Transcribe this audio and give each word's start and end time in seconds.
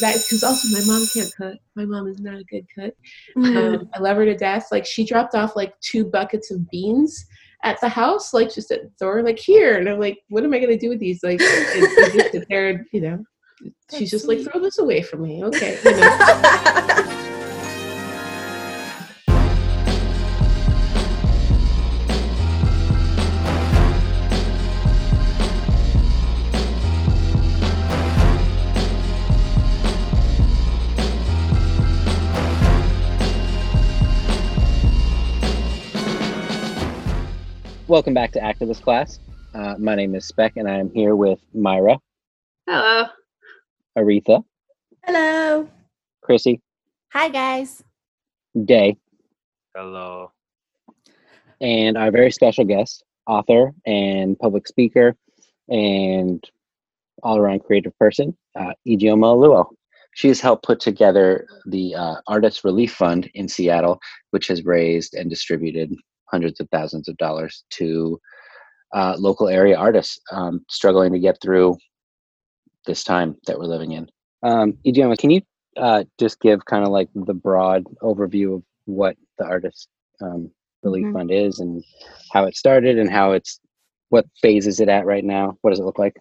that 0.00 0.16
because 0.16 0.44
also 0.44 0.68
my 0.68 0.84
mom 0.84 1.06
can't 1.06 1.32
cook. 1.34 1.56
My 1.74 1.86
mom 1.86 2.06
is 2.06 2.20
not 2.20 2.38
a 2.38 2.44
good 2.44 2.66
cook. 2.74 2.94
Mm. 3.36 3.80
Um, 3.80 3.90
I 3.94 3.98
love 3.98 4.18
her 4.18 4.26
to 4.26 4.36
death. 4.36 4.68
Like 4.70 4.84
she 4.84 5.04
dropped 5.04 5.34
off 5.34 5.56
like 5.56 5.78
two 5.80 6.04
buckets 6.04 6.50
of 6.50 6.68
beans 6.70 7.24
at 7.62 7.80
the 7.80 7.88
house, 7.88 8.34
like 8.34 8.52
just 8.52 8.70
at 8.70 8.82
the 8.82 8.90
door, 9.00 9.22
like 9.22 9.38
here. 9.38 9.78
And 9.78 9.88
I'm 9.88 9.98
like, 9.98 10.18
what 10.28 10.44
am 10.44 10.52
I 10.52 10.58
gonna 10.58 10.76
do 10.76 10.90
with 10.90 11.00
these? 11.00 11.22
Like, 11.22 11.40
and, 11.40 11.84
and 11.84 12.12
just 12.12 12.32
sit 12.48 12.48
you 12.92 13.00
know. 13.00 13.24
She's 13.96 14.10
just 14.10 14.28
like, 14.28 14.40
throw 14.40 14.60
this 14.60 14.78
away 14.78 15.00
from 15.00 15.22
me, 15.22 15.42
okay? 15.44 15.78
You 15.82 15.90
know? 15.96 17.32
Welcome 37.96 38.12
back 38.12 38.32
to 38.32 38.40
Activist 38.40 38.82
Class. 38.82 39.20
Uh, 39.54 39.74
my 39.78 39.94
name 39.94 40.14
is 40.14 40.26
Spec, 40.26 40.52
and 40.56 40.68
I 40.68 40.76
am 40.76 40.90
here 40.90 41.16
with 41.16 41.40
Myra, 41.54 41.98
Hello. 42.66 43.06
Aretha, 43.96 44.44
Hello. 45.06 45.66
Chrissy, 46.20 46.60
Hi, 47.14 47.30
guys. 47.30 47.82
Day, 48.66 48.98
Hello. 49.74 50.30
and 51.62 51.96
our 51.96 52.10
very 52.10 52.30
special 52.30 52.66
guest, 52.66 53.02
author 53.26 53.72
and 53.86 54.38
public 54.38 54.68
speaker, 54.68 55.16
and 55.70 56.44
all-around 57.22 57.64
creative 57.64 57.98
person, 57.98 58.36
uh, 58.60 58.74
Ijeoma 58.86 59.34
Oluo. 59.34 59.64
She 60.12 60.28
has 60.28 60.38
helped 60.38 60.66
put 60.66 60.80
together 60.80 61.46
the 61.64 61.94
uh, 61.94 62.16
Artist 62.26 62.62
Relief 62.62 62.92
Fund 62.92 63.30
in 63.32 63.48
Seattle, 63.48 63.98
which 64.32 64.48
has 64.48 64.66
raised 64.66 65.14
and 65.14 65.30
distributed 65.30 65.94
hundreds 66.26 66.60
of 66.60 66.68
thousands 66.70 67.08
of 67.08 67.16
dollars 67.16 67.64
to 67.70 68.20
uh, 68.94 69.14
local 69.18 69.48
area 69.48 69.76
artists 69.76 70.20
um, 70.32 70.64
struggling 70.68 71.12
to 71.12 71.18
get 71.18 71.38
through 71.42 71.76
this 72.86 73.04
time 73.04 73.36
that 73.46 73.58
we're 73.58 73.64
living 73.64 73.92
in. 73.92 74.08
Um, 74.42 74.74
Ijeoma, 74.86 75.18
can 75.18 75.30
you 75.30 75.42
uh, 75.76 76.04
just 76.18 76.40
give 76.40 76.64
kind 76.64 76.84
of 76.84 76.90
like 76.90 77.08
the 77.14 77.34
broad 77.34 77.84
overview 78.02 78.56
of 78.56 78.62
what 78.84 79.16
the 79.38 79.44
Artist 79.44 79.88
um, 80.22 80.50
Relief 80.82 81.06
Mhm. 81.06 81.12
Fund 81.12 81.30
is 81.30 81.58
and 81.60 81.82
how 82.32 82.44
it 82.44 82.56
started 82.56 82.98
and 82.98 83.10
how 83.10 83.32
it's 83.32 83.60
what 84.10 84.26
phase 84.40 84.66
is 84.66 84.80
it 84.80 84.88
at 84.88 85.04
right 85.04 85.24
now? 85.24 85.58
What 85.62 85.70
does 85.70 85.80
it 85.80 85.84
look 85.84 85.98
like? 85.98 86.16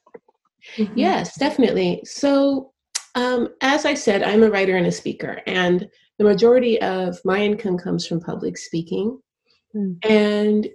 Mm-hmm. 0.75 0.97
Yes, 0.97 1.38
definitely. 1.38 2.02
So, 2.03 2.72
um, 3.14 3.50
as 3.62 3.86
I 3.86 3.94
said, 3.94 4.23
I'm 4.23 4.44
a 4.44 4.50
writer 4.50 4.75
and 4.75 4.88
a 4.88 4.92
speaker, 4.92 5.42
and 5.45 5.88
the 6.17 6.25
majority 6.25 6.81
of 6.81 7.19
my 7.23 7.40
income 7.40 7.78
comes 7.78 8.08
from 8.08 8.19
public 8.19 8.58
speaking. 8.58 9.19
Mm. 9.76 9.98
And 10.06 10.70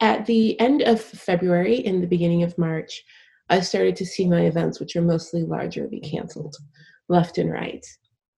at 0.00 0.26
the 0.26 0.58
end 0.60 0.82
of 0.82 1.00
February, 1.00 1.76
in 1.76 2.00
the 2.00 2.06
beginning 2.06 2.42
of 2.42 2.56
March, 2.58 3.02
I 3.48 3.60
started 3.60 3.96
to 3.96 4.06
see 4.06 4.26
my 4.26 4.42
events, 4.42 4.80
which 4.80 4.96
are 4.96 5.02
mostly 5.02 5.44
larger, 5.44 5.86
be 5.86 6.00
canceled 6.00 6.56
left 7.08 7.38
and 7.38 7.50
right. 7.50 7.84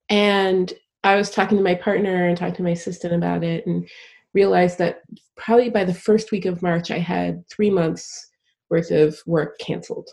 And 0.09 0.73
I 1.05 1.17
was 1.17 1.31
talking 1.31 1.57
to 1.57 1.65
my 1.65 1.75
partner 1.75 2.29
and 2.29 2.37
talking 2.37 2.57
to 2.57 2.63
my 2.63 2.71
assistant 2.71 3.15
about 3.15 3.45
it 3.45 3.67
and 3.67 3.89
realized 4.35 4.79
that 4.79 5.01
probably 5.37 5.71
by 5.71 5.85
the 5.85 5.95
first 5.95 6.31
week 6.31 6.45
of 6.45 6.63
March, 6.63 6.91
I 6.91 6.99
had 6.99 7.49
three 7.49 7.71
months 7.71 8.29
worth 8.71 8.91
of 8.91 9.19
work 9.27 9.59
canceled. 9.59 10.11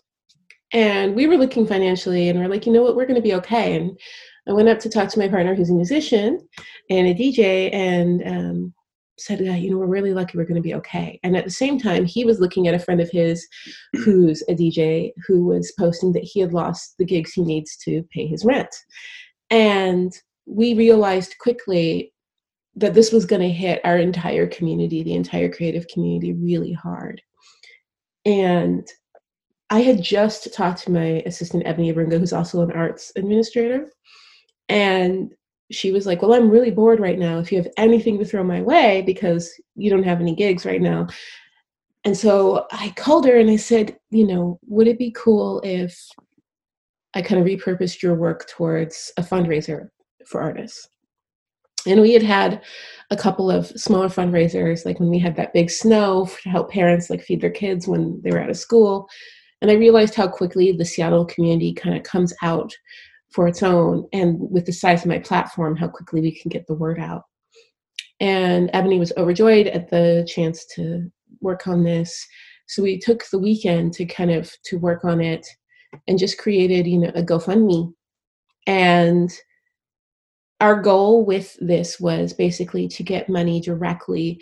And 0.71 1.16
we 1.16 1.27
were 1.27 1.38
looking 1.38 1.67
financially 1.67 2.29
and 2.29 2.39
we're 2.39 2.47
like, 2.47 2.66
you 2.66 2.71
know 2.71 2.81
what, 2.81 2.95
we're 2.95 3.05
going 3.05 3.16
to 3.16 3.21
be 3.21 3.35
okay. 3.35 3.75
And 3.75 3.97
I 4.47 4.53
went 4.53 4.69
up 4.69 4.79
to 4.79 4.89
talk 4.89 5.09
to 5.09 5.19
my 5.19 5.27
partner 5.27 5.55
who's 5.55 5.69
a 5.69 5.73
musician 5.73 6.39
and 6.89 7.07
a 7.07 7.13
DJ 7.13 7.73
and 7.73 8.27
um, 8.27 8.73
said, 9.17 9.39
yeah, 9.39 9.55
you 9.55 9.71
know, 9.71 9.77
we're 9.77 9.85
really 9.85 10.13
lucky 10.13 10.38
we're 10.38 10.45
going 10.45 10.55
to 10.55 10.61
be 10.61 10.73
okay. 10.75 11.19
And 11.23 11.38
at 11.38 11.45
the 11.45 11.52
same 11.52 11.80
time, 11.80 12.06
he 12.06 12.25
was 12.25 12.39
looking 12.39 12.67
at 12.67 12.73
a 12.73 12.79
friend 12.79 13.00
of 13.00 13.09
his 13.09 13.47
who's 13.94 14.41
a 14.50 14.53
DJ 14.53 15.12
who 15.28 15.45
was 15.45 15.73
posting 15.79 16.12
that 16.13 16.23
he 16.23 16.39
had 16.39 16.53
lost 16.53 16.95
the 16.97 17.06
gigs 17.06 17.34
he 17.34 17.44
needs 17.44 17.78
to 17.78 18.03
pay 18.12 18.28
his 18.28 18.44
rent. 18.44 18.73
And 19.50 20.13
we 20.45 20.73
realized 20.73 21.35
quickly 21.39 22.13
that 22.75 22.94
this 22.94 23.12
was 23.12 23.25
going 23.25 23.41
to 23.41 23.50
hit 23.50 23.79
our 23.85 23.97
entire 23.97 24.47
community, 24.47 25.01
the 25.01 25.13
entire 25.13 25.51
creative 25.51 25.88
community, 25.88 26.34
really 26.34 26.73
hard. 26.73 27.22
And 28.25 28.85
I 29.69 29.79
had 29.79 30.01
just 30.01 30.53
talked 30.53 30.84
to 30.84 30.91
my 30.91 31.23
assistant, 31.25 31.63
Ebony 31.66 31.94
Arunga, 31.94 32.19
who's 32.19 32.34
also 32.34 32.62
an 32.62 32.72
arts 32.72 33.12
administrator. 33.16 33.89
And 34.68 35.34
she 35.71 35.91
was 35.91 36.05
like, 36.05 36.21
Well, 36.21 36.33
I'm 36.33 36.49
really 36.49 36.71
bored 36.71 36.99
right 36.99 37.17
now. 37.17 37.39
If 37.39 37.51
you 37.51 37.57
have 37.57 37.71
anything 37.77 38.17
to 38.19 38.25
throw 38.25 38.43
my 38.43 38.61
way, 38.61 39.01
because 39.05 39.53
you 39.75 39.89
don't 39.89 40.03
have 40.03 40.21
any 40.21 40.35
gigs 40.35 40.65
right 40.65 40.81
now. 40.81 41.07
And 42.03 42.15
so 42.15 42.67
I 42.71 42.93
called 42.95 43.25
her 43.25 43.37
and 43.37 43.49
I 43.49 43.55
said, 43.55 43.97
You 44.11 44.27
know, 44.27 44.59
would 44.67 44.87
it 44.87 44.99
be 44.99 45.11
cool 45.15 45.61
if 45.63 45.97
I 47.13 47.21
kind 47.21 47.41
of 47.41 47.47
repurposed 47.47 48.01
your 48.01 48.15
work 48.15 48.47
towards 48.47 49.11
a 49.17 49.21
fundraiser 49.21 49.89
for 50.25 50.41
artists? 50.41 50.89
And 51.87 52.01
we 52.01 52.13
had 52.13 52.23
had 52.23 52.63
a 53.11 53.17
couple 53.17 53.51
of 53.51 53.67
smaller 53.67 54.07
fundraisers, 54.07 54.85
like 54.85 54.99
when 54.99 55.09
we 55.09 55.19
had 55.19 55.35
that 55.35 55.53
big 55.53 55.69
snow 55.69 56.27
to 56.41 56.49
help 56.49 56.71
parents 56.71 57.09
like 57.09 57.21
feed 57.21 57.41
their 57.41 57.51
kids 57.51 57.87
when 57.87 58.19
they 58.23 58.31
were 58.31 58.41
out 58.41 58.49
of 58.49 58.57
school. 58.57 59.07
And 59.61 59.69
I 59.69 59.75
realized 59.75 60.15
how 60.15 60.27
quickly 60.27 60.71
the 60.71 60.85
Seattle 60.85 61.25
community 61.25 61.73
kind 61.73 61.95
of 61.95 62.03
comes 62.03 62.33
out 62.41 62.73
for 63.35 63.47
its 63.50 63.62
own, 63.62 64.07
and 64.13 64.38
with 64.40 64.66
the 64.66 64.72
size 64.72 65.01
of 65.01 65.09
my 65.09 65.19
platform, 65.19 65.75
how 65.75 65.90
quickly 65.90 66.22
we 66.22 66.40
can 66.40 66.47
get 66.47 66.66
the 66.68 66.73
word 66.73 66.97
out. 66.97 67.23
And 68.22 68.69
Ebony 68.72 68.97
was 68.97 69.12
overjoyed 69.18 69.68
at 69.68 69.90
the 69.90 70.25
chance 70.34 70.66
to 70.75 71.12
work 71.41 71.68
on 71.68 71.84
this. 71.84 72.25
So 72.68 72.81
we 72.81 72.97
took 72.97 73.24
the 73.29 73.38
weekend 73.38 73.91
to 73.95 74.06
kind 74.06 74.31
of 74.31 74.50
to 74.68 74.78
work 74.78 75.03
on 75.03 75.19
it 75.19 75.45
and 76.07 76.18
just 76.18 76.38
created, 76.38 76.88
you 76.88 76.97
know, 76.97 77.12
a 77.13 77.22
GoFundMe. 77.22 77.94
And 78.68 79.29
our 80.62 80.81
goal 80.81 81.25
with 81.25 81.57
this 81.59 82.00
was 82.00 82.31
basically 82.31 82.88
to 82.88 83.03
get 83.03 83.28
money 83.28 83.59
directly 83.59 84.41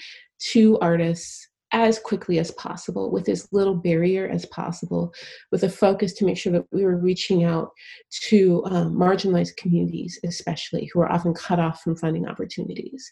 to 0.52 0.78
artists 0.80 1.48
as 1.74 2.00
quickly 2.00 2.40
as 2.40 2.52
possible 2.52 3.12
with 3.12 3.28
as 3.28 3.48
little 3.52 3.76
barrier 3.76 4.30
as 4.30 4.46
possible 4.46 5.12
with 5.52 5.64
a 5.64 5.70
focus 5.70 6.14
to 6.14 6.26
make 6.26 6.38
sure 6.38 6.54
that 6.54 6.66
we 6.72 6.86
were 6.86 6.98
reaching 6.98 7.44
out 7.44 7.72
to 8.30 8.64
um, 8.66 8.96
marginalized 8.96 9.58
communities 9.58 10.20
especially 10.24 10.90
who 10.94 11.02
are 11.02 11.12
often 11.12 11.34
cut 11.34 11.60
off 11.60 11.82
from 11.82 11.96
funding 11.96 12.28
opportunities 12.28 13.12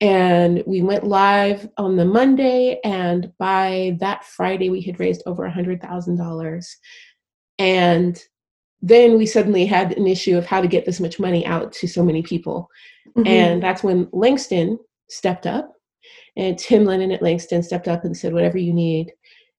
and 0.00 0.62
we 0.66 0.82
went 0.82 1.04
live 1.04 1.68
on 1.76 1.94
the 1.96 2.04
monday 2.04 2.80
and 2.84 3.30
by 3.38 3.96
that 4.00 4.24
friday 4.24 4.70
we 4.70 4.80
had 4.80 4.98
raised 4.98 5.22
over 5.26 5.48
$100000 5.48 6.66
and 7.58 8.22
then 8.82 9.16
we 9.16 9.24
suddenly 9.26 9.64
had 9.64 9.92
an 9.96 10.06
issue 10.06 10.36
of 10.36 10.44
how 10.46 10.60
to 10.60 10.68
get 10.68 10.84
this 10.84 11.00
much 11.00 11.20
money 11.20 11.46
out 11.46 11.72
to 11.72 11.86
so 11.86 12.02
many 12.02 12.22
people 12.22 12.68
Mhm. 13.16 13.26
and 13.28 13.62
that's 13.62 13.84
when 13.84 14.08
Langston 14.12 14.78
stepped 15.08 15.46
up. 15.46 15.73
And 16.36 16.58
Tim 16.58 16.84
Lennon 16.84 17.12
at 17.12 17.22
Langston 17.22 17.62
stepped 17.62 17.88
up 17.88 18.04
and 18.04 18.16
said, 18.16 18.32
whatever 18.32 18.58
you 18.58 18.72
need. 18.72 19.12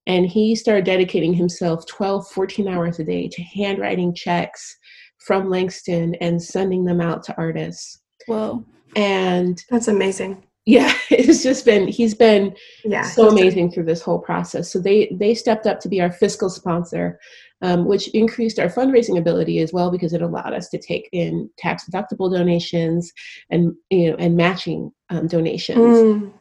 And 0.07 0.25
he 0.28 0.56
started 0.56 0.85
dedicating 0.85 1.33
himself 1.33 1.85
12, 1.88 2.28
14 2.29 2.67
hours 2.67 3.00
a 3.00 3.03
day 3.03 3.28
to 3.28 3.41
handwriting 3.41 4.13
checks 4.13 4.78
from 5.25 5.50
Langston 5.50 6.16
and 6.16 6.41
sending 6.41 6.85
them 6.85 7.01
out 7.01 7.23
to 7.23 7.35
artists. 7.38 8.01
Whoa. 8.28 8.63
And 8.95 9.61
That's 9.72 9.88
amazing. 9.88 10.44
yeah, 10.67 10.94
it's 11.09 11.41
just 11.44 11.66
been, 11.66 11.88
he's 11.88 12.13
been 12.13 12.55
Yeah. 12.84 13.01
so 13.03 13.29
amazing 13.29 13.72
through 13.72 13.85
this 13.85 14.01
whole 14.01 14.19
process. 14.19 14.72
So 14.72 14.79
they 14.79 15.16
they 15.19 15.34
stepped 15.34 15.66
up 15.66 15.79
to 15.81 15.89
be 15.89 16.01
our 16.01 16.11
fiscal 16.11 16.50
sponsor, 16.50 17.19
um, 17.61 17.85
which 17.85 18.07
increased 18.09 18.59
our 18.59 18.69
fundraising 18.69 19.17
ability 19.17 19.59
as 19.59 19.73
well 19.73 19.89
because 19.91 20.13
it 20.13 20.22
allowed 20.22 20.53
us 20.53 20.69
to 20.69 20.78
take 20.78 21.09
in 21.11 21.50
tax 21.57 21.89
deductible 21.89 22.31
donations 22.31 23.11
and 23.49 23.73
you 23.90 24.11
know 24.11 24.16
and 24.17 24.35
matching 24.37 24.91
um, 25.09 25.28
donations. 25.28 25.78
Mm. 25.97 26.34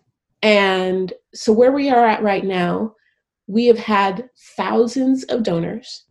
And 0.44 1.10
so 1.32 1.54
where 1.54 1.72
we 1.72 1.88
are 1.88 2.04
at 2.04 2.22
right 2.22 2.44
now, 2.44 2.94
we 3.46 3.64
have 3.66 3.78
had 3.78 4.28
thousands 4.56 5.24
of 5.24 5.42
donors 5.42 6.04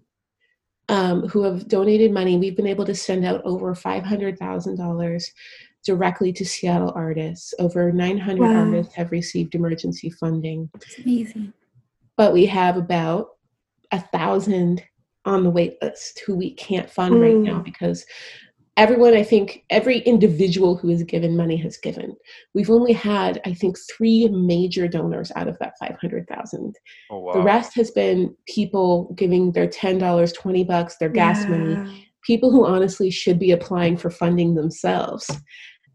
um, 0.89 1.27
who 1.27 1.44
have 1.44 1.68
donated 1.68 2.12
money. 2.12 2.38
We've 2.39 2.57
been 2.57 2.65
able 2.68 2.85
to 2.85 2.95
send 2.95 3.25
out 3.25 3.41
over 3.45 3.75
five 3.75 4.03
hundred 4.03 4.39
thousand 4.39 4.77
dollars 4.77 5.31
directly 5.85 6.33
to 6.33 6.45
Seattle 6.45 6.91
artists. 6.95 7.53
Over 7.59 7.91
nine 7.91 8.18
hundred 8.18 8.50
Wow. 8.50 8.65
artists 8.65 8.95
have 8.95 9.12
received 9.12 9.53
emergency 9.53 10.09
funding 10.09 10.69
It's 10.75 10.97
amazing. 10.97 11.53
but 12.18 12.33
we 12.33 12.47
have 12.47 12.75
about 12.75 13.27
a 13.91 14.00
thousand 14.00 14.83
on 15.25 15.44
the 15.44 15.50
wait 15.51 15.77
list 15.81 16.21
who 16.25 16.36
we 16.36 16.56
can't 16.56 16.89
fund 16.89 17.21
right 17.21 17.38
now 17.38 17.59
Mm. 17.59 17.63
because 17.65 18.03
everyone 18.77 19.13
i 19.13 19.23
think 19.23 19.63
every 19.69 19.99
individual 19.99 20.75
who 20.75 20.89
has 20.89 21.03
given 21.03 21.37
money 21.37 21.55
has 21.57 21.77
given 21.77 22.15
we've 22.53 22.71
only 22.71 22.93
had 22.93 23.39
i 23.45 23.53
think 23.53 23.77
three 23.95 24.27
major 24.29 24.87
donors 24.87 25.31
out 25.35 25.47
of 25.47 25.57
that 25.59 25.77
500000 25.79 26.75
Oh 27.11 27.19
wow. 27.19 27.33
the 27.33 27.41
rest 27.41 27.75
has 27.75 27.91
been 27.91 28.35
people 28.47 29.13
giving 29.15 29.51
their 29.51 29.67
$10 29.67 29.99
20 29.99 30.67
bucks 30.67 30.97
their 30.97 31.09
gas 31.09 31.47
money 31.47 32.03
people 32.23 32.51
who 32.51 32.65
honestly 32.65 33.11
should 33.11 33.37
be 33.37 33.51
applying 33.51 33.97
for 33.97 34.09
funding 34.09 34.55
themselves. 34.55 35.29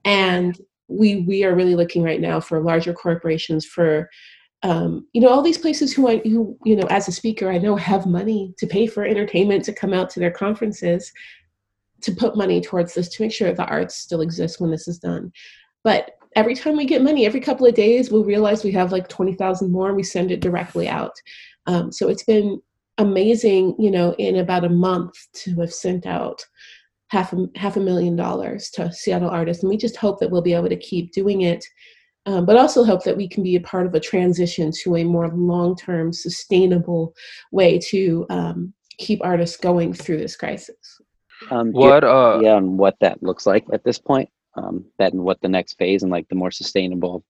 And 0.04 0.58
we 0.88 1.22
we 1.22 1.44
are 1.44 1.54
really 1.54 1.74
looking 1.74 2.02
right 2.02 2.20
now 2.20 2.40
for 2.40 2.62
larger 2.62 2.94
corporations 2.94 3.66
for 3.66 4.08
um, 4.62 5.06
you 5.12 5.20
know 5.20 5.28
all 5.28 5.42
these 5.42 5.58
places 5.58 5.92
who 5.92 6.08
I 6.08 6.18
who 6.18 6.56
you 6.64 6.76
know 6.76 6.86
as 6.88 7.08
a 7.08 7.12
speaker 7.12 7.50
I 7.50 7.58
know 7.58 7.76
have 7.76 8.06
money 8.06 8.54
to 8.58 8.66
pay 8.66 8.86
for 8.86 9.04
entertainment 9.04 9.64
to 9.64 9.72
come 9.72 9.92
out 9.92 10.08
to 10.10 10.20
their 10.20 10.30
conferences 10.30 11.12
to 12.02 12.12
put 12.12 12.36
money 12.36 12.60
towards 12.60 12.94
this 12.94 13.08
to 13.08 13.22
make 13.22 13.32
sure 13.32 13.52
the 13.52 13.64
arts 13.64 13.96
still 13.96 14.20
exists 14.20 14.60
when 14.60 14.70
this 14.70 14.88
is 14.88 14.98
done. 14.98 15.32
But 15.84 16.12
every 16.36 16.54
time 16.54 16.76
we 16.76 16.84
get 16.84 17.02
money, 17.02 17.26
every 17.26 17.40
couple 17.40 17.66
of 17.66 17.74
days, 17.74 18.10
we'll 18.10 18.24
realize 18.24 18.62
we 18.62 18.72
have 18.72 18.92
like 18.92 19.08
20,000 19.08 19.70
more 19.70 19.88
and 19.88 19.96
we 19.96 20.02
send 20.02 20.30
it 20.30 20.40
directly 20.40 20.88
out. 20.88 21.14
Um, 21.66 21.90
so 21.92 22.08
it's 22.08 22.24
been 22.24 22.60
amazing, 22.98 23.74
you 23.78 23.90
know, 23.90 24.14
in 24.18 24.36
about 24.36 24.64
a 24.64 24.68
month 24.68 25.14
to 25.32 25.54
have 25.60 25.72
sent 25.72 26.06
out 26.06 26.44
half 27.08 27.32
a, 27.32 27.46
half 27.56 27.76
a 27.76 27.80
million 27.80 28.16
dollars 28.16 28.70
to 28.70 28.92
Seattle 28.92 29.30
artists. 29.30 29.62
And 29.62 29.70
we 29.70 29.76
just 29.76 29.96
hope 29.96 30.20
that 30.20 30.30
we'll 30.30 30.42
be 30.42 30.54
able 30.54 30.68
to 30.68 30.76
keep 30.76 31.12
doing 31.12 31.42
it, 31.42 31.64
um, 32.26 32.44
but 32.44 32.56
also 32.56 32.84
hope 32.84 33.04
that 33.04 33.16
we 33.16 33.28
can 33.28 33.42
be 33.42 33.56
a 33.56 33.60
part 33.60 33.86
of 33.86 33.94
a 33.94 34.00
transition 34.00 34.70
to 34.82 34.96
a 34.96 35.04
more 35.04 35.28
long 35.28 35.76
term, 35.76 36.12
sustainable 36.12 37.14
way 37.52 37.78
to 37.90 38.26
um, 38.30 38.74
keep 38.98 39.20
artists 39.24 39.56
going 39.56 39.94
through 39.94 40.18
this 40.18 40.36
crisis. 40.36 41.00
Um, 41.50 41.72
What 41.72 42.04
uh 42.04 42.40
yeah, 42.42 42.54
on 42.54 42.76
what 42.76 42.96
that 43.00 43.22
looks 43.22 43.46
like 43.46 43.64
at 43.72 43.84
this 43.84 43.98
point. 43.98 44.28
Um, 44.54 44.84
that 44.98 45.12
and 45.12 45.22
what 45.22 45.40
the 45.40 45.48
next 45.48 45.74
phase 45.74 46.02
and 46.02 46.10
like 46.10 46.28
the 46.28 46.34
more 46.34 46.50
sustainable. 46.50 47.24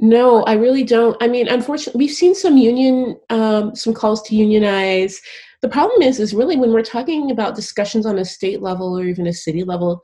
No, 0.00 0.42
I 0.44 0.54
really 0.54 0.82
don't. 0.82 1.16
I 1.22 1.28
mean, 1.28 1.46
unfortunately, 1.46 2.00
we've 2.00 2.14
seen 2.14 2.34
some 2.34 2.56
union, 2.56 3.20
um, 3.30 3.76
some 3.76 3.94
calls 3.94 4.20
to 4.22 4.34
unionize. 4.34 5.20
The 5.60 5.68
problem 5.68 6.02
is, 6.02 6.18
is 6.18 6.34
really 6.34 6.56
when 6.56 6.72
we're 6.72 6.82
talking 6.82 7.30
about 7.30 7.54
discussions 7.54 8.04
on 8.04 8.18
a 8.18 8.24
state 8.24 8.60
level 8.60 8.98
or 8.98 9.04
even 9.04 9.28
a 9.28 9.32
city 9.32 9.62
level, 9.62 10.02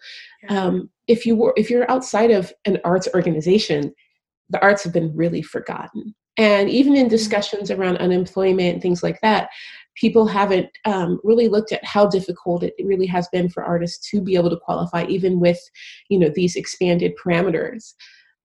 um, 0.51 0.89
if 1.09 1.27
you 1.27 1.35
were, 1.35 1.53
if 1.57 1.69
you're 1.69 1.91
outside 1.91 2.31
of 2.31 2.53
an 2.65 2.79
arts 2.85 3.09
organization, 3.13 3.93
the 4.51 4.63
arts 4.63 4.85
have 4.85 4.93
been 4.93 5.13
really 5.17 5.43
forgotten. 5.43 6.15
And 6.37 6.71
even 6.71 6.95
in 6.95 7.09
discussions 7.09 7.73
around 7.73 7.97
unemployment 7.97 8.75
and 8.75 8.83
things 8.83 9.03
like 9.03 9.21
that, 9.23 9.51
people 10.00 10.27
haven't 10.27 10.69
um, 10.85 11.21
really 11.25 11.49
looked 11.49 11.73
at 11.73 11.85
how 11.85 12.06
difficult 12.06 12.62
it 12.62 12.75
really 12.85 13.06
has 13.06 13.29
been 13.29 13.49
for 13.49 13.65
artists 13.65 14.11
to 14.11 14.21
be 14.21 14.35
able 14.37 14.50
to 14.50 14.59
qualify, 14.59 15.05
even 15.06 15.41
with, 15.41 15.59
you 16.09 16.19
know, 16.19 16.31
these 16.35 16.56
expanded 16.56 17.12
parameters 17.23 17.95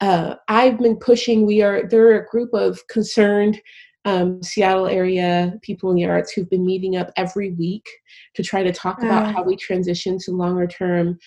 uh, 0.03 0.35
I've 0.50 0.79
been 0.79 0.97
pushing. 0.97 1.45
We 1.45 1.61
are 1.61 1.88
there 1.88 2.07
are 2.07 2.19
a 2.19 2.25
group 2.25 2.53
of 2.53 2.85
concerned 2.88 3.61
um, 4.03 4.44
Seattle 4.44 4.88
area 4.88 5.53
people 5.61 5.89
in 5.91 5.95
the 5.95 6.05
arts 6.05 6.33
who've 6.33 6.50
been 6.50 6.65
meeting 6.65 6.97
up 6.97 7.09
every 7.15 7.51
week 7.51 7.88
to 8.35 8.44
try 8.44 8.63
to 8.63 8.73
talk 8.73 9.01
about 9.01 9.27
Ah. 9.27 9.31
how 9.31 9.44
we 9.44 9.55
transition 9.55 10.17
to 10.19 10.31
longer 10.31 10.67
term. 10.67 11.17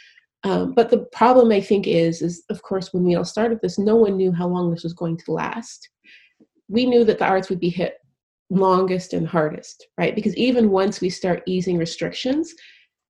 Um, 0.44 0.74
but 0.74 0.90
the 0.90 1.06
problem 1.10 1.50
I 1.52 1.60
think 1.60 1.86
is, 1.86 2.20
is 2.20 2.44
of 2.50 2.60
course 2.62 2.92
when 2.92 3.04
we 3.04 3.14
all 3.14 3.24
started 3.24 3.60
this, 3.62 3.78
no 3.78 3.96
one 3.96 4.18
knew 4.18 4.30
how 4.30 4.46
long 4.46 4.70
this 4.70 4.84
was 4.84 4.92
going 4.92 5.16
to 5.24 5.32
last. 5.32 5.88
We 6.68 6.84
knew 6.84 7.02
that 7.04 7.18
the 7.18 7.24
arts 7.26 7.48
would 7.48 7.60
be 7.60 7.70
hit 7.70 7.94
longest 8.50 9.12
and 9.12 9.26
hardest, 9.26 9.86
right? 9.98 10.14
Because 10.14 10.36
even 10.36 10.70
once 10.70 11.00
we 11.00 11.10
start 11.10 11.42
easing 11.46 11.78
restrictions, 11.78 12.54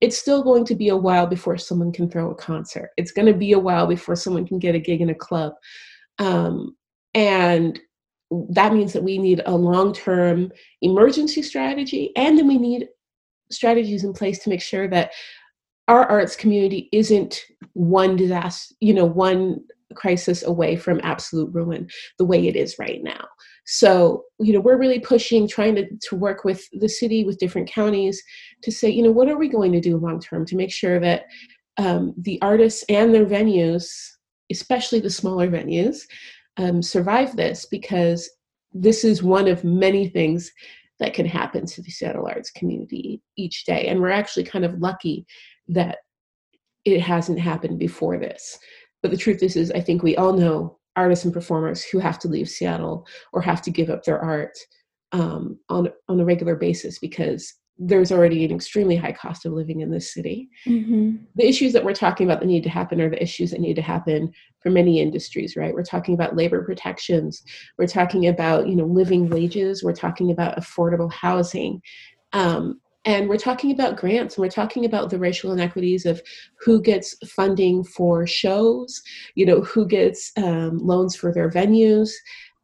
it's 0.01 0.17
still 0.17 0.43
going 0.43 0.65
to 0.65 0.75
be 0.75 0.89
a 0.89 0.97
while 0.97 1.27
before 1.27 1.57
someone 1.57 1.91
can 1.91 2.09
throw 2.09 2.31
a 2.31 2.35
concert. 2.35 2.91
It's 2.97 3.11
going 3.11 3.27
to 3.27 3.33
be 3.33 3.53
a 3.53 3.59
while 3.59 3.87
before 3.87 4.15
someone 4.15 4.45
can 4.45 4.59
get 4.59 4.75
a 4.75 4.79
gig 4.79 5.01
in 5.01 5.09
a 5.09 5.15
club. 5.15 5.53
Um, 6.19 6.75
and 7.13 7.79
that 8.49 8.73
means 8.73 8.93
that 8.93 9.03
we 9.03 9.17
need 9.17 9.41
a 9.45 9.55
long 9.55 9.93
term 9.93 10.51
emergency 10.81 11.41
strategy, 11.41 12.11
and 12.15 12.37
then 12.37 12.47
we 12.47 12.57
need 12.57 12.87
strategies 13.49 14.03
in 14.03 14.13
place 14.13 14.39
to 14.39 14.49
make 14.49 14.61
sure 14.61 14.87
that 14.89 15.11
our 15.87 16.05
arts 16.05 16.35
community 16.35 16.89
isn't 16.91 17.45
one 17.73 18.15
disaster, 18.15 18.75
you 18.81 18.93
know, 18.93 19.05
one 19.05 19.61
crisis 19.95 20.43
away 20.43 20.75
from 20.75 20.99
absolute 21.03 21.53
ruin 21.53 21.87
the 22.17 22.25
way 22.25 22.47
it 22.47 22.55
is 22.55 22.75
right 22.79 23.01
now. 23.03 23.25
So, 23.65 24.23
you 24.39 24.53
know, 24.53 24.59
we're 24.59 24.77
really 24.77 24.99
pushing, 24.99 25.47
trying 25.47 25.75
to, 25.75 25.87
to 26.09 26.15
work 26.15 26.43
with 26.43 26.67
the 26.71 26.89
city, 26.89 27.25
with 27.25 27.39
different 27.39 27.69
counties 27.69 28.21
to 28.63 28.71
say, 28.71 28.89
you 28.89 29.03
know, 29.03 29.11
what 29.11 29.29
are 29.29 29.37
we 29.37 29.49
going 29.49 29.73
to 29.73 29.81
do 29.81 29.97
long 29.97 30.19
term 30.19 30.45
to 30.45 30.55
make 30.55 30.71
sure 30.71 30.99
that 30.99 31.25
um, 31.77 32.13
the 32.17 32.41
artists 32.41 32.83
and 32.89 33.13
their 33.13 33.25
venues, 33.25 33.89
especially 34.49 34.99
the 34.99 35.09
smaller 35.09 35.49
venues, 35.49 35.99
um, 36.57 36.81
survive 36.81 37.35
this 37.35 37.65
because 37.65 38.29
this 38.73 39.03
is 39.03 39.21
one 39.21 39.47
of 39.47 39.63
many 39.63 40.07
things 40.07 40.51
that 40.99 41.13
can 41.13 41.25
happen 41.25 41.65
to 41.65 41.81
the 41.81 41.91
Seattle 41.91 42.27
arts 42.27 42.51
community 42.51 43.21
each 43.35 43.65
day. 43.65 43.87
And 43.87 44.01
we're 44.01 44.09
actually 44.09 44.45
kind 44.45 44.65
of 44.65 44.79
lucky 44.79 45.25
that 45.67 45.99
it 46.85 47.01
hasn't 47.01 47.39
happened 47.39 47.79
before 47.79 48.17
this. 48.17 48.57
But 49.01 49.11
the 49.11 49.17
truth 49.17 49.43
is, 49.43 49.55
is 49.55 49.71
I 49.71 49.81
think 49.81 50.03
we 50.03 50.15
all 50.15 50.33
know 50.33 50.77
artists 50.95 51.25
and 51.25 51.33
performers 51.33 51.83
who 51.83 51.99
have 51.99 52.19
to 52.19 52.27
leave 52.27 52.49
Seattle 52.49 53.05
or 53.31 53.41
have 53.41 53.61
to 53.63 53.71
give 53.71 53.89
up 53.89 54.03
their 54.03 54.19
art 54.19 54.57
um, 55.11 55.59
on 55.69 55.89
on 56.09 56.19
a 56.19 56.25
regular 56.25 56.55
basis 56.55 56.99
because 56.99 57.53
there's 57.79 58.11
already 58.11 58.43
an 58.43 58.51
extremely 58.51 58.95
high 58.95 59.11
cost 59.11 59.45
of 59.45 59.53
living 59.53 59.81
in 59.81 59.91
this 59.91 60.11
city. 60.11 60.49
Mhm. 60.65 61.19
The 61.35 61.47
issues 61.47 61.73
that 61.73 61.85
we're 61.85 61.93
talking 61.93 62.25
about 62.25 62.39
that 62.39 62.47
need 62.47 62.63
to 62.63 62.69
happen 62.69 62.99
are 62.99 63.09
the 63.09 63.21
issues 63.21 63.51
that 63.51 63.61
need 63.61 63.75
to 63.75 63.83
happen 63.83 64.31
for 64.61 64.71
many 64.71 64.99
industries, 64.99 65.55
right? 65.55 65.73
We're 65.73 65.83
talking 65.83 66.15
about 66.15 66.35
labor 66.35 66.63
protections. 66.63 67.43
We're 67.77 67.85
talking 67.87 68.27
about 68.27 68.67
you 68.67 68.75
know 68.75 68.85
living 68.85 69.29
wages. 69.29 69.83
We're 69.83 69.93
talking 69.93 70.31
about 70.31 70.57
affordable 70.57 71.11
housing. 71.11 71.81
Um, 72.33 72.81
and 73.07 73.29
we're 73.29 73.37
talking 73.37 73.71
about 73.71 73.95
grants 73.95 74.35
and 74.35 74.43
we're 74.43 74.49
talking 74.49 74.83
about 74.85 75.09
the 75.09 75.17
racial 75.17 75.53
inequities 75.53 76.05
of 76.05 76.21
who 76.59 76.81
gets 76.81 77.15
funding 77.25 77.83
for 77.83 78.27
shows 78.27 79.01
you 79.33 79.45
know 79.45 79.61
who 79.61 79.87
gets 79.87 80.31
um, 80.37 80.77
loans 80.77 81.15
for 81.15 81.33
their 81.33 81.49
venues. 81.49 82.11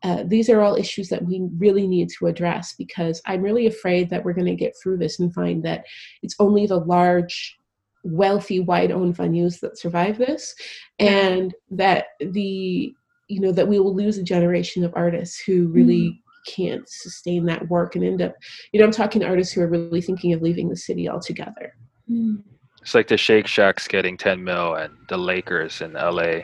Uh, 0.03 0.21
these 0.27 0.49
are 0.49 0.61
all 0.61 0.75
issues 0.75 1.07
that 1.07 1.23
we 1.23 1.47
really 1.57 1.87
need 1.87 2.09
to 2.09 2.27
address 2.27 2.75
because 2.77 3.21
i'm 3.25 3.41
really 3.41 3.67
afraid 3.67 4.09
that 4.09 4.23
we're 4.23 4.33
going 4.33 4.45
to 4.45 4.53
get 4.53 4.73
through 4.81 4.97
this 4.97 5.19
and 5.19 5.33
find 5.33 5.63
that 5.63 5.85
it's 6.21 6.35
only 6.39 6.67
the 6.67 6.77
large 6.77 7.57
wealthy 8.03 8.59
wide 8.59 8.91
owned 8.91 9.15
venues 9.15 9.61
that 9.61 9.77
survive 9.77 10.17
this 10.17 10.53
and 10.99 11.55
that 11.71 12.07
the 12.19 12.93
you 13.29 13.39
know 13.39 13.53
that 13.53 13.67
we 13.67 13.79
will 13.79 13.95
lose 13.95 14.17
a 14.17 14.23
generation 14.23 14.83
of 14.83 14.93
artists 14.95 15.39
who 15.39 15.67
really 15.69 16.21
can't 16.45 16.87
sustain 16.89 17.45
that 17.45 17.67
work 17.69 17.95
and 17.95 18.03
end 18.03 18.21
up 18.21 18.33
you 18.71 18.79
know 18.79 18.85
i'm 18.85 18.91
talking 18.91 19.21
to 19.21 19.27
artists 19.27 19.53
who 19.53 19.61
are 19.61 19.67
really 19.67 20.01
thinking 20.01 20.33
of 20.33 20.41
leaving 20.41 20.69
the 20.69 20.75
city 20.75 21.07
altogether 21.09 21.73
Mm. 22.11 22.43
it's 22.81 22.93
like 22.93 23.07
the 23.07 23.15
Shake 23.15 23.47
Shacks 23.47 23.87
getting 23.87 24.17
10 24.17 24.43
mil 24.43 24.75
and 24.75 24.93
the 25.07 25.15
Lakers 25.17 25.79
in 25.81 25.93
LA 25.93 26.41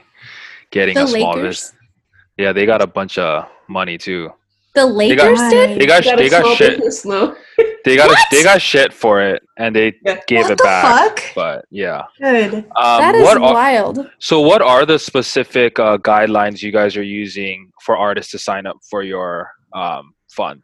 getting 0.72 0.96
The 0.96 1.04
a 1.04 1.08
small 1.08 1.34
Lakers? 1.34 1.72
vis- 1.72 1.74
Yeah, 2.38 2.54
they 2.54 2.66
got 2.66 2.82
a 2.82 2.88
bunch 2.88 3.18
of 3.18 3.46
money 3.68 3.98
too. 3.98 4.30
The 4.74 4.86
Lakers 4.86 5.38
got- 5.38 5.50
did? 5.52 5.80
They 5.82 5.86
got 5.86 6.04
Got 6.06 6.18
they 6.18 6.30
got 6.30 6.56
shit. 6.56 6.78
business 6.78 7.04
loan. 7.04 7.36
They 7.84 7.98
got 7.98 8.10
a, 8.10 8.16
they 8.32 8.42
got 8.52 8.62
shit 8.62 8.94
for 8.94 9.22
it 9.22 9.44
and 9.58 9.76
they 9.76 9.94
Yeah. 10.06 10.22
gave 10.28 10.44
what 10.44 10.52
it 10.52 10.58
the 10.60 10.64
back. 10.64 11.20
fuck? 11.20 11.36
But 11.36 11.66
yeah. 11.72 12.04
Good. 12.22 12.54
Um, 12.54 12.64
that 13.02 13.16
is 13.16 13.24
what 13.24 13.36
are, 13.36 13.54
wild. 13.54 14.10
so 14.20 14.40
what 14.40 14.62
are 14.62 14.86
the 14.86 14.98
specific 14.98 15.78
uh, 15.78 15.98
guidelines 15.98 16.62
you 16.62 16.72
guys 16.72 16.96
are 16.96 17.04
using 17.04 17.70
for 17.82 17.98
artists 17.98 18.32
to 18.32 18.40
sign 18.40 18.66
up 18.66 18.78
for 18.90 19.04
your 19.04 19.52
um, 19.74 20.14
fund? 20.30 20.62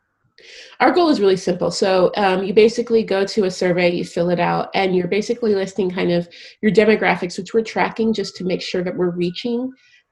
Our 0.79 0.91
goal 0.91 1.09
is 1.09 1.21
really 1.21 1.37
simple. 1.37 1.71
So 1.71 2.11
um, 2.17 2.43
you 2.43 2.53
basically 2.53 3.03
go 3.03 3.25
to 3.25 3.45
a 3.45 3.51
survey, 3.51 3.91
you 3.91 4.03
fill 4.03 4.29
it 4.29 4.39
out, 4.39 4.69
and 4.73 4.95
you're 4.95 5.07
basically 5.07 5.55
listing 5.55 5.89
kind 5.89 6.11
of 6.11 6.27
your 6.61 6.71
demographics, 6.71 7.37
which 7.37 7.53
we're 7.53 7.63
tracking 7.63 8.13
just 8.13 8.35
to 8.37 8.43
make 8.43 8.61
sure 8.61 8.83
that 8.83 8.95
we're 8.95 9.11
reaching 9.11 9.71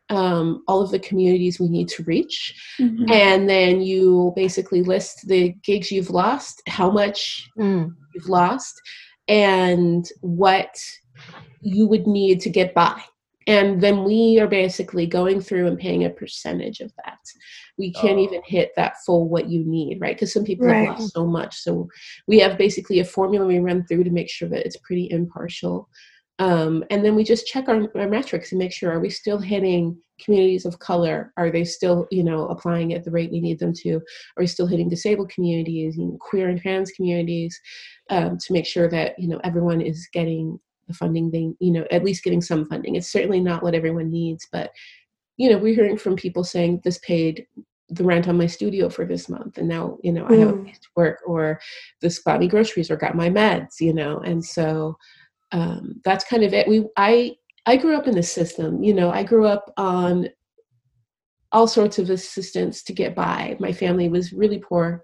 um, 0.10 0.64
all 0.68 0.82
of 0.82 0.92
the 0.92 1.00
communities 1.00 1.60
we 1.60 1.70
need 1.70 1.88
to 1.90 2.04
reach. 2.04 2.54
Mhm. 2.80 3.10
And 3.12 3.50
then 3.50 3.82
you 3.82 4.34
basically 4.36 4.82
list 4.82 5.28
the 5.28 5.56
gigs 5.64 5.92
you've 5.92 6.10
lost, 6.10 6.62
how 6.68 6.92
much 6.92 7.50
Mm. 7.58 7.94
you've 8.14 8.30
lost, 8.30 8.80
and 9.28 10.06
what 10.22 10.76
you 11.62 11.88
would 11.88 12.08
need 12.08 12.42
to 12.42 12.50
get 12.50 12.74
by. 12.74 13.02
And 13.48 13.82
then 13.82 14.04
we 14.04 14.40
are 14.40 14.48
basically 14.48 15.06
going 15.06 15.42
through 15.42 15.68
and 15.68 15.78
paying 15.78 16.04
a 16.06 16.10
percentage 16.10 16.80
of 16.82 16.94
that. 17.04 17.20
We 17.78 17.92
can't 17.92 18.20
Oh. 18.20 18.24
even 18.24 18.42
hit 18.46 18.72
that 18.76 18.98
full 19.06 19.28
what 19.30 19.50
you 19.50 19.64
need, 19.66 20.00
right? 20.00 20.16
Because 20.16 20.32
some 20.34 20.44
people 20.44 20.68
Right. 20.68 20.88
have 20.88 21.00
lost 21.00 21.14
so 21.14 21.26
much. 21.26 21.58
So 21.58 21.88
we 22.28 22.40
have 22.40 22.58
basically 22.58 23.00
a 23.00 23.06
formula 23.06 23.46
we 23.48 23.60
run 23.60 23.86
through 23.86 24.04
to 24.04 24.12
make 24.12 24.30
sure 24.30 24.48
that 24.50 24.66
it's 24.66 24.78
pretty 24.78 25.10
impartial. 25.10 25.90
Um, 26.40 26.84
and 26.90 27.06
then 27.06 27.16
we 27.16 27.24
just 27.24 27.48
check 27.48 27.70
our, 27.70 27.88
our 27.96 28.10
metrics 28.10 28.52
and 28.52 28.60
make 28.60 28.72
sure 28.72 28.92
are 28.92 29.00
we 29.00 29.10
still 29.10 29.38
hitting 29.38 29.98
communities 30.24 30.66
of 30.66 30.80
color? 30.80 31.32
Are 31.38 31.52
they 31.52 31.64
still, 31.64 32.08
you 32.12 32.24
know, 32.24 32.48
applying 32.48 32.94
at 32.94 33.04
the 33.04 33.12
rate 33.12 33.32
we 33.32 33.40
need 33.40 33.60
them 33.60 33.74
to? 33.82 33.96
Are 33.96 34.42
we 34.42 34.48
still 34.48 34.68
hitting 34.68 34.90
disabled 34.90 35.30
communities, 35.30 35.98
queer 36.20 36.50
and 36.50 36.60
trans 36.60 36.92
communities, 36.92 37.60
um, 38.10 38.38
to 38.40 38.54
make 38.54 38.66
sure 38.66 38.90
that 38.90 39.18
you 39.20 39.28
know 39.28 39.40
everyone 39.44 39.82
is 39.82 40.08
getting 40.12 40.60
the 40.88 40.94
funding 40.94 41.32
they, 41.32 41.54
you 41.60 41.72
know, 41.72 41.86
at 41.92 42.04
least 42.04 42.24
getting 42.24 42.42
some 42.42 42.66
funding. 42.66 42.96
It's 42.96 43.12
certainly 43.12 43.40
not 43.40 43.64
what 43.64 43.76
everyone 43.76 44.12
needs, 44.12 44.48
but 44.52 44.72
you 45.38 45.50
know, 45.50 45.58
we're 45.58 45.76
hearing 45.76 45.98
from 45.98 46.16
people 46.16 46.44
saying 46.44 46.82
this 46.84 47.00
paid 47.00 47.48
the 47.90 48.04
rent 48.04 48.28
on 48.28 48.38
my 48.38 48.48
studio 48.48 48.90
for 48.90 49.06
this 49.06 49.30
month 49.30 49.58
and 49.58 49.68
now 49.68 49.98
you 50.02 50.12
know 50.12 50.26
i 50.28 50.36
have 50.36 50.50
a 50.50 50.54
Mm. 50.54 50.64
place 50.64 50.80
to 50.80 50.88
work 50.96 51.20
or 51.28 51.60
this 52.02 52.24
bought 52.24 52.40
me 52.40 52.48
groceries 52.48 52.90
or 52.90 52.96
got 52.96 53.14
my 53.16 53.30
meds 53.30 53.80
you 53.80 53.94
know 53.94 54.20
and 54.20 54.44
so 54.44 54.96
um, 55.52 56.02
that's 56.04 56.24
kind 56.24 56.44
of 56.44 56.54
it 56.54 56.68
we 56.68 56.88
i 56.98 57.36
i 57.66 57.76
grew 57.76 57.96
up 57.96 58.08
in 58.08 58.16
the 58.16 58.24
system 58.24 58.82
you 58.82 58.94
know 58.94 59.12
i 59.12 59.22
grew 59.22 59.46
up 59.46 59.72
on 59.78 60.28
all 61.52 61.68
sorts 61.68 62.00
of 62.00 62.10
assistance 62.10 62.82
to 62.84 62.94
get 62.94 63.14
by 63.14 63.56
my 63.60 63.72
family 63.72 64.08
was 64.10 64.34
really 64.34 64.60
poor 64.60 65.04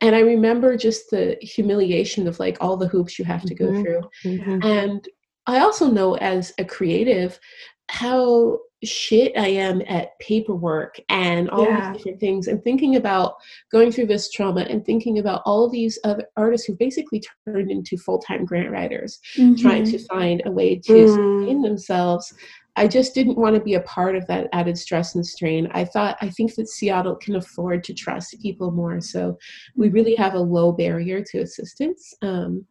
and 0.00 0.14
i 0.14 0.20
remember 0.20 0.76
just 0.76 1.08
the 1.10 1.38
humiliation 1.40 2.26
of 2.26 2.38
like 2.40 2.58
all 2.60 2.76
the 2.76 2.88
hoops 2.88 3.18
you 3.18 3.24
have 3.24 3.44
to 3.44 3.54
go 3.54 3.70
Mhm. 3.70 3.80
through 3.80 4.02
Mhm. 4.24 4.64
and 4.64 5.08
I 5.44 5.58
also 5.58 5.90
know 5.90 6.14
as 6.18 6.52
a 6.58 6.64
creative 6.64 7.40
how 7.88 8.58
shit 8.84 9.32
I 9.36 9.46
am 9.48 9.80
at 9.86 10.18
paperwork 10.18 10.98
and 11.08 11.48
all 11.50 11.64
Yeah. 11.64 11.92
these 11.92 11.98
different 11.98 12.20
things 12.20 12.48
and 12.48 12.62
thinking 12.64 12.96
about 12.96 13.34
going 13.70 13.92
through 13.92 14.06
this 14.06 14.28
trauma 14.30 14.62
and 14.62 14.84
thinking 14.84 15.18
about 15.20 15.42
all 15.46 15.68
these 15.68 16.00
other 16.02 16.26
artists 16.36 16.66
who 16.66 16.74
basically 16.74 17.22
turned 17.46 17.70
into 17.70 17.96
full-time 17.96 18.44
grant 18.44 18.70
writers 18.70 19.20
trying 19.56 19.84
to 19.84 19.98
find 19.98 20.42
a 20.46 20.50
way 20.50 20.76
to 20.76 20.92
Mm. 20.92 21.06
sustain 21.06 21.62
themselves. 21.62 22.34
I 22.74 22.88
just 22.88 23.14
didn't 23.14 23.36
want 23.36 23.54
to 23.54 23.60
be 23.62 23.74
a 23.74 23.82
part 23.82 24.16
of 24.16 24.26
that 24.28 24.48
added 24.52 24.78
stress 24.78 25.14
and 25.14 25.24
strain. 25.24 25.68
I 25.72 25.84
thought 25.84 26.16
I 26.20 26.30
think 26.30 26.54
that 26.54 26.68
Seattle 26.68 27.16
can 27.16 27.36
afford 27.36 27.84
to 27.84 27.94
trust 27.94 28.34
people 28.40 28.70
more, 28.72 29.00
so 29.00 29.36
we 29.76 29.90
really 29.90 30.14
have 30.16 30.34
a 30.34 30.40
low 30.40 30.72
barrier 30.72 31.22
to 31.22 31.38
assistance. 31.40 32.14
Um, 32.22 32.66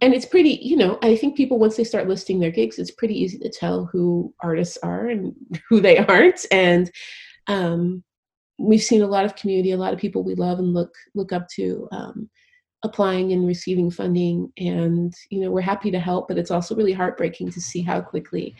and 0.00 0.14
it's 0.14 0.26
pretty 0.26 0.58
you 0.62 0.76
know 0.76 0.98
i 1.02 1.16
think 1.16 1.36
people 1.36 1.58
once 1.58 1.76
they 1.76 1.84
start 1.84 2.08
listing 2.08 2.38
their 2.38 2.50
gigs 2.50 2.78
it's 2.78 2.90
pretty 2.90 3.14
easy 3.14 3.38
to 3.38 3.48
tell 3.48 3.86
who 3.86 4.32
artists 4.40 4.78
are 4.82 5.08
and 5.08 5.34
who 5.68 5.80
they 5.80 5.98
aren't. 5.98 6.44
And 6.50 6.90
um, 7.46 8.02
we've 8.58 8.82
seen 8.82 9.02
a 9.02 9.06
lot 9.06 9.24
of 9.24 9.36
community 9.36 9.72
a 9.72 9.76
lot 9.76 9.92
of 9.92 9.98
people 9.98 10.22
we 10.22 10.34
love 10.34 10.58
and 10.58 10.74
look 10.74 10.92
look 11.14 11.32
up 11.32 11.48
to 11.48 11.88
um, 11.92 12.28
applying 12.82 13.32
and 13.32 13.46
receiving 13.46 13.90
funding. 13.90 14.52
And 14.58 15.14
you 15.30 15.40
know 15.40 15.50
we're 15.50 15.60
happy 15.60 15.90
to 15.90 16.00
help 16.00 16.28
but 16.28 16.38
it's 16.38 16.50
also 16.50 16.74
really 16.74 16.92
heartbreaking 16.92 17.50
to 17.52 17.60
see 17.60 17.82
how 17.82 18.00
quickly 18.00 18.54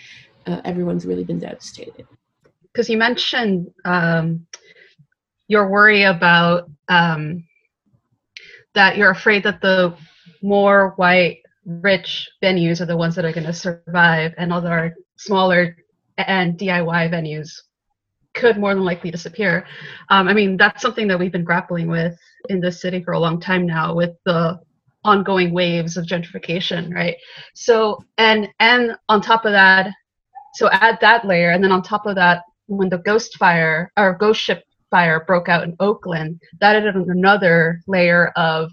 uh, 0.47 0.61
everyone's 0.65 1.07
really 1.07 1.25
been 1.25 1.39
devastated. 1.39 2.07
Because 2.63 2.89
you 2.89 2.97
mentioned 2.97 3.69
um, 3.85 4.47
your 5.49 5.69
worry 5.69 6.05
about 6.05 6.71
um, 6.89 7.45
that 8.75 8.97
you're 8.97 9.11
afraid 9.11 9.43
that 9.43 9.61
the 9.61 9.95
more 10.43 10.95
white 10.97 11.43
rich 11.65 12.29
venues 12.43 12.81
are 12.81 12.87
the 12.87 12.97
ones 12.97 13.15
that 13.15 13.25
are 13.25 13.33
going 13.33 13.47
to 13.47 13.53
survive 13.53 14.33
and 14.39 14.53
all 14.53 14.67
our 14.67 14.95
smaller 15.17 15.77
and 16.17 16.59
diy 16.59 17.11
venues 17.11 17.51
could 18.35 18.59
more 18.59 18.75
than 18.75 18.85
likely 18.85 19.11
disappear. 19.11 19.67
Um, 20.09 20.29
i 20.29 20.33
mean 20.33 20.57
that's 20.57 20.83
something 20.83 21.09
that 21.09 21.19
we've 21.19 21.33
been 21.33 21.45
grappling 21.45 21.89
with 21.89 22.19
in 22.49 22.61
this 22.61 22.81
city 22.81 23.03
for 23.03 23.13
a 23.13 23.19
long 23.19 23.41
time 23.41 23.67
now 23.67 23.95
with 23.95 24.13
the 24.25 24.59
ongoing 25.05 25.53
waves 25.53 25.97
of 25.97 26.07
gentrification 26.07 26.93
right? 26.95 27.17
So 27.55 28.03
and 28.17 28.49
and 28.61 28.97
on 29.09 29.21
top 29.21 29.45
of 29.45 29.53
that 29.53 29.93
so 30.55 30.69
add 30.73 30.99
that 31.01 31.27
layer 31.27 31.51
and 31.51 31.63
then 31.63 31.73
on 31.73 31.83
top 31.83 32.07
of 32.07 32.15
that 32.17 32.43
when 32.67 32.89
the 32.89 32.99
ghost 32.99 33.37
fire 33.37 33.93
or 33.97 34.15
ghost 34.15 34.41
ship 34.41 34.65
fire 34.91 35.25
broke 35.27 35.49
out 35.49 35.65
in 35.65 35.77
oakland 35.81 36.41
that 36.61 36.77
added 36.77 36.97
another 36.97 37.81
layer 37.87 38.29
of 38.37 38.71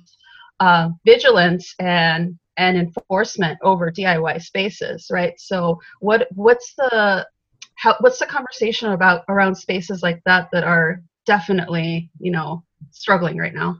uh, 0.59 0.89
vigilance 1.05 1.73
and 1.79 2.37
and 2.57 2.77
enforcement 2.77 3.57
over 3.61 3.91
diy 3.91 4.41
spaces 4.41 5.07
right? 5.11 5.33
So 5.39 5.79
what 5.99 6.27
what's 6.33 6.73
the 6.75 7.27
how 7.75 7.95
what's 7.99 8.19
the 8.19 8.25
conversation 8.25 8.91
about 8.91 9.23
around 9.27 9.55
spaces 9.55 10.01
like 10.01 10.21
that 10.25 10.49
that 10.51 10.63
are 10.63 11.01
definitely 11.25 12.09
you 12.19 12.31
know 12.31 12.63
struggling 12.91 13.37
right 13.37 13.53
now? 13.53 13.77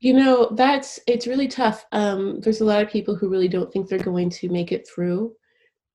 You 0.00 0.12
know 0.12 0.50
that's 0.54 1.00
it's 1.06 1.26
really 1.26 1.48
tough. 1.48 1.86
Um, 1.92 2.40
there's 2.40 2.60
a 2.60 2.64
lot 2.66 2.82
of 2.82 2.90
people 2.90 3.14
who 3.14 3.30
really 3.30 3.48
don't 3.48 3.72
think 3.72 3.88
they're 3.88 3.98
going 3.98 4.30
to 4.30 4.50
make 4.50 4.70
it 4.70 4.86
through 4.86 5.34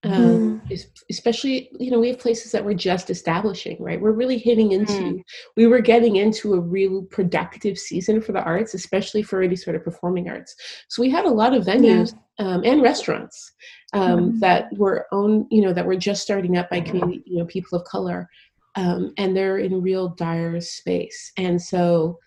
um, 0.04 0.62
es- 0.72 0.88
especially 1.10 1.70
you 1.78 1.92
know 1.92 2.00
we 2.00 2.08
have 2.08 2.20
places 2.20 2.52
that 2.54 2.64
we're 2.64 2.74
just 2.74 3.10
establishing 3.10 3.76
right? 3.82 4.00
We're 4.00 4.14
really 4.14 4.38
hitting 4.38 4.72
into 4.72 4.94
Mm. 4.94 5.24
we 5.58 5.68
were 5.68 5.82
getting 5.82 6.16
into 6.16 6.54
a 6.54 6.60
real 6.60 7.04
productive 7.04 7.78
season 7.78 8.22
for 8.22 8.32
the 8.32 8.42
arts 8.44 8.74
especially 8.74 9.24
for 9.24 9.42
any 9.42 9.58
sort 9.58 9.76
of 9.76 9.84
performing 9.84 10.30
arts. 10.30 10.56
So 10.88 11.02
we 11.02 11.10
had 11.10 11.26
a 11.26 11.30
lot 11.30 11.54
of 11.54 11.66
venues 11.66 12.14
um, 12.40 12.62
and 12.64 12.82
restaurants 12.82 13.52
um, 13.94 14.20
Mhm. 14.34 14.40
that 14.40 14.72
were 14.78 15.06
owned 15.12 15.48
you 15.52 15.62
know 15.62 15.74
that 15.74 15.86
were 15.86 15.98
just 15.98 16.24
starting 16.24 16.56
up 16.58 16.70
by 16.70 16.80
community 16.80 17.22
you 17.26 17.40
know 17.40 17.46
people 17.46 17.78
of 17.78 17.84
color 17.86 18.30
um, 18.76 19.14
and 19.18 19.36
they're 19.36 19.58
in 19.58 19.82
real 19.82 20.10
dire 20.10 20.62
space. 20.62 21.34
And 21.38 21.62
so 21.62 22.20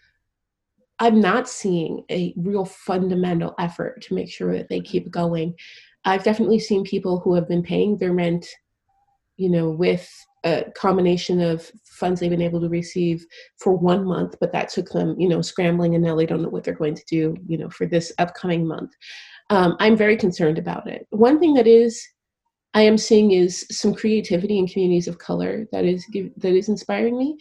i'm 0.99 1.21
not 1.21 1.49
seeing 1.49 2.05
a 2.11 2.35
real 2.37 2.67
fundamental 2.67 3.55
effort 3.59 4.02
to 4.02 4.14
make 4.14 4.31
sure 4.31 4.52
that 4.57 4.69
they 4.69 4.81
keep 4.81 5.11
going 5.11 5.55
I've 6.04 6.25
definitely 6.25 6.59
seen 6.59 6.85
people 6.85 7.21
who 7.21 7.35
have 7.35 7.49
been 7.49 7.62
paying 7.62 7.97
their 7.97 8.12
rent, 8.12 8.47
you 9.37 9.49
know, 9.49 9.71
with 9.71 10.11
a 10.44 10.64
combination 10.75 11.40
of 11.40 11.71
funds 11.85 12.21
they've 12.21 12.30
been 12.30 12.42
able 12.42 12.61
to 12.61 12.68
receive 12.68 13.25
for 13.59 13.76
one 13.76 14.04
month, 14.04 14.35
but 14.40 14.52
that 14.52 14.68
took 14.68 14.88
them, 14.90 15.18
you 15.18 15.28
know, 15.28 15.40
scrambling 15.40 15.94
and 15.94 16.02
now 16.02 16.16
they 16.16 16.26
don't 16.26 16.42
know 16.42 16.49
what 16.49 16.64
they're 16.64 16.75
going 16.75 16.94
to 16.94 17.04
do, 17.09 17.37
you 17.47 17.56
know, 17.56 17.71
for 17.71 17.87
this 17.87 18.12
upcoming 18.18 18.66
month. 18.66 18.90
Um, 19.50 19.76
I'm 19.78 19.97
very 19.97 20.16
concerned 20.16 20.59
about 20.59 20.88
it. 20.88 21.06
One 21.11 21.38
thing 21.38 21.54
that 21.54 21.66
is 21.66 22.04
I 22.75 22.82
am 22.82 22.97
seeing 22.97 23.32
is 23.32 23.66
some 23.71 23.94
creativity 23.94 24.59
in 24.59 24.66
communities 24.66 25.09
of 25.09 25.18
color 25.18 25.66
that 25.73 25.85
is 25.85 26.06
that 26.12 26.54
is 26.54 26.68
inspiring 26.68 27.18
me. 27.18 27.37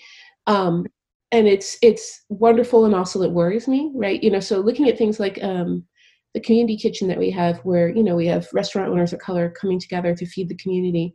Um, 0.48 0.86
and 1.32 1.48
it's 1.48 1.78
it's 1.82 2.26
wonderful 2.30 2.86
and 2.86 2.94
also 2.94 3.22
it 3.22 3.32
worries 3.32 3.68
me, 3.68 3.92
right? 3.96 4.22
You 4.22 4.32
know, 4.32 4.42
so 4.42 4.60
looking 4.60 4.90
at 4.90 4.98
things 4.98 5.20
like 5.20 5.42
um, 5.42 5.86
the 6.34 6.40
community 6.40 6.78
kitchen 6.78 7.08
that 7.08 7.18
we 7.18 7.30
have 7.32 7.60
where 7.60 7.90
you 7.90 8.04
know 8.04 8.16
we 8.16 8.28
have 8.28 8.48
restaurant 8.54 8.90
owners 8.90 9.14
of 9.14 9.20
color 9.20 9.50
coming 9.50 9.80
together 9.80 10.16
to 10.16 10.26
feed 10.26 10.50
the 10.50 10.56
community. 10.56 11.14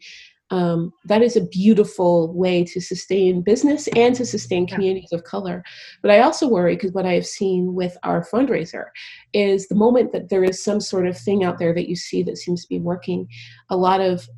Um, 0.51 0.93
that 1.07 1.23
is 1.23 1.35
a 1.35 1.47
beautiful 1.47 2.33
way 2.33 2.63
to 2.67 2.81
sustain 2.81 3.43
business 3.43 3.89
and 3.97 4.15
to 4.15 4.25
sustain 4.25 4.69
communities 4.69 5.13
of 5.13 5.25
color. 5.25 5.65
But 6.03 6.13
i 6.13 6.21
also 6.21 6.49
worry 6.49 6.77
because 6.77 6.93
what 6.93 7.07
i 7.07 7.15
have 7.15 7.27
seen 7.27 7.75
with 7.75 7.97
our 8.05 8.25
fundraiser 8.25 8.87
is 9.33 9.67
the 9.67 9.75
moment 9.75 10.13
that 10.13 10.29
there 10.29 10.45
is 10.45 10.63
some 10.63 10.81
sort 10.81 11.07
of 11.07 11.19
thing 11.19 11.43
out 11.43 11.59
there 11.59 11.75
that 11.75 11.89
you 11.89 11.97
see 11.97 12.23
that 12.23 12.39
seems 12.39 12.63
to 12.63 12.69
be 12.69 12.79
working 12.79 13.29
a 13.71 13.77
lot 13.77 14.01
of 14.01 14.29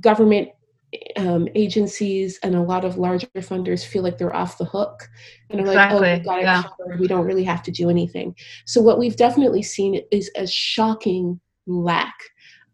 government 0.00 0.50
um, 1.16 1.48
agencies 1.54 2.38
and 2.42 2.54
a 2.54 2.62
lot 2.62 2.84
of 2.84 2.96
larger 2.96 3.26
funders 3.36 3.84
feel 3.84 4.02
like 4.02 4.18
they're 4.18 4.34
off 4.34 4.58
the 4.58 4.64
hook 4.64 5.08
and 5.50 5.60
are 5.60 5.64
like, 5.64 5.90
oh, 5.92 6.00
we've 6.00 6.24
got 6.24 6.38
it 6.38 6.42
yeah. 6.42 6.62
covered. 6.62 7.00
We 7.00 7.08
don't 7.08 7.26
really 7.26 7.44
have 7.44 7.62
to 7.64 7.70
do 7.70 7.90
anything. 7.90 8.34
So 8.64 8.80
what 8.80 8.98
we've 8.98 9.16
definitely 9.16 9.62
seen 9.62 10.00
is 10.10 10.30
a 10.36 10.46
shocking 10.46 11.40
lack 11.66 12.14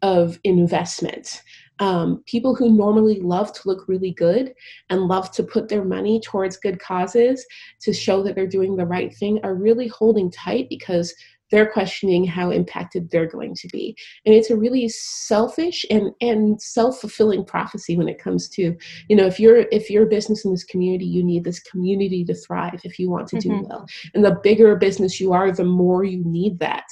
of 0.02 0.38
investment. 0.44 1.42
Um, 1.78 2.22
people 2.26 2.54
who 2.54 2.70
normally 2.70 3.20
love 3.20 3.52
to 3.54 3.60
look 3.64 3.88
really 3.88 4.12
good 4.12 4.52
and 4.90 5.08
love 5.08 5.32
to 5.32 5.42
put 5.42 5.68
their 5.68 5.84
money 5.84 6.20
towards 6.20 6.56
good 6.56 6.78
causes 6.78 7.44
to 7.80 7.92
show 7.92 8.22
that 8.22 8.34
they're 8.34 8.46
doing 8.46 8.76
the 8.76 8.86
right 8.86 9.12
thing 9.12 9.40
are 9.42 9.54
really 9.54 9.88
holding 9.88 10.30
tight 10.30 10.68
because 10.68 11.12
they're 11.52 11.70
questioning 11.70 12.24
how 12.24 12.50
impacted 12.50 13.10
they're 13.10 13.26
going 13.28 13.54
to 13.54 13.68
be. 13.68 13.96
And 14.26 14.34
it's 14.34 14.50
a 14.50 14.56
really 14.56 14.88
selfish 14.88 15.84
and 15.90 16.10
and 16.20 16.60
self-fulfilling 16.60 17.44
prophecy 17.44 17.96
when 17.96 18.08
it 18.08 18.18
comes 18.18 18.48
to 18.56 18.74
you 19.08 19.14
know 19.14 19.26
if 19.26 19.38
you're 19.38 19.66
if 19.70 19.88
you're 19.90 20.06
a 20.06 20.14
business 20.16 20.44
in 20.44 20.50
this 20.50 20.64
community 20.64 21.04
you 21.04 21.22
need 21.22 21.44
this 21.44 21.60
community 21.60 22.24
to 22.24 22.34
thrive 22.34 22.80
if 22.82 22.98
you 22.98 23.08
want 23.10 23.28
to 23.28 23.36
do 23.36 23.50
Mhm. 23.50 23.68
well. 23.68 23.86
And 24.14 24.24
the 24.24 24.38
bigger 24.42 24.72
a 24.72 24.76
business 24.76 25.20
you 25.20 25.32
are 25.32 25.52
the 25.52 25.64
more 25.64 26.02
you 26.02 26.22
need 26.24 26.58
that. 26.58 26.86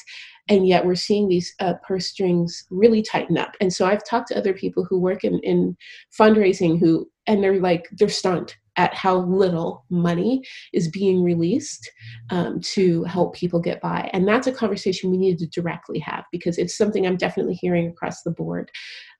And 0.48 0.66
yet 0.66 0.84
we're 0.84 0.96
seeing 0.96 1.28
these 1.28 1.54
uh, 1.60 1.74
purse 1.86 2.06
strings 2.08 2.66
really 2.70 3.02
tighten 3.02 3.38
up. 3.38 3.56
And 3.60 3.72
so 3.72 3.86
i've 3.86 4.04
talked 4.04 4.28
to 4.28 4.38
other 4.38 4.52
people 4.52 4.84
who 4.84 4.98
work 5.00 5.24
in, 5.24 5.38
in 5.40 5.76
fundraising 6.20 6.78
who 6.78 7.08
and 7.26 7.42
they're 7.42 7.60
like 7.60 7.88
they're 7.98 8.08
stunned 8.08 8.54
at 8.76 8.94
how 8.94 9.18
little 9.18 9.84
money 9.90 10.42
is 10.72 10.88
being 10.88 11.22
released 11.22 11.90
um, 12.30 12.60
to 12.60 13.04
help 13.04 13.34
people 13.34 13.60
get 13.60 13.80
by. 13.80 14.08
And 14.12 14.26
that's 14.26 14.46
a 14.46 14.52
conversation 14.52 15.10
we 15.10 15.16
need 15.18 15.38
to 15.38 15.46
directly 15.46 15.98
have 16.00 16.24
because 16.32 16.58
it's 16.58 16.76
something 16.76 17.06
I'm 17.06 17.16
definitely 17.16 17.54
hearing 17.54 17.88
across 17.88 18.22
the 18.22 18.30
board. 18.30 18.70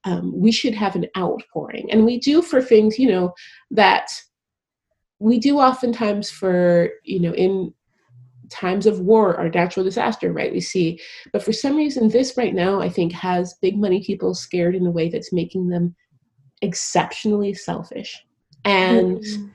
Um, 0.05 0.33
we 0.35 0.53
should 0.53 0.75
have 0.75 0.97
an 0.97 1.07
outpouring. 1.17 1.91
And 1.91 2.05
we 2.05 2.19
do 2.19 2.43
for 2.43 2.63
things, 2.63 2.99
you 2.99 3.09
know, 3.09 3.35
that 3.71 4.09
we 5.19 5.39
do 5.39 5.59
oftentimes 5.59 6.31
for, 6.31 6.89
you 7.05 7.21
know, 7.21 7.35
in 7.35 7.75
times 8.51 8.87
of 8.87 9.01
war 9.01 9.39
or 9.39 9.49
natural 9.49 9.85
disaster, 9.85 10.33
right? 10.33 10.53
We 10.53 10.61
see. 10.61 11.01
But 11.33 11.43
for 11.43 11.53
some 11.53 11.77
reason, 11.77 12.09
this 12.09 12.37
right 12.37 12.55
now, 12.55 12.81
I 12.81 12.89
think, 12.89 13.13
has 13.13 13.55
big 13.63 13.79
money 13.79 14.03
people 14.03 14.35
scared 14.35 14.75
in 14.75 14.87
a 14.87 14.91
way 14.91 15.09
that's 15.09 15.33
making 15.33 15.69
them 15.69 15.95
exceptionally 16.63 17.55
selfish. 17.55 18.25
And 18.65 19.21
Mhm. 19.21 19.51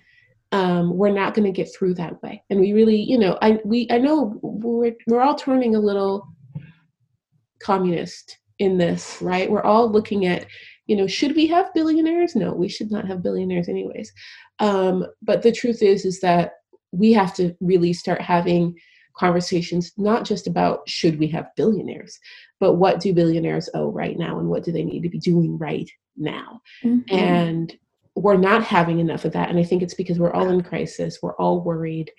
um, 0.52 0.98
we're 0.98 1.14
not 1.14 1.34
going 1.34 1.46
to 1.46 1.52
get 1.52 1.74
through 1.74 1.96
that 1.96 2.22
way. 2.24 2.44
And 2.50 2.60
we 2.60 2.74
really, 2.74 3.00
you 3.02 3.18
know, 3.18 3.38
I 3.42 3.60
we 3.66 3.88
I 3.90 3.98
know 3.98 4.40
we're 4.42 4.96
we're 5.08 5.22
all 5.22 5.36
turning 5.36 5.76
a 5.76 5.80
little 5.80 6.28
communist 7.60 8.38
in 8.60 8.78
this, 8.78 9.22
right? 9.22 9.50
We're 9.50 9.64
all 9.64 9.90
looking 9.90 10.26
at 10.26 10.46
you 10.88 10.96
know, 10.96 11.08
should 11.08 11.36
we 11.36 11.48
have 11.48 11.74
billionaires? 11.74 12.36
No, 12.36 12.54
we 12.54 12.70
should 12.70 12.92
not 12.92 13.08
have 13.08 13.24
billionaires, 13.24 13.68
anyways. 13.68 14.14
Um, 14.60 15.06
but 15.22 15.42
the 15.42 15.52
truth 15.52 15.82
is, 15.82 16.06
is 16.06 16.20
that 16.20 16.52
we 16.92 17.12
have 17.14 17.34
to 17.36 17.56
really 17.60 17.92
start 17.92 18.22
having 18.22 18.76
conversations 19.18 19.94
not 19.98 20.26
just 20.26 20.46
about 20.46 20.88
should 20.88 21.18
we 21.18 21.28
have 21.28 21.48
billionaires, 21.56 22.20
but 22.60 22.74
what 22.74 23.00
do 23.00 23.14
billionaires 23.14 23.70
owe 23.74 23.90
right 23.90 24.18
now 24.18 24.38
and 24.40 24.48
what 24.50 24.64
do 24.64 24.72
they 24.72 24.84
need 24.84 25.02
to 25.02 25.10
be 25.10 25.20
doing 25.20 25.58
right 25.58 25.90
now? 26.18 26.62
Mm-hmm. 26.84 27.16
And 27.16 27.76
we're 28.16 28.38
not 28.38 28.64
having 28.64 29.00
enough 29.00 29.26
of 29.26 29.34
that. 29.34 29.50
And 29.50 29.60
I 29.60 29.64
think 29.64 29.84
it's 29.84 29.94
because 29.94 30.20
we're 30.20 30.34
all 30.34 30.50
in 30.50 30.64
crisis, 30.64 31.20
we're 31.22 31.36
all 31.36 31.62
worried, 31.62 32.12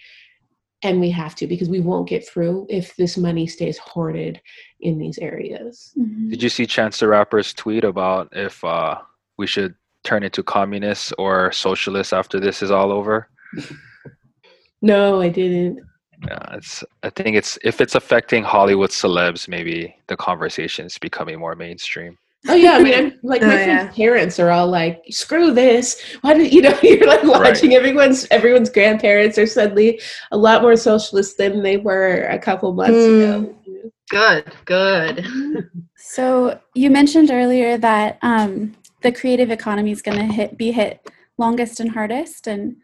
and 0.82 1.00
we 1.00 1.10
have 1.10 1.34
to 1.36 1.46
because 1.46 1.68
we 1.68 1.80
won't 1.80 2.08
get 2.08 2.26
through 2.28 2.66
if 2.68 2.94
this 2.96 3.16
money 3.16 3.46
stays 3.46 3.78
hoarded 3.78 4.40
in 4.80 4.98
these 4.98 5.18
areas. 5.18 5.92
Mhm. 5.98 6.30
Did 6.30 6.42
you 6.42 6.48
see 6.48 6.66
Chance 6.66 6.98
the 6.98 7.08
Rapper's 7.08 7.54
tweet 7.54 7.82
about 7.84 8.28
if 8.32 8.62
uh, 8.62 8.98
we 9.38 9.46
should 9.46 9.74
turn 10.04 10.22
into 10.22 10.42
communists 10.42 11.12
or 11.18 11.50
socialists 11.50 12.12
after 12.12 12.38
this 12.38 12.62
is 12.62 12.70
all 12.70 12.92
over? 12.92 13.28
No, 14.82 15.20
I 15.20 15.28
didn't. 15.28 15.80
Yeah, 16.26 16.54
it's. 16.54 16.84
I 17.02 17.10
think 17.10 17.36
it's 17.36 17.58
if 17.64 17.80
it's 17.80 17.94
affecting 17.94 18.42
Hollywood 18.42 18.90
celebs, 18.90 19.48
maybe 19.48 19.96
the 20.06 20.16
conversation 20.16 20.86
is 20.86 20.98
becoming 20.98 21.38
more 21.38 21.54
mainstream. 21.54 22.18
Oh 22.48 22.54
yeah, 22.54 22.72
I 22.72 22.82
mean, 22.82 22.94
I'm, 22.94 23.12
like 23.22 23.42
Oh, 23.42 23.46
my 23.46 23.54
yeah. 23.54 23.64
friends' 23.64 23.96
parents 23.96 24.38
are 24.38 24.50
all 24.50 24.68
like, 24.68 25.02
"Screw 25.10 25.52
this!" 25.52 26.00
Why 26.20 26.34
did 26.34 26.52
you 26.52 26.62
know? 26.62 26.78
You're 26.82 27.06
like 27.06 27.24
watching 27.24 27.74
everyone's 27.74 28.26
everyone's 28.30 28.70
grandparents 28.70 29.36
are 29.38 29.46
suddenly 29.46 30.00
a 30.30 30.36
lot 30.36 30.62
more 30.62 30.76
socialist 30.76 31.38
than 31.38 31.62
they 31.62 31.76
were 31.76 32.22
a 32.30 32.38
couple 32.38 32.72
months 32.72 33.04
ago. 33.04 33.54
Good, 34.10 34.44
good. 34.64 35.26
So 35.98 36.58
you 36.74 36.88
mentioned 36.88 37.30
earlier 37.30 37.76
that 37.78 38.18
um, 38.22 38.74
the 39.02 39.10
creative 39.12 39.50
economy 39.50 39.90
is 39.90 40.02
going 40.02 40.16
to 40.18 40.32
hit 40.32 40.56
be 40.56 40.70
hit 40.70 41.10
longest 41.36 41.80
and 41.80 41.90
hardest, 41.90 42.46
and 42.46 42.76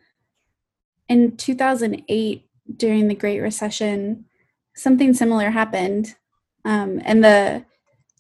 in 1.09 1.37
2008 1.37 2.45
during 2.77 3.09
the 3.09 3.15
Great 3.15 3.41
Recession, 3.41 4.25
something 4.75 5.15
similar 5.15 5.51
happened, 5.51 6.17
um, 6.65 7.01
and 7.05 7.23
the 7.25 7.65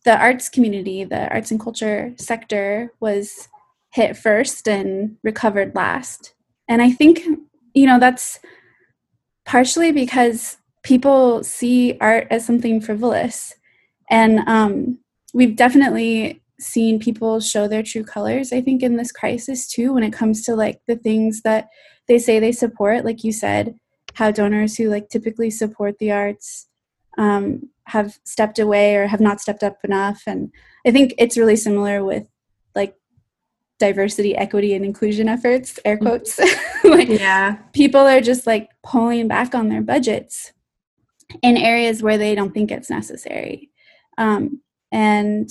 the 0.04 0.18
arts 0.18 0.48
community, 0.48 1.04
the 1.04 1.28
arts 1.32 1.50
and 1.50 1.60
culture 1.60 2.14
sector, 2.18 2.92
was 3.00 3.48
hit 3.90 4.16
first 4.16 4.66
and 4.68 5.16
recovered 5.22 5.74
last. 5.74 6.34
And 6.68 6.82
I 6.82 6.90
think 6.90 7.22
you 7.74 7.86
know 7.86 7.98
that's 7.98 8.38
partially 9.44 9.92
because 9.92 10.58
people 10.82 11.42
see 11.42 11.96
art 12.00 12.26
as 12.30 12.44
something 12.44 12.80
frivolous 12.80 13.54
and 14.10 14.40
um, 14.46 14.98
we've 15.32 15.56
definitely 15.56 16.40
seen 16.60 16.98
people 16.98 17.40
show 17.40 17.66
their 17.66 17.82
true 17.82 18.04
colors 18.04 18.52
i 18.52 18.60
think 18.60 18.82
in 18.82 18.96
this 18.96 19.10
crisis 19.10 19.66
too 19.66 19.92
when 19.92 20.04
it 20.04 20.12
comes 20.12 20.44
to 20.44 20.54
like 20.54 20.80
the 20.86 20.96
things 20.96 21.42
that 21.42 21.68
they 22.06 22.18
say 22.18 22.38
they 22.38 22.52
support 22.52 23.04
like 23.04 23.24
you 23.24 23.32
said 23.32 23.74
how 24.14 24.30
donors 24.30 24.76
who 24.76 24.88
like 24.88 25.08
typically 25.08 25.50
support 25.50 25.98
the 25.98 26.12
arts 26.12 26.68
um, 27.18 27.68
have 27.86 28.18
stepped 28.24 28.58
away 28.58 28.94
or 28.96 29.06
have 29.06 29.20
not 29.20 29.40
stepped 29.40 29.62
up 29.62 29.78
enough 29.84 30.22
and 30.26 30.50
i 30.86 30.90
think 30.90 31.12
it's 31.18 31.36
really 31.36 31.56
similar 31.56 32.04
with 32.04 32.24
like 32.74 32.94
diversity 33.78 34.36
equity 34.36 34.74
and 34.74 34.84
inclusion 34.84 35.28
efforts 35.28 35.78
air 35.84 35.98
quotes 35.98 36.38
like 36.84 37.08
Yeah. 37.08 37.56
people 37.72 38.00
are 38.00 38.20
just 38.20 38.46
like 38.46 38.68
pulling 38.82 39.26
back 39.28 39.54
on 39.54 39.68
their 39.68 39.82
budgets 39.82 40.52
in 41.42 41.56
areas 41.56 42.02
where 42.02 42.18
they 42.18 42.34
don't 42.34 42.52
think 42.52 42.70
it's 42.70 42.90
necessary. 42.90 43.70
Um, 44.18 44.60
and 44.90 45.48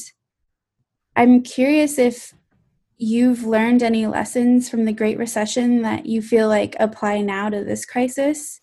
I'm 1.15 1.41
curious 1.41 1.98
if 1.98 2.34
you've 2.98 3.44
learned 3.46 3.82
any 3.82 4.06
lessons 4.06 4.70
from 4.70 4.86
the 4.86 4.94
Great 4.94 5.18
Recession 5.18 5.82
that 5.82 6.06
you 6.06 6.22
feel 6.22 6.48
like 6.48 6.75
apply 6.80 7.22
now 7.22 7.50
to 7.50 7.63
this 7.63 7.84
crisis, 7.86 8.62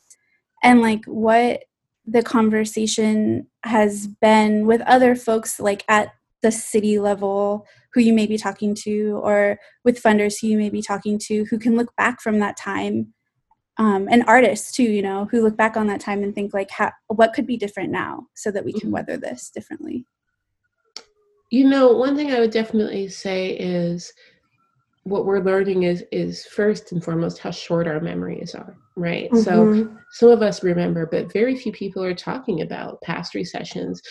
and 0.62 0.80
like 0.80 1.04
what 1.06 1.64
the 2.08 2.22
conversation 2.22 3.46
has 3.64 4.06
been 4.06 4.66
with 4.66 4.80
other 4.82 5.14
folks, 5.14 5.60
like 5.60 5.84
at 5.88 6.12
the 6.42 6.52
city 6.52 6.98
level, 6.98 7.66
who 7.92 8.00
you 8.00 8.12
may 8.12 8.26
be 8.26 8.38
talking 8.38 8.74
to, 8.74 9.20
or 9.22 9.58
with 9.84 10.02
funders 10.02 10.40
who 10.40 10.46
you 10.46 10.56
may 10.56 10.70
be 10.70 10.82
talking 10.82 11.18
to, 11.18 11.44
who 11.46 11.58
can 11.58 11.76
look 11.76 11.94
back 11.96 12.20
from 12.20 12.38
that 12.38 12.56
time 12.56 13.12
um, 13.78 14.08
and 14.10 14.24
artists 14.26 14.72
too 14.72 14.82
you 14.82 15.02
know 15.02 15.26
who 15.30 15.40
look 15.40 15.56
back 15.56 15.76
on 15.76 15.86
that 15.86 16.00
time 16.00 16.22
and 16.22 16.34
think 16.34 16.52
like 16.52 16.70
how, 16.70 16.90
what 17.06 17.32
could 17.32 17.46
be 17.46 17.56
different 17.56 17.90
now 17.90 18.26
so 18.34 18.50
that 18.50 18.64
we 18.64 18.72
can 18.72 18.90
Mhm. 18.90 18.92
weather 18.92 19.16
this 19.16 19.50
differently 19.50 20.04
You 21.50 21.66
know, 21.66 21.92
one 21.92 22.14
thing 22.14 22.30
I 22.30 22.40
would 22.40 22.50
definitely 22.50 23.08
say 23.08 23.52
is 23.52 24.12
what 25.08 25.24
we're 25.24 25.40
learning 25.40 25.84
is 25.84 26.04
is 26.12 26.44
first 26.46 26.92
and 26.92 27.02
foremost 27.02 27.38
how 27.38 27.50
short 27.50 27.86
our 27.86 28.00
memories 28.00 28.54
are, 28.54 28.76
right? 28.96 29.34
So 29.36 29.66
Mhm. 29.66 29.98
some 30.12 30.30
of 30.30 30.42
us 30.42 30.62
remember, 30.62 31.06
but 31.06 31.32
very 31.32 31.56
few 31.56 31.72
people 31.72 32.02
are 32.04 32.14
talking 32.14 32.62
about 32.62 33.00
past 33.02 33.34
recessions. 33.34 34.02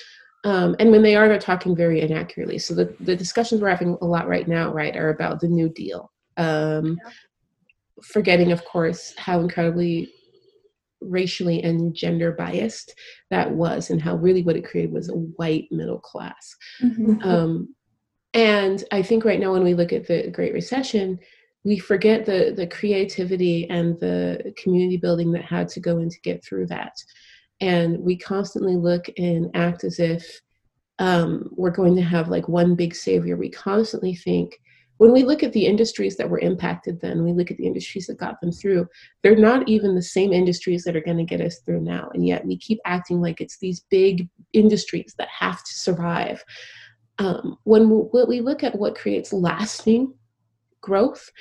Um, 0.44 0.76
and 0.80 0.92
when 0.92 1.04
they 1.04 1.16
are, 1.16 1.28
they're 1.28 1.40
talking 1.40 1.76
very 1.76 2.02
inaccurately. 2.02 2.58
So 2.60 2.74
the, 2.74 2.96
the 3.02 3.16
discussions 3.16 3.62
we're 3.62 3.70
having 3.70 3.98
a 4.02 4.06
lot 4.06 4.28
right 4.28 4.48
now, 4.48 4.72
right, 4.72 4.96
are 4.96 5.10
about 5.10 5.40
the 5.40 5.48
New 5.48 5.70
Deal. 5.70 6.12
Um, 6.38 7.00
Forgetting, 8.04 8.52
of 8.52 8.64
course, 8.64 9.16
how 9.18 9.40
incredibly 9.40 10.14
racially 11.02 11.64
and 11.64 11.96
gender 11.96 12.32
biased 12.32 12.94
that 13.32 13.52
was, 13.52 13.90
and 13.90 14.00
how 14.00 14.16
really 14.16 14.44
what 14.44 14.56
it 14.56 14.66
created 14.66 14.92
was 14.94 15.10
a 15.10 15.14
white 15.14 15.68
middle 15.72 16.00
class. 16.00 16.56
Um, 17.24 17.76
and 18.34 18.84
I 18.92 19.02
think 19.02 19.26
right 19.26 19.40
now, 19.40 19.54
when 19.54 19.64
we 19.64 19.74
look 19.74 19.94
at 19.94 20.08
the 20.08 20.30
Great 20.30 20.54
Recession, 20.54 21.20
we 21.64 21.78
forget 21.78 22.26
the 22.26 22.54
the 22.56 22.68
creativity 22.68 23.70
and 23.70 24.00
the 24.00 24.54
community 24.58 24.98
building 24.98 25.32
that 25.34 25.46
had 25.46 25.68
to 25.70 25.80
go 25.80 26.00
in 26.00 26.10
to 26.10 26.22
get 26.22 26.44
through 26.44 26.68
that. 26.68 26.94
And 27.60 28.00
we 28.00 28.18
constantly 28.18 28.76
look 28.76 29.10
and 29.18 29.50
act 29.56 29.84
as 29.84 30.00
if 30.00 30.42
um, 31.00 31.50
we're 31.56 31.72
going 31.72 31.96
to 31.96 32.02
have 32.02 32.30
like 32.30 32.48
one 32.48 32.76
big 32.76 32.96
savior. 32.96 33.36
We 33.36 33.50
constantly 33.50 34.16
think 34.16 34.60
when 34.98 35.12
we 35.12 35.24
look 35.24 35.44
at 35.44 35.54
the 35.54 35.66
industries 35.66 36.18
that 36.18 36.30
were 36.30 36.40
impacted 36.40 37.00
then, 37.02 37.24
we 37.24 37.34
look 37.34 37.52
at 37.52 37.58
the 37.58 37.68
industries 37.68 38.08
that 38.08 38.18
got 38.18 38.42
them 38.42 38.52
through, 38.52 38.88
they're 39.22 39.36
not 39.36 39.68
even 39.70 39.96
the 39.96 40.02
same 40.02 40.34
industries 40.34 40.84
that 40.84 40.96
are 40.96 41.02
going 41.02 41.18
to 41.18 41.24
get 41.24 41.42
us 41.42 41.60
through 41.60 41.82
now. 41.82 42.10
And 42.14 42.26
yet 42.26 42.46
we 42.46 42.58
keep 42.58 42.80
acting 42.86 43.22
like 43.22 43.40
it's 43.40 43.60
these 43.60 43.82
big 43.92 44.28
industries 44.54 45.14
that 45.18 45.28
have 45.28 45.64
to 45.64 45.74
survive. 45.74 46.44
Um, 47.20 47.58
when 47.64 47.90
we, 48.28 48.42
look 48.42 48.64
at 48.64 48.78
what 48.78 48.96
creates 48.96 49.34
lasting 49.34 50.14
growth, 50.82 51.32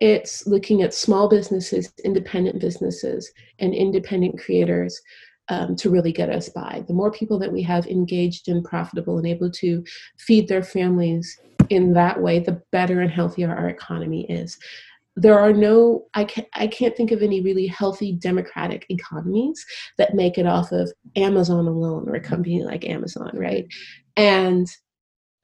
it's 0.00 0.46
looking 0.46 0.82
at 0.82 0.94
small 0.94 1.28
businesses, 1.28 1.92
independent 2.04 2.60
businesses, 2.60 3.32
and 3.58 3.74
independent 3.74 4.38
creators 4.38 5.00
um, 5.48 5.76
to 5.76 5.90
really 5.90 6.12
get 6.12 6.30
us 6.30 6.48
by. 6.48 6.84
The 6.86 6.94
more 6.94 7.10
people 7.10 7.38
that 7.40 7.52
we 7.52 7.62
have 7.62 7.86
engaged 7.86 8.48
and 8.48 8.64
profitable 8.64 9.18
and 9.18 9.26
able 9.26 9.50
to 9.52 9.84
feed 10.18 10.48
their 10.48 10.62
families 10.62 11.38
in 11.70 11.92
that 11.94 12.20
way, 12.20 12.38
the 12.38 12.62
better 12.70 13.00
and 13.00 13.10
healthier 13.10 13.54
our 13.54 13.68
economy 13.68 14.26
is. 14.30 14.58
There 15.16 15.38
are 15.38 15.52
no, 15.52 16.06
I 16.14 16.24
can't, 16.24 16.48
I 16.54 16.66
can't 16.66 16.96
think 16.96 17.12
of 17.12 17.22
any 17.22 17.40
really 17.40 17.68
healthy 17.68 18.12
democratic 18.12 18.84
economies 18.88 19.64
that 19.96 20.14
make 20.14 20.38
it 20.38 20.46
off 20.46 20.72
of 20.72 20.92
Amazon 21.14 21.66
alone 21.68 22.08
or 22.08 22.16
a 22.16 22.20
company 22.20 22.64
like 22.64 22.84
Amazon, 22.84 23.30
right? 23.34 23.66
And 24.16 24.66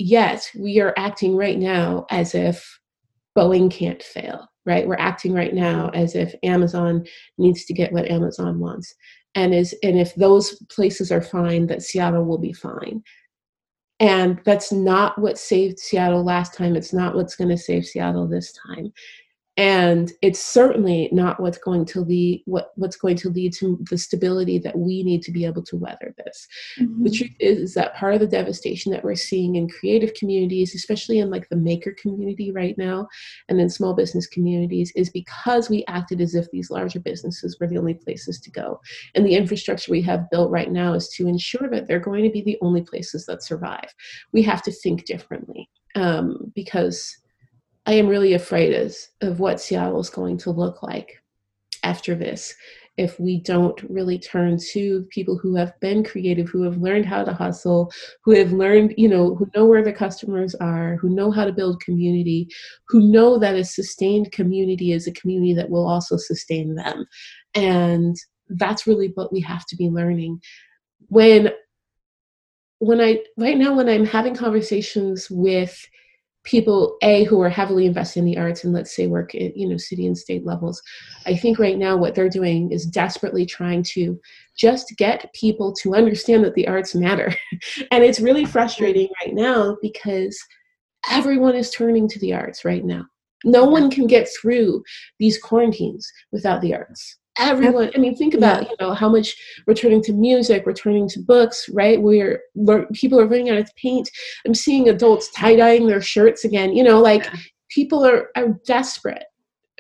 yet 0.01 0.51
we 0.59 0.81
are 0.81 0.95
acting 0.97 1.37
right 1.37 1.59
now 1.59 2.07
as 2.11 2.35
if 2.35 2.81
Boeing 3.37 3.71
can't 3.71 4.03
fail, 4.03 4.49
right? 4.65 4.87
We're 4.87 4.97
acting 4.97 5.33
right 5.33 5.55
now 5.55 5.91
as 5.91 6.15
if 6.15 6.35
Amazon 6.43 7.07
needs 7.39 7.65
to 7.67 7.75
get 7.75 7.93
what 7.93 8.11
Amazon 8.11 8.59
wants. 8.59 8.95
And 9.35 9.55
is 9.55 9.75
and 9.83 9.99
if 9.99 10.15
those 10.17 10.55
places 10.71 11.13
are 11.13 11.23
fine, 11.23 11.67
that 11.69 11.83
Seattle 11.83 12.25
will 12.25 12.39
be 12.39 12.53
fine. 12.53 13.03
And 14.01 14.41
that's 14.47 14.73
not 14.73 15.19
what 15.19 15.39
saved 15.39 15.79
Seattle 15.79 16.25
last 16.25 16.55
time. 16.55 16.75
It's 16.75 16.95
not 16.95 17.15
what's 17.15 17.37
going 17.37 17.51
to 17.51 17.59
save 17.59 17.85
Seattle 17.85 18.27
this 18.27 18.53
time. 18.53 18.93
And 19.57 20.13
it's 20.23 20.41
certainly 20.41 21.09
not 21.13 21.41
what's 21.41 21.59
going 21.59 21.85
to 21.87 22.01
lead 22.01 22.43
what, 22.47 22.73
what's 22.77 22.97
going 22.97 23.17
to 23.17 23.29
lead 23.29 23.53
to 23.55 23.79
the 23.91 23.99
stability 23.99 24.59
that 24.59 24.79
we 24.79 25.03
need 25.03 25.23
to 25.23 25.33
be 25.33 25.45
able 25.45 25.63
to 25.65 25.77
weather 25.77 26.15
this. 26.25 26.47
The 26.79 27.11
truth 27.11 27.35
is, 27.41 27.59
is 27.59 27.75
that 27.75 27.95
part 27.95 28.15
of 28.15 28.21
the 28.21 28.27
devastation 28.27 28.93
that 28.93 29.05
we're 29.05 29.15
seeing 29.15 29.57
in 29.57 29.69
creative 29.69 30.15
communities 30.15 30.75
especially 30.75 31.19
in 31.19 31.31
like 31.31 31.49
the 31.49 31.57
maker 31.57 31.95
community 32.01 32.51
right 32.53 32.77
now 32.79 33.07
and 33.49 33.61
in 33.61 33.69
small 33.69 33.95
business 33.95 34.27
communities 34.27 34.93
is 34.97 35.11
because 35.11 35.69
we 35.69 35.85
acted 35.89 36.21
as 36.21 36.35
if 36.35 36.51
these 36.51 36.71
larger 36.71 37.01
businesses 37.01 37.59
were 37.61 37.67
the 37.67 37.79
only 37.79 37.95
places 37.95 38.41
to 38.41 38.51
go. 38.51 38.81
And 39.15 39.27
the 39.27 39.35
infrastructure 39.35 39.91
we 39.91 40.03
have 40.03 40.31
built 40.31 40.51
right 40.51 40.71
now 40.71 40.95
is 40.95 41.09
to 41.11 41.27
ensure 41.27 41.69
that 41.71 41.87
they're 41.87 41.99
going 41.99 42.25
to 42.25 42.31
be 42.31 42.43
the 42.43 42.59
only 42.63 42.83
places 42.83 43.27
that 43.27 43.43
survive. 43.43 43.95
We 44.33 44.43
have 44.43 44.63
to 44.63 44.73
think 44.73 45.05
differently 45.05 45.69
um, 45.95 46.53
because 46.55 47.17
i 47.87 47.93
am 47.93 48.07
really 48.07 48.35
afraid 48.35 48.73
as, 48.73 49.09
of 49.21 49.41
what 49.41 49.61
seattle 49.61 50.01
is 50.01 50.11
going 50.11 50.37
to 50.37 50.51
look 50.51 50.83
like 50.83 51.23
after 51.83 52.15
this 52.15 52.55
if 53.01 53.19
we 53.19 53.41
don't 53.41 53.83
really 53.85 54.19
turn 54.19 54.59
to 54.59 55.07
people 55.11 55.39
who 55.39 55.57
have 55.57 55.79
been 55.81 56.05
creative, 56.05 56.51
who 56.51 56.63
have 56.63 56.77
learned 56.77 57.07
how 57.07 57.25
to 57.25 57.33
hustle, 57.33 57.91
who 58.23 58.33
have 58.33 58.53
learned, 58.53 58.93
you 58.99 59.09
know, 59.09 59.35
who 59.35 59.49
know 59.57 59.65
where 59.65 59.83
the 59.83 59.93
customers 59.93 60.55
are, 60.57 60.97
who 60.97 61.09
know 61.09 61.31
how 61.31 61.47
to 61.47 61.53
build 61.53 61.81
community, 61.81 62.47
who 62.89 63.11
know 63.11 63.39
that 63.39 63.55
a 63.55 63.65
sustained 63.65 64.31
community 64.33 64.93
is 64.93 65.07
a 65.07 65.13
community 65.13 65.55
that 65.55 65.71
will 65.71 65.89
also 65.89 66.19
sustain 66.19 66.75
them. 66.75 67.07
And 67.55 68.17
that's 68.51 68.87
really 68.87 69.13
what 69.15 69.33
we 69.33 69.41
have 69.41 69.65
to 69.67 69.77
be 69.77 69.89
learning. 69.89 70.43
When 71.09 71.51
when 72.81 73.01
I 73.01 73.23
right 73.39 73.57
now 73.57 73.75
when 73.75 73.89
I'm 73.89 74.07
having 74.07 74.35
conversations 74.35 75.31
with 75.31 75.87
people 76.45 76.97
a 77.03 77.25
who 77.25 77.41
are 77.41 77.49
heavily 77.49 77.87
invested 77.87 78.21
in 78.21 78.25
the 78.25 78.39
arts 78.39 78.65
and 78.65 78.73
let's 78.73 78.95
say 78.95 79.07
work 79.07 79.35
at 79.35 79.57
you 79.57 79.69
know 79.69 79.77
city 79.77 80.07
and 80.07 80.17
state 80.17 80.45
levels. 80.47 80.81
I 81.27 81.37
think 81.37 81.59
right 81.59 81.77
now 81.77 81.97
what 81.97 82.15
they're 82.15 82.29
doing 82.29 82.73
is 82.73 82.87
desperately 82.87 83.45
trying 83.45 83.83
to 83.95 84.19
just 84.57 84.95
get 84.97 85.33
people 85.35 85.73
to 85.83 85.95
understand 85.95 86.45
that 86.45 86.55
the 86.55 86.69
arts 86.69 86.95
matter. 86.95 87.35
And 87.91 88.05
it's 88.05 88.21
really 88.21 88.45
frustrating 88.45 89.09
right 89.25 89.35
now 89.35 89.77
because 89.83 90.39
everyone 91.11 91.55
is 91.55 91.71
turning 91.71 92.09
to 92.09 92.19
the 92.21 92.33
arts 92.33 92.65
right 92.65 92.85
now. 92.85 93.05
No 93.45 93.65
one 93.65 93.91
can 93.91 94.07
get 94.07 94.29
through 94.41 94.83
these 95.19 95.39
quarantines 95.39 96.11
without 96.31 96.61
the 96.61 96.75
arts 96.75 97.20
everyone 97.41 97.91
i 97.95 97.99
mean 97.99 98.15
think 98.15 98.35
about 98.35 98.69
you 98.69 98.77
know 98.81 98.93
how 98.93 99.09
much 99.09 99.37
returning 99.67 100.03
to 100.03 100.13
music 100.13 100.67
returning 100.67 101.09
to 101.09 101.21
books 101.21 101.69
right? 101.73 102.01
Where 102.01 102.43
people 102.93 103.21
are 103.21 103.27
running 103.27 103.51
out 103.51 103.59
of 103.59 103.75
paint. 103.77 104.11
I'm 104.47 104.55
seeing 104.55 104.89
adults 104.89 105.31
tie-dyeing 105.33 105.87
their 105.87 106.03
shirts 106.03 106.45
again. 106.45 106.75
You 106.75 106.85
know 106.85 107.01
like 107.01 107.25
yeah. 107.25 107.37
people 107.69 108.07
are, 108.07 108.31
are 108.37 108.59
desperate 108.67 109.25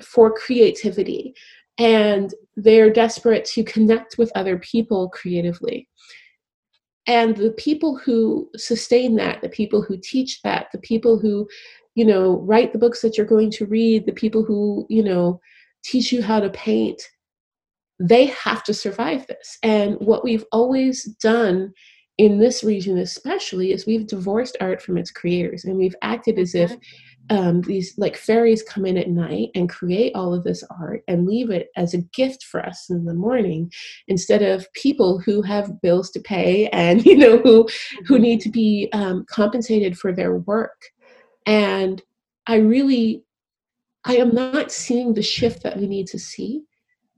for 0.02 0.32
creativity 0.32 1.34
and 1.78 2.34
they're 2.56 2.90
desperate 2.90 3.44
to 3.46 3.64
connect 3.64 4.18
with 4.18 4.32
other 4.34 4.58
people 4.58 5.08
creatively. 5.10 5.88
And 7.06 7.36
the 7.36 7.52
people 7.52 7.96
who 7.96 8.50
sustain 8.56 9.16
that 9.16 9.40
the 9.40 9.48
people 9.48 9.82
who 9.82 9.98
teach 10.02 10.42
that 10.42 10.68
the 10.72 10.78
people 10.78 11.18
who 11.18 11.48
you 11.94 12.04
know 12.04 12.38
write 12.40 12.72
the 12.72 12.78
books 12.78 13.00
that 13.02 13.16
you're 13.16 13.26
going 13.26 13.50
to 13.52 13.66
read 13.66 14.06
the 14.06 14.12
people 14.12 14.44
who 14.44 14.86
you 14.88 15.02
know 15.02 15.40
teach 15.82 16.12
you 16.12 16.22
how 16.22 16.38
to 16.40 16.50
paint 16.50 17.02
they 18.00 18.26
have 18.26 18.64
to 18.64 18.74
survive 18.74 19.26
this. 19.26 19.58
And 19.62 19.96
what 20.00 20.24
we've 20.24 20.44
always 20.52 21.04
done 21.04 21.72
in 22.16 22.38
this 22.38 22.64
region, 22.64 22.98
especially, 22.98 23.72
is 23.72 23.86
we've 23.86 24.06
divorced 24.06 24.56
art 24.60 24.80
from 24.80 24.96
its 24.96 25.10
creators 25.10 25.64
and 25.64 25.76
we've 25.76 25.94
acted 26.02 26.38
as 26.38 26.54
if 26.54 26.74
um, 27.28 27.60
these 27.60 27.94
like 27.96 28.16
fairies 28.16 28.62
come 28.62 28.84
in 28.84 28.96
at 28.96 29.08
night 29.08 29.50
and 29.54 29.68
create 29.68 30.14
all 30.16 30.34
of 30.34 30.42
this 30.42 30.64
art 30.80 31.02
and 31.06 31.26
leave 31.26 31.50
it 31.50 31.68
as 31.76 31.94
a 31.94 32.02
gift 32.12 32.42
for 32.42 32.64
us 32.64 32.90
in 32.90 33.04
the 33.04 33.14
morning 33.14 33.70
instead 34.08 34.42
of 34.42 34.72
people 34.72 35.20
who 35.20 35.40
have 35.42 35.80
bills 35.80 36.10
to 36.10 36.20
pay 36.20 36.68
and 36.68 37.04
you 37.06 37.16
know 37.16 37.38
who 37.38 37.68
who 38.06 38.14
mm-hmm. 38.14 38.22
need 38.22 38.40
to 38.40 38.50
be 38.50 38.88
um, 38.92 39.24
compensated 39.28 39.96
for 39.96 40.12
their 40.12 40.38
work 40.38 40.86
and 41.46 42.02
i 42.48 42.56
really 42.56 43.22
i 44.04 44.16
am 44.16 44.34
not 44.34 44.72
seeing 44.72 45.14
the 45.14 45.22
shift 45.22 45.62
that 45.62 45.76
we 45.76 45.86
need 45.86 46.08
to 46.08 46.18
see 46.18 46.64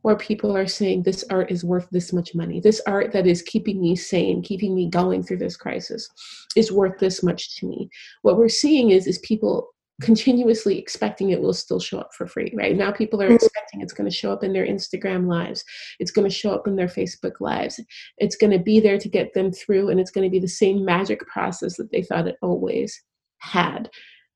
where 0.02 0.16
people 0.16 0.56
are 0.56 0.66
saying 0.66 1.02
this 1.02 1.24
art 1.30 1.50
is 1.50 1.64
worth 1.64 1.88
this 1.90 2.12
much 2.12 2.34
money. 2.34 2.60
This 2.60 2.80
art 2.86 3.12
that 3.12 3.26
is 3.26 3.42
keeping 3.42 3.80
me 3.80 3.96
sane, 3.96 4.42
keeping 4.42 4.74
me 4.74 4.88
going 4.88 5.22
through 5.22 5.38
this 5.38 5.56
crisis 5.56 6.08
is 6.56 6.72
worth 6.72 6.98
this 6.98 7.22
much 7.22 7.56
to 7.58 7.66
me. 7.66 7.88
What 8.22 8.36
we're 8.36 8.48
seeing 8.48 8.90
is 8.90 9.06
is 9.06 9.18
people 9.18 9.68
continuously 10.00 10.78
expecting 10.78 11.30
it 11.30 11.40
will 11.40 11.52
still 11.52 11.78
show 11.78 11.98
up 11.98 12.12
for 12.14 12.26
free 12.26 12.52
right 12.56 12.76
now 12.76 12.90
people 12.90 13.22
are 13.22 13.26
mm-hmm. 13.26 13.34
expecting 13.34 13.80
it's 13.80 13.92
going 13.92 14.08
to 14.08 14.14
show 14.14 14.32
up 14.32 14.42
in 14.42 14.52
their 14.52 14.66
instagram 14.66 15.28
lives 15.28 15.62
it's 16.00 16.10
going 16.10 16.28
to 16.28 16.34
show 16.34 16.50
up 16.52 16.66
in 16.66 16.74
their 16.74 16.88
facebook 16.88 17.34
lives 17.40 17.78
it's 18.18 18.34
going 18.34 18.50
to 18.50 18.58
be 18.58 18.80
there 18.80 18.98
to 18.98 19.08
get 19.08 19.32
them 19.34 19.52
through 19.52 19.90
and 19.90 20.00
it's 20.00 20.10
going 20.10 20.26
to 20.26 20.30
be 20.30 20.40
the 20.40 20.48
same 20.48 20.84
magic 20.84 21.20
process 21.26 21.76
that 21.76 21.90
they 21.92 22.02
thought 22.02 22.26
it 22.26 22.36
always 22.42 23.00
had 23.38 23.88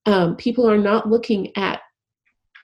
um, 0.04 0.36
people 0.36 0.70
are 0.70 0.78
not 0.78 1.08
looking 1.08 1.50
at 1.56 1.80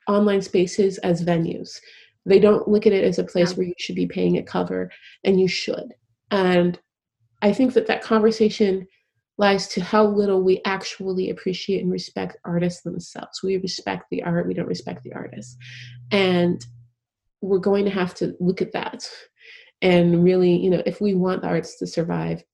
online 0.06 0.42
spaces 0.42 0.98
as 0.98 1.24
venues 1.24 1.78
they 2.24 2.38
don't 2.38 2.68
look 2.68 2.86
at 2.86 2.92
it 2.92 3.04
as 3.04 3.18
a 3.18 3.24
place 3.24 3.56
where 3.56 3.66
you 3.66 3.74
should 3.78 3.96
be 3.96 4.06
paying 4.06 4.38
a 4.38 4.42
cover, 4.42 4.90
and 5.24 5.40
you 5.40 5.48
should. 5.48 5.94
And 6.30 6.78
I 7.42 7.52
think 7.52 7.74
that 7.74 7.86
that 7.88 8.02
conversation 8.02 8.86
lies 9.38 9.66
to 9.68 9.82
how 9.82 10.06
little 10.06 10.42
we 10.42 10.60
actually 10.64 11.30
appreciate 11.30 11.82
and 11.82 11.90
respect 11.90 12.36
artists 12.44 12.82
themselves. 12.82 13.42
We 13.42 13.56
respect 13.56 14.04
the 14.10 14.22
art, 14.22 14.46
we 14.46 14.54
don't 14.54 14.66
respect 14.66 15.02
the 15.02 15.14
artists. 15.14 15.56
And 16.10 16.64
we're 17.40 17.58
going 17.58 17.84
to 17.84 17.90
have 17.90 18.14
to 18.14 18.36
look 18.38 18.62
at 18.62 18.72
that 18.72 19.08
and 19.82 20.22
really, 20.22 20.56
you 20.56 20.70
know, 20.70 20.82
if 20.86 21.00
we 21.00 21.14
want 21.14 21.42
the 21.42 21.48
arts 21.48 21.76
to 21.78 21.86
survive, 21.86 22.44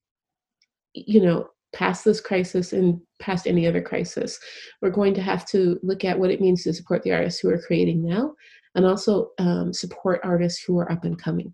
you 0.95 1.21
know, 1.21 1.49
past 1.75 2.05
this 2.05 2.23
crisis 2.23 2.73
and 2.73 2.99
past 3.21 3.47
any 3.47 3.67
other 3.67 3.83
crisis, 3.83 4.41
we're 4.81 4.89
going 4.89 5.13
to 5.13 5.21
have 5.21 5.47
to 5.49 5.79
look 5.83 6.05
at 6.05 6.19
what 6.19 6.31
it 6.31 6.41
means 6.41 6.65
to 6.65 6.73
support 6.73 7.03
the 7.03 7.13
artists 7.13 7.39
who 7.39 7.51
are 7.51 7.61
creating 7.61 8.03
now 8.03 8.33
and 8.79 8.87
also 8.87 9.33
um, 9.39 9.73
support 9.73 10.21
artists 10.23 10.63
who 10.63 10.79
are 10.79 10.91
up 10.91 11.05
and 11.05 11.21
coming. 11.21 11.53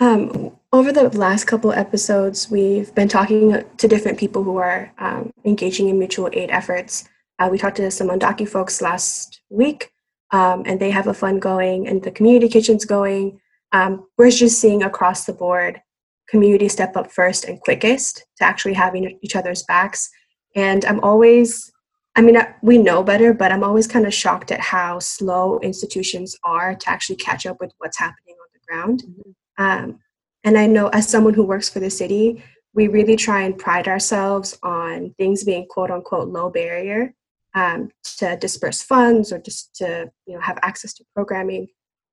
Um, 0.00 0.56
over 0.72 0.92
the 0.92 1.10
last 1.10 1.44
couple 1.44 1.72
episodes, 1.72 2.50
we've 2.50 2.92
been 2.94 3.06
talking 3.06 3.62
to 3.76 3.86
different 3.86 4.18
people 4.18 4.42
who 4.42 4.56
are 4.56 4.90
um, 4.98 5.30
engaging 5.44 5.90
in 5.90 5.98
mutual 5.98 6.30
aid 6.32 6.50
efforts. 6.50 7.06
Uh, 7.38 7.48
we 7.52 7.58
talked 7.58 7.76
to 7.76 7.90
some 7.90 8.08
Ondaki 8.08 8.48
folks 8.48 8.80
last 8.80 9.42
week, 9.50 9.92
um, 10.30 10.62
and 10.64 10.80
they 10.80 10.90
have 10.90 11.06
a 11.06 11.14
fund 11.14 11.42
going, 11.42 11.86
and 11.86 12.02
the 12.02 12.10
community 12.10 12.48
kitchen's 12.48 12.86
going. 12.86 13.38
Um, 13.72 14.06
we're 14.16 14.30
just 14.30 14.58
seeing 14.58 14.82
across 14.82 15.26
the 15.26 15.34
board 15.34 15.82
community 16.30 16.68
step 16.68 16.96
up 16.96 17.12
first 17.12 17.44
and 17.44 17.60
quickest 17.60 18.24
to 18.38 18.44
actually 18.44 18.72
having 18.72 19.18
each 19.20 19.36
other's 19.36 19.62
backs. 19.64 20.08
And 20.56 20.82
I'm 20.86 21.00
always 21.00 21.70
I 22.16 22.20
mean, 22.20 22.36
we 22.62 22.78
know 22.78 23.02
better, 23.02 23.32
but 23.32 23.50
I'm 23.50 23.64
always 23.64 23.86
kind 23.86 24.06
of 24.06 24.14
shocked 24.14 24.52
at 24.52 24.60
how 24.60 25.00
slow 25.00 25.58
institutions 25.60 26.36
are 26.44 26.74
to 26.74 26.90
actually 26.90 27.16
catch 27.16 27.44
up 27.44 27.56
with 27.60 27.72
what's 27.78 27.98
happening 27.98 28.36
on 28.40 28.46
the 28.52 28.60
ground. 28.68 29.02
Mm-hmm. 29.02 29.64
Um, 29.64 30.00
and 30.44 30.56
I 30.58 30.66
know, 30.66 30.88
as 30.88 31.08
someone 31.08 31.34
who 31.34 31.42
works 31.42 31.68
for 31.68 31.80
the 31.80 31.90
city, 31.90 32.42
we 32.74 32.88
really 32.88 33.16
try 33.16 33.42
and 33.42 33.58
pride 33.58 33.88
ourselves 33.88 34.58
on 34.62 35.14
things 35.18 35.44
being 35.44 35.66
quote 35.66 35.90
unquote 35.90 36.28
low 36.28 36.50
barrier 36.50 37.14
um, 37.54 37.90
to 38.18 38.36
disperse 38.36 38.82
funds 38.82 39.32
or 39.32 39.38
just 39.38 39.74
to 39.76 40.10
you 40.26 40.34
know 40.34 40.40
have 40.40 40.58
access 40.62 40.92
to 40.94 41.04
programming. 41.14 41.68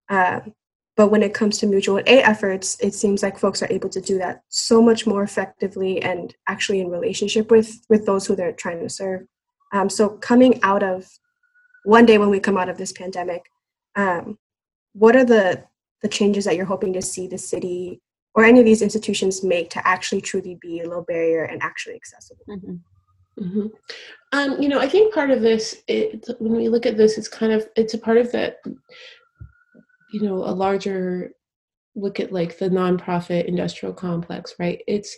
Um, 0.10 0.54
but 0.98 1.08
when 1.08 1.24
it 1.24 1.34
comes 1.34 1.58
to 1.60 1.68
mutual 1.68 2.00
aid 2.00 2.24
efforts, 2.24 2.78
it 2.80 2.94
seems 2.94 3.24
like 3.24 3.40
folks 3.40 3.64
are 3.64 3.72
able 3.72 3.90
to 3.90 4.02
do 4.02 4.18
that 4.20 4.44
so 4.50 4.82
much 4.82 5.08
more 5.08 5.24
effectively 5.24 6.02
and 6.02 6.36
actually 6.48 6.80
in 6.80 6.90
relationship 6.90 7.52
with 7.52 7.82
with 7.90 8.06
those 8.06 8.26
who 8.26 8.36
they're 8.36 8.52
trying 8.52 8.80
to 8.80 8.90
serve. 8.90 9.22
Um, 9.72 9.90
so 9.90 10.10
coming 10.10 10.60
out 10.64 10.84
of 10.84 11.08
one 11.84 12.06
day 12.06 12.18
when 12.18 12.30
we 12.30 12.40
come 12.40 12.58
out 12.58 12.70
of 12.70 12.78
this 12.78 12.92
pandemic, 12.92 13.46
um, 13.96 14.38
what 14.94 15.16
are 15.16 15.26
the 15.26 15.64
the 16.02 16.10
changes 16.10 16.46
that 16.46 16.56
you're 16.56 16.66
hoping 16.66 16.94
to 16.94 17.02
see 17.02 17.28
the 17.28 17.38
city 17.38 18.02
or 18.34 18.44
any 18.44 18.60
of 18.60 18.66
these 18.66 18.82
institutions 18.82 19.44
make 19.44 19.70
to 19.70 19.88
actually 19.88 20.22
truly 20.22 20.58
be 20.62 20.84
low 20.84 21.02
barrier 21.02 21.44
and 21.44 21.62
actually 21.62 21.96
accessible? 21.96 22.46
Mm-hmm. 22.50 23.44
Mm-hmm. 23.44 23.68
Um, 24.34 24.62
you 24.62 24.70
know, 24.70 24.80
I 24.80 24.88
think 24.88 25.14
part 25.14 25.32
of 25.32 25.42
this, 25.42 25.84
it, 25.88 26.28
when 26.40 26.54
we 26.54 26.70
look 26.70 26.86
at 26.86 26.98
this, 26.98 27.18
it's 27.18 27.28
kind 27.28 27.52
of 27.52 27.68
it's 27.76 27.94
a 27.94 27.98
part 27.98 28.18
of 28.18 28.32
that. 28.32 28.58
You 30.12 30.22
know, 30.22 30.38
a 30.38 30.52
larger 30.52 31.34
look 31.96 32.20
at 32.20 32.32
like 32.32 32.58
the 32.58 32.70
nonprofit 32.70 33.46
industrial 33.46 33.94
complex, 33.94 34.56
right? 34.60 34.82
It's 34.88 35.18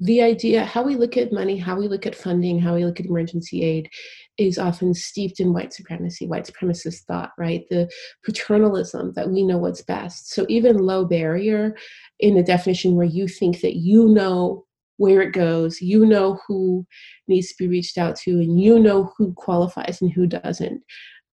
the 0.00 0.22
idea, 0.22 0.64
how 0.64 0.82
we 0.82 0.96
look 0.96 1.18
at 1.18 1.32
money, 1.32 1.58
how 1.58 1.76
we 1.76 1.86
look 1.86 2.06
at 2.06 2.14
funding, 2.14 2.58
how 2.58 2.74
we 2.74 2.86
look 2.86 2.98
at 2.98 3.06
emergency 3.06 3.62
aid 3.62 3.90
is 4.38 4.58
often 4.58 4.94
steeped 4.94 5.40
in 5.40 5.52
white 5.52 5.74
supremacy, 5.74 6.26
white 6.26 6.46
supremacist 6.46 7.00
thought, 7.04 7.32
right? 7.36 7.64
The 7.68 7.90
paternalism 8.24 9.12
that 9.12 9.28
we 9.28 9.42
know 9.42 9.58
what's 9.58 9.82
best. 9.82 10.30
So 10.32 10.46
even 10.48 10.78
low 10.78 11.04
barrier 11.04 11.76
in 12.18 12.38
a 12.38 12.42
definition 12.42 12.96
where 12.96 13.06
you 13.06 13.28
think 13.28 13.60
that 13.60 13.76
you 13.76 14.08
know 14.08 14.64
where 14.96 15.20
it 15.20 15.32
goes, 15.32 15.82
you 15.82 16.06
know 16.06 16.38
who 16.48 16.86
needs 17.28 17.48
to 17.48 17.54
be 17.58 17.68
reached 17.68 17.98
out 17.98 18.16
to, 18.16 18.32
and 18.32 18.58
you 18.58 18.78
know 18.78 19.12
who 19.18 19.34
qualifies 19.34 20.00
and 20.00 20.10
who 20.10 20.26
doesn't. 20.26 20.82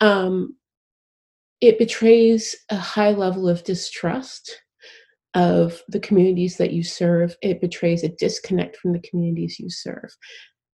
Um, 0.01 0.58
it 1.62 1.80
betrays 1.80 2.56
a 2.69 2.75
high 2.75 3.12
level 3.12 3.47
of 3.47 3.63
distrust 3.63 4.62
of 5.38 5.84
the 5.88 6.00
communities 6.00 6.58
that 6.58 6.73
you 6.73 6.84
serve. 6.84 7.36
It 7.43 7.62
betrays 7.62 8.04
a 8.04 8.10
disconnect 8.10 8.76
from 8.78 8.91
the 8.91 9.04
communities 9.08 9.60
you 9.60 9.69
serve. 9.69 10.10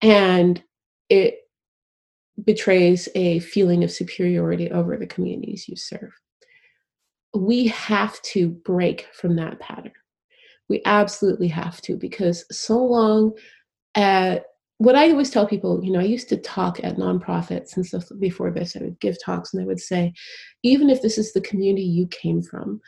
And 0.00 0.62
it 1.08 1.38
betrays 2.44 3.08
a 3.16 3.40
feeling 3.40 3.82
of 3.82 3.90
superiority 3.90 4.70
over 4.70 4.96
the 4.96 5.06
communities 5.06 5.66
you 5.68 5.74
serve. 5.74 6.12
We 7.34 7.66
have 7.66 8.22
to 8.22 8.50
break 8.50 9.08
from 9.12 9.34
that 9.36 9.58
pattern. 9.58 9.92
We 10.68 10.80
absolutely 10.84 11.48
have 11.48 11.82
to, 11.82 11.96
because 11.96 12.44
so 12.52 12.78
long 12.78 13.32
uh, 13.96 14.38
what 14.78 14.96
I 14.96 15.10
always 15.10 15.30
tell 15.30 15.46
people, 15.46 15.84
you 15.84 15.92
know, 15.92 16.00
I 16.00 16.04
used 16.04 16.28
to 16.30 16.36
talk 16.36 16.82
at 16.82 16.96
nonprofits 16.96 17.76
and 17.76 17.84
stuff 17.84 18.04
before 18.18 18.50
this. 18.50 18.74
I 18.76 18.80
would 18.80 18.98
give 19.00 19.16
talks 19.22 19.52
and 19.52 19.62
I 19.62 19.66
would 19.66 19.80
say, 19.80 20.12
even 20.62 20.88
if 20.88 21.02
this 21.02 21.18
is 21.18 21.32
the 21.32 21.40
community 21.40 21.84
you 21.84 22.06
came 22.08 22.42
from, 22.42 22.80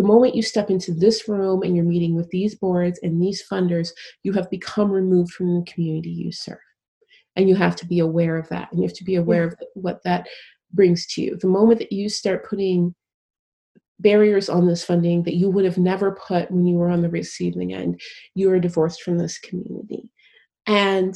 the 0.00 0.06
moment 0.06 0.34
you 0.34 0.40
step 0.40 0.70
into 0.70 0.94
this 0.94 1.28
room 1.28 1.62
and 1.62 1.76
you're 1.76 1.84
meeting 1.84 2.14
with 2.14 2.30
these 2.30 2.54
boards 2.54 2.98
and 3.02 3.20
these 3.20 3.44
funders, 3.46 3.90
you 4.22 4.32
have 4.32 4.48
become 4.48 4.90
removed 4.90 5.30
from 5.30 5.54
the 5.54 5.70
community 5.70 6.08
you 6.08 6.32
serve. 6.32 6.56
And 7.36 7.50
you 7.50 7.54
have 7.56 7.76
to 7.76 7.86
be 7.86 7.98
aware 7.98 8.38
of 8.38 8.48
that. 8.48 8.70
And 8.70 8.80
you 8.80 8.88
have 8.88 8.96
to 8.96 9.04
be 9.04 9.16
aware 9.16 9.44
of 9.44 9.54
what 9.74 10.02
that 10.04 10.26
brings 10.72 11.06
to 11.08 11.20
you. 11.20 11.36
The 11.36 11.48
moment 11.48 11.80
that 11.80 11.92
you 11.92 12.08
start 12.08 12.48
putting 12.48 12.94
barriers 13.98 14.48
on 14.48 14.66
this 14.66 14.82
funding 14.82 15.22
that 15.24 15.34
you 15.34 15.50
would 15.50 15.66
have 15.66 15.76
never 15.76 16.12
put 16.12 16.50
when 16.50 16.64
you 16.64 16.76
were 16.76 16.88
on 16.88 17.02
the 17.02 17.10
receiving 17.10 17.74
end, 17.74 18.00
you 18.34 18.50
are 18.50 18.58
divorced 18.58 19.02
from 19.02 19.18
this 19.18 19.38
community. 19.38 20.08
And 20.66 21.14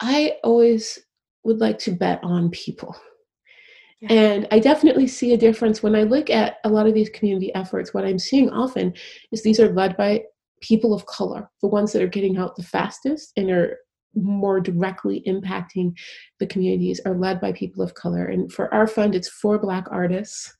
I 0.00 0.38
always 0.42 0.98
would 1.44 1.60
like 1.60 1.78
to 1.80 1.92
bet 1.92 2.18
on 2.24 2.50
people. 2.50 2.96
Yeah. 4.04 4.12
And 4.12 4.48
I 4.50 4.58
definitely 4.58 5.06
see 5.06 5.32
a 5.32 5.38
difference 5.38 5.82
when 5.82 5.94
I 5.94 6.02
look 6.02 6.28
at 6.28 6.56
a 6.64 6.68
lot 6.68 6.86
of 6.86 6.94
these 6.94 7.08
community 7.10 7.54
efforts. 7.54 7.94
What 7.94 8.04
I'm 8.04 8.18
seeing 8.18 8.50
often 8.50 8.92
is 9.32 9.42
these 9.42 9.60
are 9.60 9.72
led 9.72 9.96
by 9.96 10.24
people 10.60 10.92
of 10.92 11.06
color, 11.06 11.50
the 11.62 11.68
ones 11.68 11.92
that 11.92 12.02
are 12.02 12.08
getting 12.08 12.36
out 12.36 12.56
the 12.56 12.62
fastest 12.62 13.32
and 13.36 13.50
are 13.50 13.78
more 14.14 14.60
directly 14.60 15.22
impacting 15.26 15.96
the 16.38 16.46
communities 16.46 17.00
are 17.04 17.14
led 17.14 17.40
by 17.40 17.52
people 17.52 17.82
of 17.82 17.94
color. 17.94 18.26
And 18.26 18.52
for 18.52 18.72
our 18.72 18.86
fund, 18.86 19.14
it's 19.14 19.28
for 19.28 19.58
Black 19.58 19.86
artists, 19.90 20.54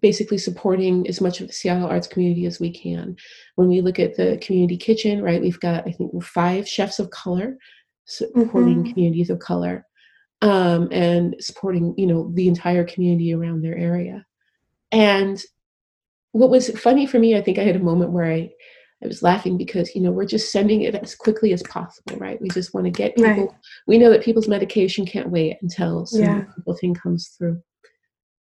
basically 0.00 0.38
supporting 0.38 1.06
as 1.08 1.20
much 1.20 1.40
of 1.40 1.48
the 1.48 1.52
Seattle 1.52 1.88
arts 1.88 2.06
community 2.06 2.46
as 2.46 2.58
we 2.58 2.72
can. 2.72 3.16
When 3.56 3.68
we 3.68 3.80
look 3.80 3.98
at 3.98 4.16
the 4.16 4.38
community 4.40 4.76
kitchen, 4.76 5.22
right, 5.22 5.42
we've 5.42 5.60
got, 5.60 5.86
I 5.86 5.92
think, 5.92 6.22
five 6.22 6.68
chefs 6.68 6.98
of 6.98 7.10
color 7.10 7.56
supporting 8.04 8.82
mm-hmm. 8.82 8.92
communities 8.92 9.30
of 9.30 9.38
color 9.38 9.86
um, 10.42 10.88
and 10.90 11.36
supporting 11.38 11.94
you 11.96 12.06
know 12.06 12.30
the 12.34 12.48
entire 12.48 12.84
community 12.84 13.32
around 13.32 13.62
their 13.62 13.76
area 13.76 14.26
and 14.90 15.42
what 16.32 16.50
was 16.50 16.68
funny 16.78 17.06
for 17.06 17.18
me 17.18 17.36
i 17.36 17.40
think 17.40 17.58
i 17.58 17.62
had 17.62 17.76
a 17.76 17.80
moment 17.80 18.10
where 18.10 18.30
i 18.30 18.50
i 19.02 19.06
was 19.06 19.22
laughing 19.22 19.56
because 19.56 19.94
you 19.94 20.00
know 20.00 20.10
we're 20.10 20.26
just 20.26 20.52
sending 20.52 20.82
it 20.82 20.94
as 20.96 21.14
quickly 21.14 21.52
as 21.52 21.62
possible 21.62 22.16
right 22.16 22.40
we 22.42 22.48
just 22.50 22.74
want 22.74 22.84
to 22.84 22.90
get 22.90 23.16
people 23.16 23.30
right. 23.30 23.48
we 23.86 23.98
know 23.98 24.10
that 24.10 24.22
people's 24.22 24.48
medication 24.48 25.06
can't 25.06 25.30
wait 25.30 25.56
until 25.62 26.04
some 26.04 26.20
yeah. 26.20 26.74
thing 26.80 26.92
comes 26.92 27.28
through 27.38 27.62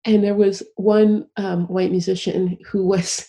and 0.04 0.24
there 0.24 0.36
was 0.36 0.62
one 0.76 1.28
um, 1.38 1.66
white 1.68 1.92
musician 1.92 2.58
who 2.70 2.86
was 2.86 3.28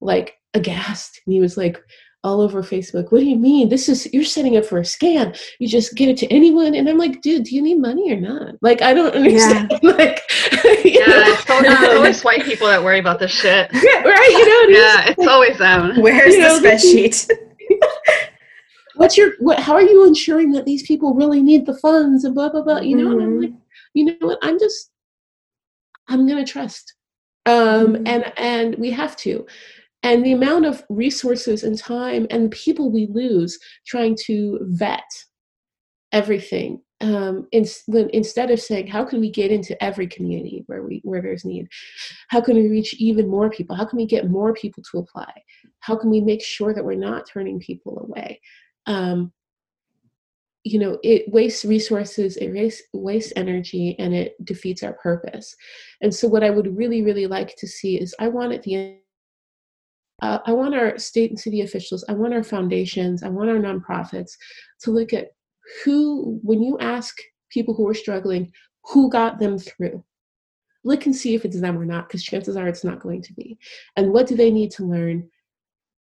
like 0.00 0.34
aghast 0.54 1.20
and 1.24 1.32
he 1.32 1.40
was 1.40 1.56
like 1.56 1.80
all 2.24 2.40
over 2.40 2.62
Facebook. 2.62 3.12
What 3.12 3.20
do 3.20 3.26
you 3.26 3.36
mean? 3.36 3.68
This 3.68 3.88
is 3.88 4.12
you're 4.12 4.24
setting 4.24 4.56
up 4.56 4.64
for 4.64 4.78
a 4.78 4.82
scam. 4.82 5.38
You 5.58 5.68
just 5.68 5.94
give 5.94 6.08
it 6.08 6.16
to 6.18 6.26
anyone, 6.26 6.74
and 6.74 6.88
I'm 6.88 6.98
like, 6.98 7.20
dude, 7.22 7.44
do 7.44 7.54
you 7.54 7.62
need 7.62 7.78
money 7.78 8.12
or 8.12 8.20
not? 8.20 8.56
Like, 8.60 8.82
I 8.82 8.94
don't 8.94 9.14
understand. 9.14 9.72
Yeah. 9.82 9.92
like, 9.92 10.22
yeah, 10.84 11.24
it's 11.26 11.50
always, 11.50 11.72
it's 11.72 11.94
always, 11.94 12.24
white 12.24 12.44
people 12.44 12.66
that 12.66 12.82
worry 12.82 12.98
about 12.98 13.18
this 13.20 13.30
shit. 13.30 13.70
Yeah, 13.72 14.02
right. 14.02 14.30
You 14.30 14.72
know, 14.72 14.78
yeah, 14.78 15.08
it's 15.10 15.26
always 15.26 15.58
them. 15.58 16.00
Where's 16.00 16.34
you 16.34 16.42
the 16.42 16.68
spreadsheet? 16.68 17.30
What's 18.96 19.16
your 19.16 19.32
what? 19.38 19.60
How 19.60 19.74
are 19.74 19.82
you 19.82 20.06
ensuring 20.06 20.52
that 20.52 20.64
these 20.64 20.82
people 20.82 21.14
really 21.14 21.40
need 21.42 21.66
the 21.66 21.76
funds 21.78 22.24
and 22.24 22.34
blah 22.34 22.48
blah 22.48 22.62
blah? 22.62 22.80
You 22.80 22.96
know, 22.96 23.10
mm-hmm. 23.10 23.20
and 23.20 23.22
I'm 23.22 23.40
like, 23.40 23.52
you 23.94 24.04
know 24.06 24.14
what? 24.20 24.38
I'm 24.42 24.58
just, 24.58 24.90
I'm 26.08 26.26
gonna 26.26 26.44
trust, 26.44 26.94
um, 27.46 27.54
mm-hmm. 27.54 28.06
and 28.06 28.32
and 28.36 28.74
we 28.76 28.90
have 28.90 29.16
to 29.18 29.46
and 30.02 30.24
the 30.24 30.32
amount 30.32 30.64
of 30.64 30.84
resources 30.88 31.64
and 31.64 31.78
time 31.78 32.26
and 32.30 32.50
people 32.50 32.90
we 32.90 33.08
lose 33.10 33.58
trying 33.86 34.16
to 34.26 34.58
vet 34.62 35.04
everything 36.12 36.80
um, 37.00 37.46
in, 37.52 37.64
when, 37.86 38.10
instead 38.10 38.50
of 38.50 38.60
saying 38.60 38.88
how 38.88 39.04
can 39.04 39.20
we 39.20 39.30
get 39.30 39.50
into 39.50 39.80
every 39.82 40.06
community 40.06 40.64
where 40.66 40.82
we 40.82 41.00
where 41.04 41.22
there's 41.22 41.44
need? 41.44 41.68
How 42.28 42.40
can 42.40 42.56
we 42.56 42.68
reach 42.68 42.94
even 42.94 43.28
more 43.28 43.50
people? 43.50 43.76
How 43.76 43.84
can 43.84 43.98
we 43.98 44.06
get 44.06 44.30
more 44.30 44.52
people 44.52 44.82
to 44.90 44.98
apply? 44.98 45.32
How 45.80 45.96
can 45.96 46.10
we 46.10 46.20
make 46.20 46.42
sure 46.42 46.74
that 46.74 46.84
we're 46.84 46.94
not 46.94 47.28
turning 47.28 47.60
people 47.60 47.98
away? 48.00 48.40
Um, 48.86 49.32
you 50.64 50.78
know 50.78 50.98
it 51.04 51.32
wastes 51.32 51.64
resources 51.64 52.36
it 52.36 52.52
wastes, 52.52 52.82
wastes 52.92 53.32
energy 53.36 53.94
and 53.98 54.12
it 54.12 54.34
defeats 54.44 54.82
our 54.82 54.94
purpose. 54.94 55.54
And 56.00 56.12
so 56.14 56.26
what 56.26 56.42
i 56.42 56.50
would 56.50 56.76
really 56.76 57.02
really 57.02 57.26
like 57.26 57.54
to 57.56 57.66
see 57.66 57.98
is 58.00 58.14
i 58.18 58.28
want 58.28 58.52
at 58.52 58.64
the 58.64 58.74
end 58.74 58.98
uh, 60.20 60.38
I 60.44 60.52
want 60.52 60.74
our 60.74 60.98
state 60.98 61.30
and 61.30 61.38
city 61.38 61.60
officials, 61.60 62.04
I 62.08 62.12
want 62.12 62.34
our 62.34 62.42
foundations, 62.42 63.22
I 63.22 63.28
want 63.28 63.50
our 63.50 63.56
nonprofits 63.56 64.32
to 64.82 64.90
look 64.90 65.12
at 65.12 65.28
who, 65.84 66.40
when 66.42 66.62
you 66.62 66.78
ask 66.78 67.16
people 67.50 67.74
who 67.74 67.86
are 67.88 67.94
struggling, 67.94 68.52
who 68.84 69.10
got 69.10 69.38
them 69.38 69.58
through. 69.58 70.04
Look 70.84 71.06
and 71.06 71.14
see 71.14 71.34
if 71.34 71.44
it's 71.44 71.60
them 71.60 71.78
or 71.78 71.84
not, 71.84 72.08
because 72.08 72.22
chances 72.22 72.56
are 72.56 72.68
it's 72.68 72.84
not 72.84 73.00
going 73.00 73.22
to 73.22 73.34
be. 73.34 73.58
And 73.96 74.12
what 74.12 74.26
do 74.26 74.36
they 74.36 74.50
need 74.50 74.70
to 74.72 74.84
learn? 74.84 75.28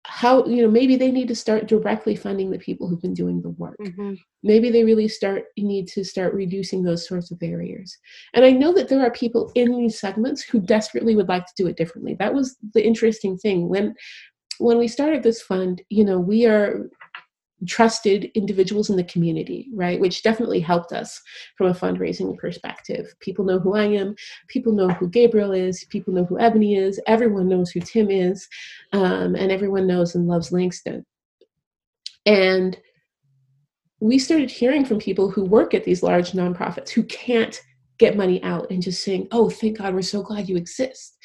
How 0.06 0.44
you 0.46 0.64
know 0.64 0.70
maybe 0.70 0.96
they 0.96 1.12
need 1.12 1.28
to 1.28 1.36
start 1.36 1.68
directly 1.68 2.16
funding 2.16 2.50
the 2.50 2.58
people 2.58 2.88
who've 2.88 3.02
been 3.02 3.14
doing 3.14 3.42
the 3.42 3.50
work. 3.52 3.78
Mm-hmm. 3.80 4.14
maybe 4.44 4.72
they 4.72 4.84
really 4.84 5.08
start 5.08 5.46
need 5.58 5.88
to 5.90 6.04
start 6.04 6.34
reducing 6.34 6.84
those 6.84 7.08
sorts 7.08 7.32
of 7.32 7.40
barriers. 7.40 7.98
And 8.34 8.44
i 8.44 8.52
know 8.52 8.74
that 8.74 8.90
there 8.90 9.02
are 9.02 9.12
people 9.12 9.52
in 9.56 9.78
these 9.78 10.00
segments 10.00 10.42
who 10.42 10.60
desperately 10.60 11.16
would 11.16 11.30
like 11.30 11.46
to 11.46 11.54
do 11.56 11.68
it 11.68 11.78
differently. 11.78 12.16
That 12.16 12.34
was 12.34 12.58
the 12.74 12.86
interesting 12.86 13.38
thing. 13.38 13.70
When 13.70 13.96
when 14.58 14.78
we 14.78 14.88
started 14.88 15.24
this 15.24 15.42
fund 15.42 15.82
you 15.90 16.06
know 16.06 16.20
we 16.20 16.46
are 16.46 16.90
trusted 17.68 18.32
individuals 18.36 18.90
in 18.90 18.96
the 18.96 19.04
community, 19.04 19.70
right? 19.74 20.00
Which 20.00 20.24
definitely 20.24 20.60
helped 20.60 20.92
us 20.92 21.22
from 21.58 21.68
a 21.68 21.74
fundraising 21.74 22.38
perspective. 22.38 23.14
People 23.20 23.46
know 23.46 23.60
who 23.60 23.76
I 23.76 23.86
am, 23.86 24.16
people 24.48 24.74
know 24.74 24.90
who 24.90 25.08
Gabriel 25.08 25.52
is, 25.52 25.86
people 25.86 26.14
know 26.14 26.26
who 26.26 26.40
Ebony 26.40 26.76
is, 26.76 27.00
everyone 27.08 27.48
knows 27.48 27.72
who 27.72 27.80
Tim 27.80 28.10
is, 28.10 28.48
um, 28.94 29.36
and 29.36 29.52
everyone 29.52 29.88
knows 29.88 30.16
and 30.16 30.28
loves 30.28 30.52
Langston. 30.52 31.06
And 32.26 32.78
we 34.00 34.18
started 34.18 34.50
hearing 34.50 34.84
from 34.84 35.00
people 35.00 35.30
who 35.30 35.44
work 35.46 35.74
at 35.74 35.84
these 35.84 36.04
large 36.04 36.32
nonprofits 36.32 36.90
who 36.90 37.04
can't 37.04 37.62
get 38.00 38.18
money 38.18 38.42
out 38.44 38.70
and 38.72 38.82
just 38.82 39.04
saying, 39.04 39.28
oh, 39.32 39.50
thank 39.50 39.78
God, 39.78 39.94
we're 39.94 40.02
so 40.02 40.24
glad 40.24 40.50
you 40.50 40.58
exist. 40.58 41.18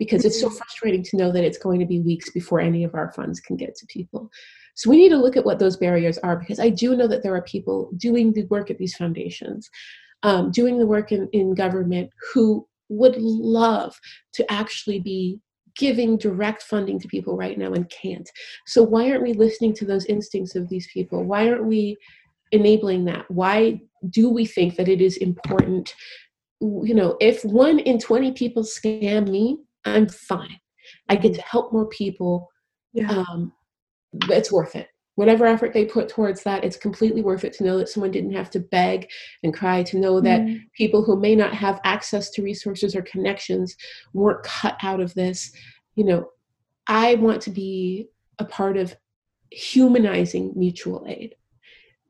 Because 0.00 0.24
it's 0.24 0.40
so 0.40 0.48
mm-hmm. 0.48 0.56
frustrating 0.56 1.04
to 1.04 1.16
know 1.16 1.30
that 1.30 1.44
it's 1.44 1.58
going 1.58 1.78
to 1.78 1.86
be 1.86 2.00
weeks 2.00 2.30
before 2.30 2.60
any 2.60 2.82
of 2.82 2.96
our 2.96 3.12
funds 3.12 3.38
can 3.38 3.56
get 3.56 3.76
to 3.76 3.86
people. 3.86 4.28
So 4.74 4.90
we 4.90 4.96
need 4.96 5.10
to 5.10 5.16
look 5.16 5.36
at 5.36 5.44
what 5.44 5.58
those 5.58 5.76
barriers 5.76 6.18
are 6.18 6.36
because 6.36 6.58
I 6.58 6.68
do 6.68 6.96
know 6.96 7.06
that 7.06 7.22
there 7.22 7.34
are 7.34 7.42
people 7.42 7.90
doing 7.96 8.32
the 8.32 8.44
work 8.44 8.70
at 8.70 8.78
these 8.78 8.96
foundations, 8.96 9.70
um, 10.22 10.50
doing 10.50 10.78
the 10.78 10.86
work 10.86 11.12
in, 11.12 11.28
in 11.32 11.54
government 11.54 12.10
who 12.32 12.66
would 12.88 13.16
love 13.16 13.98
to 14.34 14.52
actually 14.52 15.00
be 15.00 15.40
giving 15.76 16.16
direct 16.16 16.62
funding 16.62 17.00
to 17.00 17.08
people 17.08 17.36
right 17.36 17.58
now 17.58 17.72
and 17.72 17.90
can't. 17.90 18.28
So 18.66 18.82
why 18.82 19.10
aren't 19.10 19.22
we 19.22 19.32
listening 19.32 19.74
to 19.74 19.84
those 19.84 20.06
instincts 20.06 20.54
of 20.54 20.68
these 20.68 20.88
people? 20.92 21.24
Why 21.24 21.48
aren't 21.48 21.66
we 21.66 21.96
enabling 22.52 23.04
that? 23.06 23.28
Why 23.30 23.80
do 24.10 24.28
we 24.30 24.46
think 24.46 24.76
that 24.76 24.88
it 24.88 25.00
is 25.00 25.16
important? 25.16 25.94
You 26.60 26.94
know, 26.94 27.16
if 27.20 27.44
one 27.44 27.78
in 27.80 27.98
20 27.98 28.32
people 28.32 28.62
scam 28.62 29.28
me, 29.28 29.58
I'm 29.84 30.08
fine. 30.08 30.60
I 31.08 31.16
get 31.16 31.34
to 31.34 31.42
help 31.42 31.72
more 31.72 31.86
people. 31.86 32.48
Yeah. 32.92 33.10
Um, 33.10 33.52
it's 34.30 34.52
worth 34.52 34.76
it 34.76 34.88
whatever 35.16 35.46
effort 35.46 35.72
they 35.72 35.84
put 35.84 36.08
towards 36.08 36.42
that 36.42 36.64
it's 36.64 36.76
completely 36.76 37.22
worth 37.22 37.44
it 37.44 37.52
to 37.52 37.64
know 37.64 37.78
that 37.78 37.88
someone 37.88 38.10
didn't 38.10 38.32
have 38.32 38.50
to 38.50 38.60
beg 38.60 39.08
and 39.42 39.54
cry 39.54 39.82
to 39.82 39.98
know 39.98 40.20
that 40.20 40.40
mm. 40.40 40.60
people 40.76 41.04
who 41.04 41.18
may 41.18 41.34
not 41.34 41.54
have 41.54 41.80
access 41.84 42.30
to 42.30 42.42
resources 42.42 42.96
or 42.96 43.02
connections 43.02 43.76
weren't 44.12 44.42
cut 44.42 44.76
out 44.82 45.00
of 45.00 45.14
this 45.14 45.52
you 45.94 46.04
know 46.04 46.28
i 46.88 47.14
want 47.16 47.40
to 47.40 47.50
be 47.50 48.08
a 48.38 48.44
part 48.44 48.76
of 48.76 48.96
humanizing 49.50 50.52
mutual 50.56 51.04
aid 51.08 51.34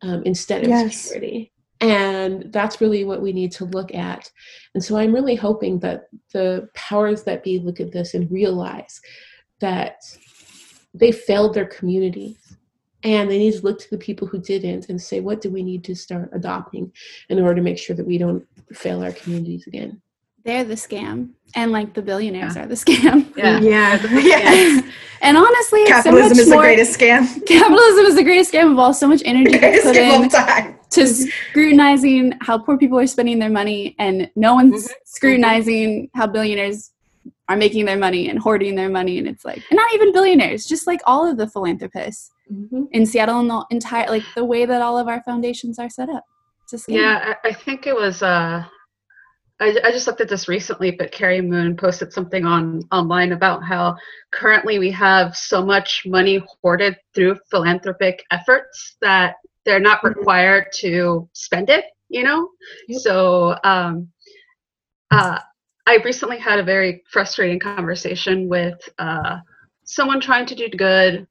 um, 0.02 0.22
instead 0.24 0.62
of 0.62 0.68
yes. 0.68 0.96
security 0.96 1.52
and 1.80 2.52
that's 2.52 2.80
really 2.80 3.04
what 3.04 3.20
we 3.20 3.32
need 3.32 3.52
to 3.52 3.66
look 3.66 3.94
at 3.94 4.30
and 4.74 4.82
so 4.82 4.96
i'm 4.96 5.14
really 5.14 5.34
hoping 5.34 5.78
that 5.80 6.04
the 6.32 6.68
powers 6.74 7.24
that 7.24 7.44
be 7.44 7.58
look 7.58 7.80
at 7.80 7.92
this 7.92 8.14
and 8.14 8.30
realize 8.30 9.00
that 9.60 9.96
they 10.94 11.12
failed 11.12 11.54
their 11.54 11.66
communities 11.66 12.56
and 13.02 13.30
they 13.30 13.38
need 13.38 13.52
to 13.52 13.60
look 13.60 13.78
to 13.80 13.90
the 13.90 13.98
people 13.98 14.26
who 14.26 14.38
didn't 14.38 14.88
and 14.88 15.00
say 15.00 15.20
what 15.20 15.40
do 15.40 15.50
we 15.50 15.62
need 15.62 15.84
to 15.84 15.94
start 15.94 16.30
adopting 16.32 16.90
in 17.28 17.38
order 17.38 17.56
to 17.56 17.62
make 17.62 17.78
sure 17.78 17.94
that 17.94 18.06
we 18.06 18.16
don't 18.16 18.46
fail 18.72 19.02
our 19.02 19.12
communities 19.12 19.66
again? 19.66 20.00
They're 20.44 20.64
the 20.64 20.74
scam. 20.74 21.30
And 21.54 21.72
like 21.72 21.94
the 21.94 22.02
billionaires 22.02 22.56
yeah. 22.56 22.64
are 22.64 22.66
the 22.66 22.74
scam. 22.74 23.32
Yeah. 23.36 23.60
Yeah, 23.60 24.06
yeah. 24.20 24.80
and 25.20 25.36
honestly 25.36 25.84
capitalism 25.86 26.36
so 26.36 26.42
is 26.42 26.48
more, 26.48 26.56
the 26.56 26.62
greatest 26.62 26.98
scam. 26.98 27.46
Capitalism 27.46 28.06
is 28.06 28.14
the 28.14 28.22
greatest 28.22 28.52
scam 28.52 28.72
of 28.72 28.78
all. 28.78 28.94
So 28.94 29.08
much 29.08 29.22
energy 29.24 29.58
put 29.58 29.96
in 29.96 30.30
to 30.90 31.06
scrutinizing 31.06 32.32
how 32.40 32.58
poor 32.58 32.78
people 32.78 32.98
are 32.98 33.06
spending 33.06 33.38
their 33.38 33.50
money 33.50 33.96
and 33.98 34.30
no 34.36 34.54
one's 34.54 34.84
mm-hmm. 34.84 34.92
scrutinizing 35.04 36.10
how 36.14 36.26
billionaires 36.26 36.92
are 37.48 37.56
making 37.56 37.84
their 37.84 37.98
money 37.98 38.28
and 38.30 38.38
hoarding 38.38 38.74
their 38.74 38.88
money 38.88 39.18
and 39.18 39.28
it's 39.28 39.44
like 39.44 39.62
and 39.70 39.76
not 39.76 39.92
even 39.94 40.12
billionaires 40.12 40.64
just 40.64 40.86
like 40.86 41.00
all 41.06 41.28
of 41.30 41.36
the 41.36 41.46
philanthropists 41.48 42.30
Mhm. 42.50 42.88
in 42.92 43.06
Seattle 43.06 43.40
and 43.40 43.50
the 43.50 43.64
entire 43.70 44.08
like 44.08 44.22
the 44.34 44.44
way 44.44 44.66
that 44.66 44.82
all 44.82 44.98
of 44.98 45.08
our 45.08 45.22
foundations 45.22 45.78
are 45.78 45.88
set 45.90 46.08
up. 46.10 46.24
Yeah, 46.88 47.34
I, 47.44 47.48
I 47.48 47.52
think 47.52 47.86
it 47.86 47.94
was. 47.94 48.22
Uh, 48.22 48.64
I, 49.60 49.78
I 49.84 49.90
just 49.92 50.06
looked 50.06 50.20
at 50.20 50.28
this 50.28 50.48
recently, 50.48 50.90
but 50.90 51.12
Carrie 51.12 51.40
Moon 51.40 51.76
posted 51.76 52.12
something 52.12 52.44
on 52.44 52.82
online 52.90 53.32
about 53.32 53.62
how 53.62 53.96
currently 54.32 54.78
we 54.78 54.90
have 54.90 55.36
so 55.36 55.64
much 55.64 56.02
money 56.04 56.42
hoarded 56.62 56.96
through 57.14 57.38
philanthropic 57.50 58.22
efforts 58.30 58.96
that 59.00 59.36
they're 59.64 59.80
not 59.80 60.00
Mhm. 60.02 60.16
required 60.16 60.66
to 60.80 61.28
spend 61.32 61.70
it. 61.70 61.84
You 62.08 62.24
know, 62.24 62.48
Yep. 62.88 63.00
so 63.00 63.56
um, 63.64 64.08
uh, 65.10 65.38
I 65.86 65.96
recently 66.04 66.38
had 66.38 66.58
a 66.58 66.64
very 66.64 67.02
frustrating 67.10 67.58
conversation 67.58 68.48
with 68.48 68.88
uh, 68.98 69.38
someone 69.84 70.20
trying 70.20 70.46
to 70.46 70.54
do 70.54 70.68
good, 70.68 71.26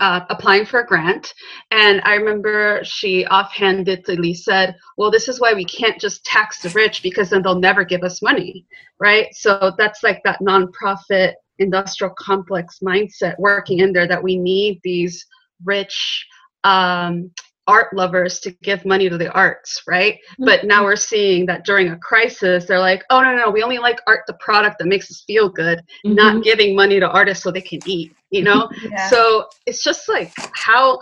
uh, 0.00 0.20
applying 0.28 0.66
for 0.66 0.80
a 0.80 0.86
grant. 0.86 1.32
And 1.70 2.00
I 2.04 2.14
remember 2.14 2.80
she 2.82 3.26
offhandedly 3.26 4.34
said, 4.34 4.74
Well, 4.96 5.10
this 5.10 5.28
is 5.28 5.40
why 5.40 5.54
we 5.54 5.64
can't 5.64 6.00
just 6.00 6.24
tax 6.24 6.60
the 6.60 6.70
rich 6.70 7.02
because 7.02 7.30
then 7.30 7.42
they'll 7.42 7.58
never 7.58 7.84
give 7.84 8.02
us 8.02 8.22
money, 8.22 8.66
right? 8.98 9.28
So 9.32 9.72
that's 9.78 10.02
like 10.02 10.20
that 10.24 10.40
nonprofit 10.40 11.34
industrial 11.58 12.14
complex 12.18 12.78
mindset 12.82 13.38
working 13.38 13.80
in 13.80 13.92
there 13.92 14.08
that 14.08 14.22
we 14.22 14.36
need 14.36 14.80
these 14.82 15.26
rich 15.64 16.26
um, 16.64 17.30
art 17.74 17.90
lovers 18.02 18.40
to 18.40 18.50
give 18.68 18.84
money 18.84 19.08
to 19.08 19.16
the 19.22 19.30
arts, 19.44 19.70
right? 19.86 20.14
But 20.48 20.64
now 20.72 20.80
we're 20.84 20.96
seeing 21.12 21.46
that 21.46 21.64
during 21.64 21.86
a 21.90 21.98
crisis, 22.10 22.64
they're 22.66 22.86
like, 22.90 23.02
oh, 23.10 23.20
no, 23.22 23.30
no, 23.36 23.50
we 23.50 23.62
only 23.62 23.78
like 23.78 24.00
art, 24.06 24.22
the 24.26 24.38
product 24.46 24.76
that 24.78 24.88
makes 24.94 25.08
us 25.12 25.22
feel 25.30 25.48
good, 25.62 25.78
not 26.04 26.32
Mhm. 26.36 26.42
giving 26.48 26.70
money 26.82 26.98
to 27.00 27.08
artists 27.20 27.42
so 27.44 27.50
they 27.50 27.60
can 27.72 27.80
eat, 27.96 28.10
you 28.30 28.42
know? 28.48 28.62
Yeah. 28.90 29.08
So 29.12 29.20
it's 29.68 29.82
just 29.88 30.08
like 30.08 30.32
how, 30.66 30.98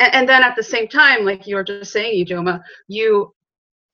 and, 0.00 0.10
and 0.16 0.28
then 0.30 0.42
at 0.42 0.56
the 0.56 0.62
same 0.74 0.88
time, 0.88 1.20
like 1.30 1.46
you 1.48 1.56
were 1.56 1.64
just 1.64 1.92
saying, 1.92 2.12
Ijeoma, 2.26 2.54
you, 2.88 3.34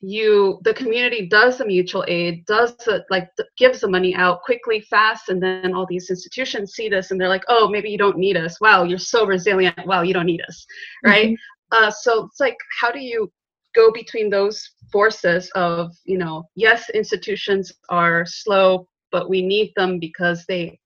you, 0.03 0.59
the 0.65 0.73
community 0.73 1.27
does 1.39 1.59
the 1.59 1.67
mutual 1.67 2.05
aid, 2.09 2.47
does 2.47 2.75
the, 2.87 3.05
like, 3.11 3.29
gives 3.59 3.81
the 3.81 3.89
money 3.97 4.15
out 4.15 4.41
quickly, 4.49 4.81
fast, 4.93 5.29
and 5.29 5.43
then 5.43 5.75
all 5.75 5.87
these 5.87 6.09
institutions 6.15 6.73
see 6.77 6.89
this 6.89 7.11
and 7.11 7.21
they're 7.21 7.29
like, 7.37 7.45
oh, 7.49 7.69
maybe 7.69 7.91
you 7.91 7.99
don't 7.99 8.17
need 8.17 8.37
us. 8.45 8.61
Wow, 8.63 8.85
you're 8.85 8.99
so 9.15 9.27
resilient. 9.27 9.87
Wow, 9.87 10.01
you 10.03 10.15
don't 10.15 10.31
need 10.33 10.43
us, 10.49 10.65
right? 11.05 11.37
Uh, 11.73 11.91
so 11.91 12.25
it's 12.27 12.41
like, 12.41 12.57
how 12.81 12.91
do 12.91 13.01
you 13.01 13.31
go 13.75 13.93
between 13.93 14.29
those 14.31 14.71
forces 14.93 15.51
of, 15.55 15.93
you 16.05 16.19
know, 16.19 16.45
yes, 16.57 16.91
institutions 16.91 17.73
are 17.89 18.25
slow, 18.27 18.89
but 19.13 19.29
we 19.31 19.43
need 19.43 19.73
them 19.77 19.99
because 19.99 20.45
they, 20.47 20.79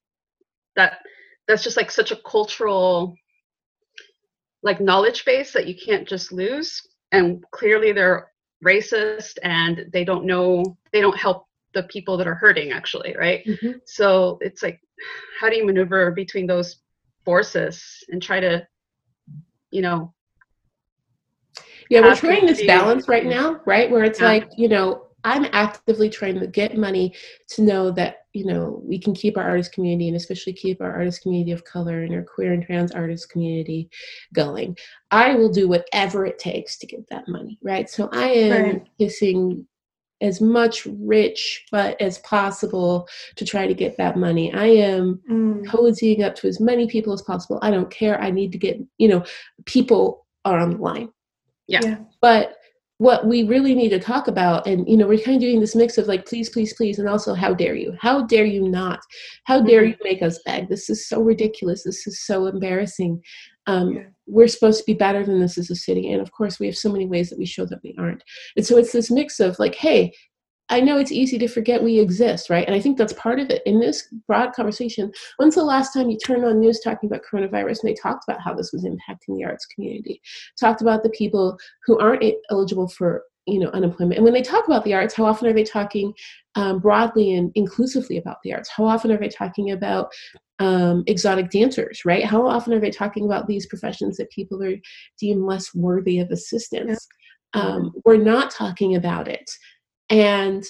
that, 0.77 0.99
that's 1.49 1.63
just 1.63 1.77
like 1.77 1.91
such 1.91 2.11
a 2.13 2.21
cultural, 2.27 3.15
like 4.63 4.81
knowledge 4.81 5.25
base 5.25 5.53
that 5.53 5.67
you 5.67 5.75
can't 5.75 6.07
just 6.07 6.33
lose. 6.33 6.81
And 7.13 7.45
clearly 7.53 7.93
they're 7.93 8.31
racist 8.65 9.39
and 9.43 9.87
they 9.93 10.05
don't 10.05 10.25
know, 10.27 10.77
they 10.93 11.01
don't 11.01 11.17
help 11.17 11.47
the 11.75 11.85
people 11.85 12.17
that 12.17 12.27
are 12.27 12.35
hurting 12.35 12.73
actually, 12.73 13.15
right? 13.17 13.45
Mhm. 13.45 13.81
So 13.85 14.39
it's 14.41 14.63
like, 14.63 14.81
how 15.41 15.51
do 15.51 15.57
you 15.57 15.67
maneuver 15.67 16.13
between 16.13 16.47
those 16.47 16.77
forces 17.25 17.83
and 18.09 18.23
try 18.23 18.41
to, 18.41 18.67
you 19.71 19.83
know, 19.83 20.15
Yeah, 21.91 22.01
we're 22.01 22.17
trying 22.17 22.47
this 22.47 22.65
balance 22.67 23.09
right 23.09 23.27
now, 23.27 23.61
right? 23.67 23.91
Where 23.91 24.05
it's 24.05 24.21
Yeah. 24.21 24.27
like, 24.27 24.49
you 24.57 24.69
know, 24.69 25.03
I'm 25.27 25.47
actively 25.53 26.11
trying 26.11 26.39
to 26.41 26.47
get 26.47 26.77
money 26.77 27.15
to 27.49 27.63
know 27.63 27.91
that, 27.93 28.27
you 28.35 28.45
know, 28.45 28.83
we 28.85 28.99
can 28.99 29.15
keep 29.15 29.39
our 29.39 29.45
artist 29.45 29.73
community 29.73 30.09
and 30.09 30.17
especially 30.17 30.53
keep 30.53 30.83
our 30.83 30.93
artist 30.93 31.23
community 31.23 31.51
of 31.53 31.65
color 31.65 32.03
and 32.03 32.15
our 32.15 32.23
queer 32.23 32.53
and 32.53 32.63
trans 32.63 32.93
artist 32.93 33.31
community 33.31 33.89
going. 34.35 34.77
I 35.11 35.35
will 35.35 35.49
do 35.51 35.67
whatever 35.67 36.27
it 36.27 36.39
takes 36.39 36.77
to 36.79 36.87
get 36.87 37.09
that 37.09 37.27
money, 37.27 37.59
right? 37.63 37.89
So 37.89 38.11
I 38.13 38.29
am 38.29 38.65
Right. 38.65 38.83
kissing 38.99 39.67
as 40.21 40.41
much 40.41 40.87
rich 40.87 41.65
but 41.73 42.01
as 42.01 42.19
possible 42.19 43.09
to 43.37 43.45
try 43.45 43.67
to 43.67 43.75
get 43.75 43.97
that 43.97 44.17
money. 44.17 44.53
I 44.53 44.67
am 44.67 45.21
Mm. 45.29 45.65
cozying 45.65 46.23
up 46.23 46.35
to 46.37 46.49
as 46.49 46.61
many 46.61 46.87
people 46.87 47.13
as 47.15 47.23
possible. 47.23 47.59
I 47.63 47.71
don't 47.71 47.91
care. 47.91 48.21
I 48.21 48.31
need 48.31 48.53
to 48.53 48.59
get, 48.59 48.79
you 48.99 49.09
know, 49.09 49.25
people 49.65 50.27
are 50.45 50.59
on 50.59 50.71
the 50.73 50.77
line. 50.77 51.09
Yeah. 51.67 51.81
Yeah. 51.83 51.99
But 52.21 52.57
what 52.99 53.27
we 53.27 53.43
really 53.43 53.75
need 53.75 53.89
to 53.89 53.99
talk 53.99 54.29
about, 54.29 54.67
and 54.67 54.89
you 54.89 54.97
know, 54.97 55.07
we're 55.07 55.19
kind 55.19 55.37
of 55.37 55.41
doing 55.41 55.61
this 55.61 55.75
mix 55.75 55.99
of 55.99 56.07
like, 56.07 56.27
please, 56.27 56.49
please, 56.49 56.73
please, 56.75 56.99
and 56.99 57.09
also, 57.09 57.35
how 57.35 57.53
dare 57.53 57.75
you? 57.75 57.93
How 58.01 58.25
dare 58.27 58.45
you 58.45 58.69
not? 58.69 59.01
How 59.45 59.61
dare 59.61 59.83
Mhm. 59.83 59.89
you 59.89 59.97
make 60.05 60.23
us 60.23 60.39
beg? 60.47 60.69
This 60.69 60.89
is 60.89 61.09
so 61.09 61.21
ridiculous. 61.21 61.83
This 61.83 62.07
is 62.07 62.25
so 62.25 62.47
embarrassing. 62.47 63.21
Um, 63.67 63.95
Yeah. 63.95 64.03
We're 64.27 64.49
supposed 64.49 64.79
to 64.81 64.87
be 64.87 64.95
better 64.95 65.23
than 65.23 65.39
this 65.41 65.59
as 65.59 65.71
a 65.71 65.77
city, 65.77 66.11
and 66.11 66.23
of 66.23 66.33
course, 66.33 66.59
we 66.59 66.65
have 66.67 66.77
so 66.77 66.91
many 66.91 67.05
ways 67.05 67.29
that 67.29 67.39
we 67.39 67.45
show 67.45 67.67
that 67.67 67.83
we 67.83 67.95
aren't. 67.99 68.23
And 68.57 68.65
so 68.65 68.79
it's 68.79 68.93
this 68.93 69.11
mix 69.11 69.39
of 69.39 69.59
like, 69.59 69.75
hey, 69.75 70.15
I 70.71 70.81
know 70.81 70.97
it's 70.97 71.13
easy 71.13 71.39
to 71.39 71.49
forget 71.49 71.83
we 71.83 71.99
exist, 71.99 72.49
right? 72.49 72.67
And 72.67 72.75
I 72.75 72.81
think 72.81 72.97
that's 72.97 73.13
part 73.15 73.39
of 73.39 73.51
it. 73.51 73.63
In 73.67 73.81
this 73.81 74.09
broad 74.27 74.55
conversation, 74.55 75.13
when's 75.37 75.55
the 75.55 75.65
last 75.65 75.93
time 75.93 76.09
you 76.09 76.17
turned 76.19 76.45
on 76.45 76.59
news 76.59 76.81
talking 76.81 77.09
about 77.09 77.23
coronavirus 77.31 77.83
and 77.83 77.91
they 77.91 77.95
talked 77.95 78.25
about 78.27 78.41
how 78.41 78.55
this 78.55 78.73
was 78.73 78.85
impacting 78.85 79.37
the 79.37 79.45
arts 79.45 79.67
community? 79.67 80.23
Talked 80.59 80.81
about 80.81 81.03
the 81.03 81.11
people 81.11 81.59
who 81.85 81.99
aren't 81.99 82.25
eligible 82.51 82.89
for 82.89 83.25
you 83.47 83.59
know 83.59 83.69
unemployment. 83.71 84.17
And 84.17 84.25
when 84.25 84.33
they 84.33 84.43
talk 84.43 84.67
about 84.67 84.85
the 84.85 84.95
arts, 84.95 85.15
how 85.15 85.27
often 85.27 85.49
are 85.49 85.53
they 85.53 85.65
talking 85.65 86.15
um, 86.55 86.79
broadly 86.79 87.35
and 87.35 87.53
inclusively 87.55 88.17
about 88.17 88.39
the 88.43 88.55
arts? 88.55 88.71
How 88.71 88.85
often 88.87 89.13
are 89.13 89.19
they 89.19 89.29
talking 89.29 89.73
about 89.73 90.11
um, 90.61 91.05
exotic 91.07 91.51
dancers, 91.51 92.03
right? 92.05 92.25
How 92.25 92.47
often 92.47 92.73
are 92.73 92.81
they 92.81 92.91
talking 92.91 93.27
about 93.27 93.47
these 93.47 93.67
professions 93.67 94.17
that 94.17 94.31
people 94.31 94.63
are 94.63 94.77
deemed 95.19 95.45
less 95.45 95.75
worthy 95.75 96.21
of 96.21 96.31
assistance? 96.31 97.07
Um, 97.53 97.93
we're 98.05 98.17
not 98.17 98.51
talking 98.51 98.97
about 98.97 99.29
it. 99.29 99.49
And 100.11 100.65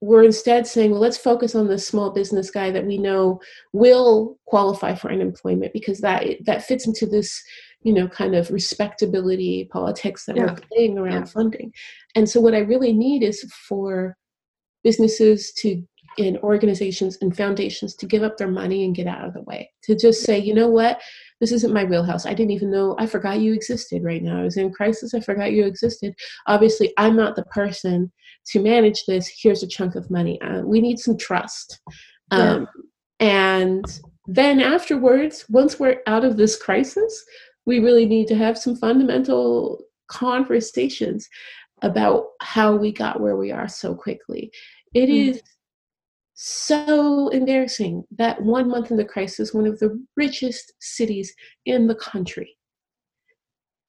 we're 0.00 0.24
instead 0.24 0.66
saying, 0.66 0.90
well, 0.90 1.00
let's 1.00 1.16
focus 1.16 1.54
on 1.54 1.66
the 1.66 1.78
small 1.78 2.10
business 2.10 2.50
guy 2.50 2.70
that 2.70 2.84
we 2.84 2.98
know 2.98 3.40
will 3.72 4.38
qualify 4.46 4.94
for 4.94 5.10
unemployment 5.10 5.72
because 5.72 6.00
that 6.00 6.26
that 6.44 6.62
fits 6.64 6.86
into 6.86 7.06
this, 7.06 7.42
you 7.82 7.92
know, 7.92 8.06
kind 8.08 8.34
of 8.34 8.50
respectability 8.50 9.68
politics 9.72 10.26
that 10.26 10.36
Yeah. 10.36 10.46
we're 10.46 10.58
playing 10.72 10.98
around 10.98 11.22
Yeah. 11.22 11.24
funding. 11.24 11.72
And 12.14 12.28
so 12.28 12.40
what 12.40 12.54
I 12.54 12.58
really 12.58 12.92
need 12.92 13.22
is 13.22 13.42
for 13.68 14.16
businesses 14.82 15.52
to 15.54 15.82
and 16.18 16.38
organizations 16.38 17.18
and 17.20 17.36
foundations 17.36 17.94
to 17.96 18.06
give 18.06 18.22
up 18.22 18.36
their 18.36 18.50
money 18.50 18.84
and 18.84 18.94
get 18.94 19.06
out 19.06 19.26
of 19.26 19.34
the 19.34 19.42
way. 19.42 19.70
To 19.84 19.96
just 19.96 20.22
say, 20.22 20.38
you 20.38 20.54
know 20.54 20.68
what, 20.68 21.00
this 21.44 21.52
isn't 21.52 21.74
my 21.74 21.84
wheelhouse. 21.84 22.24
I 22.24 22.32
didn't 22.32 22.52
even 22.52 22.70
know 22.70 22.96
I 22.98 23.04
forgot 23.06 23.38
you 23.38 23.52
existed 23.52 24.02
right 24.02 24.22
now. 24.22 24.40
I 24.40 24.44
was 24.44 24.56
in 24.56 24.72
crisis. 24.72 25.12
I 25.12 25.20
forgot 25.20 25.52
you 25.52 25.66
existed. 25.66 26.14
Obviously, 26.46 26.94
I'm 26.96 27.16
not 27.16 27.36
the 27.36 27.44
person 27.44 28.10
to 28.46 28.62
manage 28.62 29.04
this. 29.04 29.30
Here's 29.42 29.62
a 29.62 29.66
chunk 29.66 29.94
of 29.94 30.10
money. 30.10 30.40
Uh, 30.40 30.62
we 30.62 30.80
need 30.80 30.98
some 30.98 31.18
trust. 31.18 31.80
Um, 32.30 32.66
And 33.20 33.84
then 34.26 34.58
afterwards, 34.60 35.44
once 35.50 35.78
we're 35.78 36.00
out 36.06 36.24
of 36.24 36.38
this 36.38 36.56
crisis, 36.56 37.22
we 37.66 37.78
really 37.78 38.06
need 38.06 38.26
to 38.28 38.34
have 38.36 38.56
some 38.56 38.74
fundamental 38.74 39.84
conversations 40.08 41.28
about 41.82 42.28
how 42.40 42.74
we 42.74 42.90
got 42.90 43.20
where 43.20 43.36
we 43.36 43.52
are 43.52 43.68
so 43.68 43.94
quickly. 43.94 44.50
It 44.94 45.10
Mm. 45.10 45.28
is 45.28 45.42
so 46.34 47.28
embarrassing 47.28 48.04
that 48.16 48.42
one 48.42 48.68
month 48.68 48.90
in 48.90 48.96
the 48.96 49.04
crisis, 49.04 49.54
one 49.54 49.66
of 49.66 49.78
the 49.78 50.04
richest 50.16 50.72
cities 50.80 51.32
in 51.64 51.86
the 51.86 51.94
country 51.94 52.56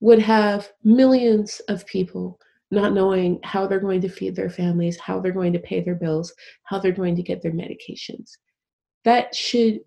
would 0.00 0.20
have 0.20 0.70
millions 0.84 1.60
of 1.68 1.86
people 1.86 2.38
not 2.70 2.92
knowing 2.92 3.38
how 3.42 3.66
they're 3.66 3.80
going 3.80 4.00
to 4.00 4.08
feed 4.08 4.34
their 4.34 4.50
families, 4.50 4.98
how 4.98 5.20
they're 5.20 5.32
going 5.32 5.52
to 5.52 5.58
pay 5.58 5.80
their 5.80 5.94
bills, 5.94 6.32
how 6.64 6.78
they're 6.78 6.92
going 6.92 7.16
to 7.16 7.22
get 7.22 7.42
their 7.42 7.52
medications. 7.52 8.32
That 9.04 9.34
should 9.34 9.80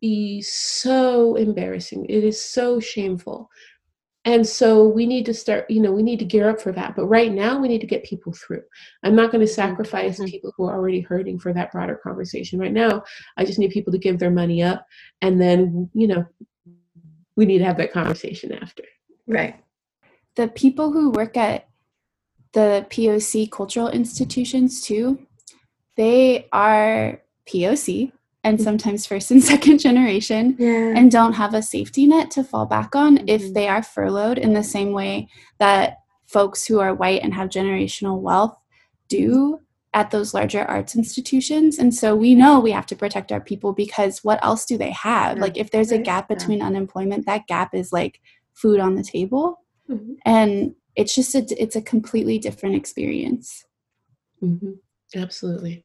be 0.00 0.40
so 0.40 1.36
embarrassing. 1.36 2.06
It 2.08 2.24
is 2.24 2.42
so 2.42 2.80
shameful. 2.80 3.50
And 4.26 4.46
so 4.46 4.88
we 4.88 5.04
need 5.06 5.26
to 5.26 5.34
start, 5.34 5.68
you 5.68 5.82
know, 5.82 5.92
we 5.92 6.02
need 6.02 6.18
to 6.20 6.24
gear 6.24 6.48
up 6.48 6.60
for 6.60 6.72
that. 6.72 6.96
But 6.96 7.06
right 7.06 7.30
now, 7.30 7.60
we 7.60 7.68
need 7.68 7.82
to 7.82 7.86
get 7.86 8.04
people 8.04 8.32
through. 8.32 8.62
I'm 9.02 9.14
not 9.14 9.30
going 9.30 9.44
to 9.46 9.52
sacrifice 9.52 10.18
Mhm. 10.18 10.28
people 10.28 10.52
who 10.56 10.64
are 10.64 10.74
already 10.74 11.00
hurting 11.00 11.38
for 11.38 11.52
that 11.52 11.70
broader 11.72 11.96
conversation. 12.02 12.58
Right 12.58 12.72
now, 12.72 13.04
I 13.36 13.44
just 13.44 13.58
need 13.58 13.70
people 13.70 13.92
to 13.92 13.98
give 13.98 14.18
their 14.18 14.30
money 14.30 14.62
up. 14.62 14.86
And 15.20 15.40
then, 15.40 15.90
you 15.92 16.06
know, 16.06 16.24
we 17.36 17.44
need 17.44 17.58
to 17.58 17.64
have 17.64 17.76
that 17.76 17.92
conversation 17.92 18.52
after. 18.52 18.84
Right. 19.26 19.56
the 20.36 20.48
people 20.48 20.90
who 20.90 21.10
work 21.10 21.36
at 21.36 21.68
the 22.54 22.86
POC 22.90 23.46
cultural 23.46 23.88
institutions 23.88 24.82
too, 24.82 25.26
they 25.96 26.48
are 26.52 27.22
POC 27.46 28.10
and 28.44 28.60
sometimes 28.60 29.06
first 29.06 29.30
and 29.30 29.42
second 29.54 29.78
generation 29.78 30.54
Yeah. 30.58 30.92
and 30.96 31.10
don't 31.10 31.32
have 31.32 31.54
a 31.54 31.62
safety 31.62 32.06
net 32.06 32.30
to 32.32 32.44
fall 32.44 32.66
back 32.66 32.94
on 32.94 33.26
if 33.28 33.42
Mhm. 33.42 33.54
they 33.54 33.66
are 33.68 33.82
furloughed 33.82 34.38
in 34.38 34.52
the 34.52 34.62
same 34.62 34.92
way 34.92 35.28
that 35.58 35.98
folks 36.26 36.66
who 36.66 36.78
are 36.80 36.94
white 36.94 37.22
and 37.22 37.34
have 37.34 37.48
generational 37.48 38.20
wealth 38.20 38.56
do. 39.08 39.60
at 39.96 40.10
those 40.10 40.34
larger 40.34 40.62
arts 40.64 40.96
institutions 40.96 41.78
and 41.78 41.94
so 41.94 42.16
we 42.16 42.34
know 42.34 42.58
we 42.58 42.72
have 42.72 42.84
to 42.84 42.96
protect 42.96 43.30
our 43.30 43.40
people 43.40 43.72
because 43.72 44.24
what 44.24 44.44
else 44.44 44.64
do 44.64 44.76
they 44.76 44.90
have 44.90 45.36
Yeah. 45.36 45.42
like 45.44 45.56
if 45.56 45.70
there's 45.70 45.92
a 45.92 45.98
gap 45.98 46.26
Yeah. 46.28 46.34
between 46.34 46.60
unemployment 46.62 47.26
that 47.26 47.46
gap 47.46 47.72
is 47.76 47.92
like 47.92 48.20
food 48.54 48.80
on 48.80 48.96
the 48.96 49.04
table 49.04 49.60
Mhm. 49.88 50.16
and 50.26 50.74
it's 50.96 51.14
just 51.14 51.32
a 51.36 51.46
it's 51.62 51.76
a 51.76 51.80
completely 51.80 52.40
different 52.40 52.74
experience 52.74 53.64
Mhm. 54.42 54.78
Absolutely. 55.14 55.84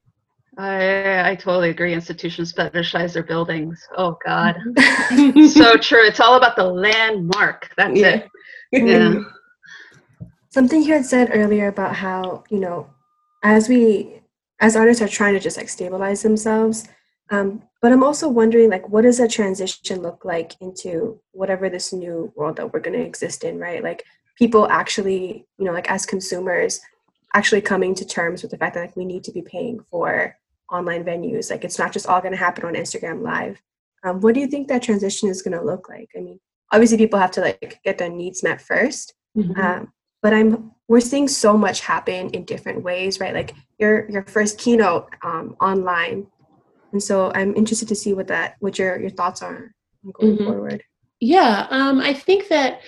I 0.59 1.31
I 1.31 1.35
totally 1.35 1.69
agree. 1.69 1.93
Institutions 1.93 2.53
fetishize 2.53 3.13
their 3.13 3.23
buildings. 3.23 3.87
Oh 3.97 4.17
God, 4.25 4.55
Mm-hmm. 4.75 5.45
so 5.47 5.75
true. 5.77 6.05
It's 6.05 6.19
all 6.19 6.35
about 6.35 6.55
the 6.55 6.65
landmark. 6.65 7.71
That's 7.77 7.97
Yeah. 7.97 8.23
it. 8.71 8.83
Yeah. 8.83 9.23
Something 10.49 10.83
you 10.83 10.93
had 10.93 11.05
said 11.05 11.29
earlier 11.33 11.67
about 11.67 11.95
how, 11.95 12.43
you 12.49 12.59
know, 12.59 12.89
as 13.43 13.69
we, 13.69 14.21
as 14.59 14.75
artists 14.75 15.01
are 15.01 15.07
trying 15.07 15.33
to 15.35 15.39
just 15.39 15.57
like 15.57 15.69
stabilize 15.69 16.21
themselves, 16.23 16.87
um, 17.31 17.63
but 17.81 17.91
I'm 17.93 18.03
also 18.03 18.27
wondering, 18.27 18.69
like, 18.69 18.89
what 18.89 19.03
does 19.03 19.19
that 19.19 19.29
transition 19.31 20.01
look 20.01 20.25
like 20.25 20.59
into 20.59 21.21
whatever 21.31 21.69
this 21.69 21.93
new 21.93 22.33
world 22.35 22.57
that 22.57 22.73
we're 22.73 22.79
going 22.81 22.97
to 22.99 23.05
exist 23.05 23.43
in, 23.43 23.59
right? 23.59 23.83
Like, 23.83 24.03
people 24.37 24.67
actually, 24.69 25.45
you 25.57 25.65
know, 25.65 25.71
like 25.71 25.89
as 25.89 26.05
consumers, 26.05 26.81
actually 27.35 27.61
coming 27.61 27.93
to 27.95 28.05
terms 28.05 28.41
with 28.41 28.51
the 28.51 28.57
fact 28.57 28.73
that 28.73 28.81
like 28.81 28.97
we 28.97 29.05
need 29.05 29.23
to 29.23 29.31
be 29.31 29.41
paying 29.43 29.79
for 29.91 30.35
online 30.71 31.03
venues. 31.03 31.49
Like, 31.51 31.63
it's 31.63 31.79
not 31.79 31.91
just 31.91 32.07
all 32.07 32.21
going 32.21 32.33
to 32.33 32.37
happen 32.37 32.65
on 32.65 32.73
Instagram 32.75 33.21
Live. 33.21 33.61
Um, 34.03 34.21
what 34.21 34.33
do 34.33 34.39
you 34.39 34.47
think 34.47 34.67
that 34.67 34.83
transition 34.83 35.29
is 35.29 35.41
going 35.41 35.57
to 35.57 35.63
look 35.63 35.89
like? 35.89 36.09
I 36.15 36.21
mean, 36.21 36.39
obviously, 36.71 36.97
people 36.97 37.19
have 37.19 37.31
to 37.31 37.41
like 37.41 37.79
get 37.83 37.97
their 37.97 38.09
needs 38.09 38.43
met 38.43 38.61
first, 38.61 39.13
Mhm. 39.37 39.57
um, 39.57 39.93
but 40.21 40.33
i'm 40.33 40.71
we're 40.87 40.99
seeing 40.99 41.27
so 41.27 41.55
much 41.57 41.81
happen 41.81 42.29
in 42.31 42.43
different 42.43 42.83
ways 42.83 43.19
right 43.19 43.33
like 43.33 43.53
your 43.77 44.09
your 44.09 44.23
first 44.25 44.57
keynote 44.57 45.07
um, 45.23 45.55
online 45.61 46.25
and 46.91 47.01
so 47.01 47.31
i'm 47.35 47.55
interested 47.55 47.87
to 47.87 47.95
see 47.95 48.13
what 48.13 48.27
that 48.27 48.55
what 48.59 48.77
your 48.79 48.99
your 48.99 49.11
thoughts 49.11 49.41
are 49.43 49.73
going 50.13 50.35
Mhm. 50.37 50.45
forward 50.45 50.83
Yeah, 51.21 51.67
um, 51.69 51.99
I 51.99 52.13
think 52.13 52.47
that 52.49 52.81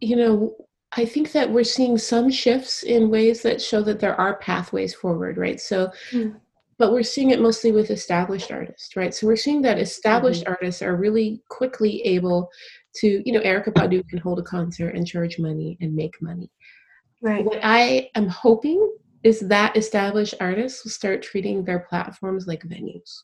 you 0.00 0.16
know, 0.16 0.54
I 0.92 1.04
think 1.04 1.32
that 1.32 1.50
we're 1.50 1.64
seeing 1.64 1.98
some 1.98 2.30
shifts 2.30 2.82
in 2.82 3.10
ways 3.10 3.42
that 3.42 3.60
show 3.62 3.82
that 3.82 3.98
there 4.00 4.14
are 4.20 4.36
pathways 4.36 4.94
forward, 4.94 5.36
right? 5.38 5.60
So, 5.60 5.90
Mm. 6.12 6.36
But 6.78 6.92
we're 6.92 7.02
seeing 7.02 7.30
it 7.30 7.40
mostly 7.40 7.72
with 7.72 7.90
established 7.90 8.52
artists, 8.52 8.96
right? 8.96 9.14
So 9.14 9.26
we're 9.26 9.36
seeing 9.36 9.62
that 9.62 9.78
established 9.78 10.44
artists 10.46 10.82
are 10.82 10.94
really 10.96 11.42
quickly 11.48 12.02
able 12.02 12.50
to, 12.96 13.22
you 13.24 13.32
know, 13.32 13.40
Erykah 13.40 13.72
Badu 13.72 14.06
can 14.08 14.18
hold 14.18 14.38
a 14.38 14.42
concert 14.42 14.94
and 14.94 15.06
charge 15.06 15.38
money 15.38 15.78
and 15.80 15.94
make 15.94 16.20
money. 16.20 16.50
right 17.22 17.44
What 17.44 17.60
I 17.62 18.10
am 18.14 18.28
hoping 18.28 18.80
is 19.22 19.40
that 19.40 19.76
established 19.76 20.34
artists 20.40 20.84
will 20.84 20.90
start 20.90 21.22
treating 21.22 21.64
their 21.64 21.80
platforms 21.80 22.46
like 22.46 22.62
venues 22.64 23.22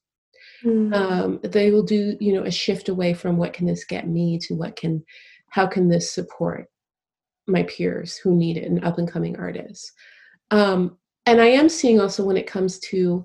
Mm. 0.65 0.95
um, 0.95 1.41
they 1.43 1.71
will 1.73 1.83
do 1.83 2.17
you 2.21 2.33
know 2.33 2.45
a 2.45 2.51
shift 2.51 2.89
away 2.89 3.15
from 3.15 3.37
what 3.37 3.53
can 3.53 3.67
this 3.67 3.85
get 3.85 4.07
me 4.07 4.39
to 4.41 4.55
what 4.55 4.77
can 4.77 5.05
how 5.49 5.67
can 5.67 5.89
this 5.89 6.13
support 6.13 6.69
my 7.49 7.65
peers 7.65 8.17
who 8.17 8.35
need 8.37 8.57
it 8.57 8.65
and 8.71 8.85
up 8.85 8.99
and 8.99 9.11
coming 9.11 9.37
artists 9.39 9.93
um, 10.53 10.99
and 11.27 11.41
i 11.41 11.47
am 11.47 11.69
seeing 11.69 12.01
also 12.01 12.25
when 12.25 12.37
it 12.37 12.47
comes 12.47 12.79
to 12.79 13.25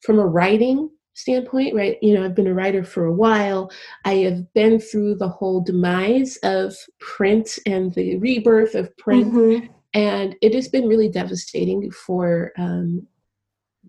from 0.00 0.18
a 0.18 0.26
writing 0.26 0.90
standpoint 1.14 1.74
right 1.74 1.98
you 2.02 2.14
know 2.14 2.24
i've 2.24 2.34
been 2.34 2.46
a 2.46 2.54
writer 2.54 2.82
for 2.84 3.04
a 3.04 3.12
while. 3.12 3.70
I 4.04 4.14
have 4.26 4.52
been 4.54 4.78
through 4.80 5.16
the 5.16 5.28
whole 5.28 5.60
demise 5.60 6.38
of 6.42 6.74
print 7.00 7.58
and 7.66 7.92
the 7.94 8.16
rebirth 8.16 8.74
of 8.74 8.96
print. 8.96 9.32
Mhm. 9.32 9.68
and 9.94 10.34
it 10.40 10.54
has 10.54 10.68
been 10.68 10.86
really 10.88 11.10
devastating 11.10 11.90
for 11.90 12.52
um, 12.56 13.06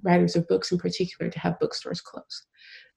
writers 0.02 0.36
of 0.36 0.46
books 0.50 0.72
in 0.74 0.78
particular 0.78 1.32
to 1.32 1.39
have 1.39 1.58
bookstores 1.60 2.02
closed. 2.02 2.46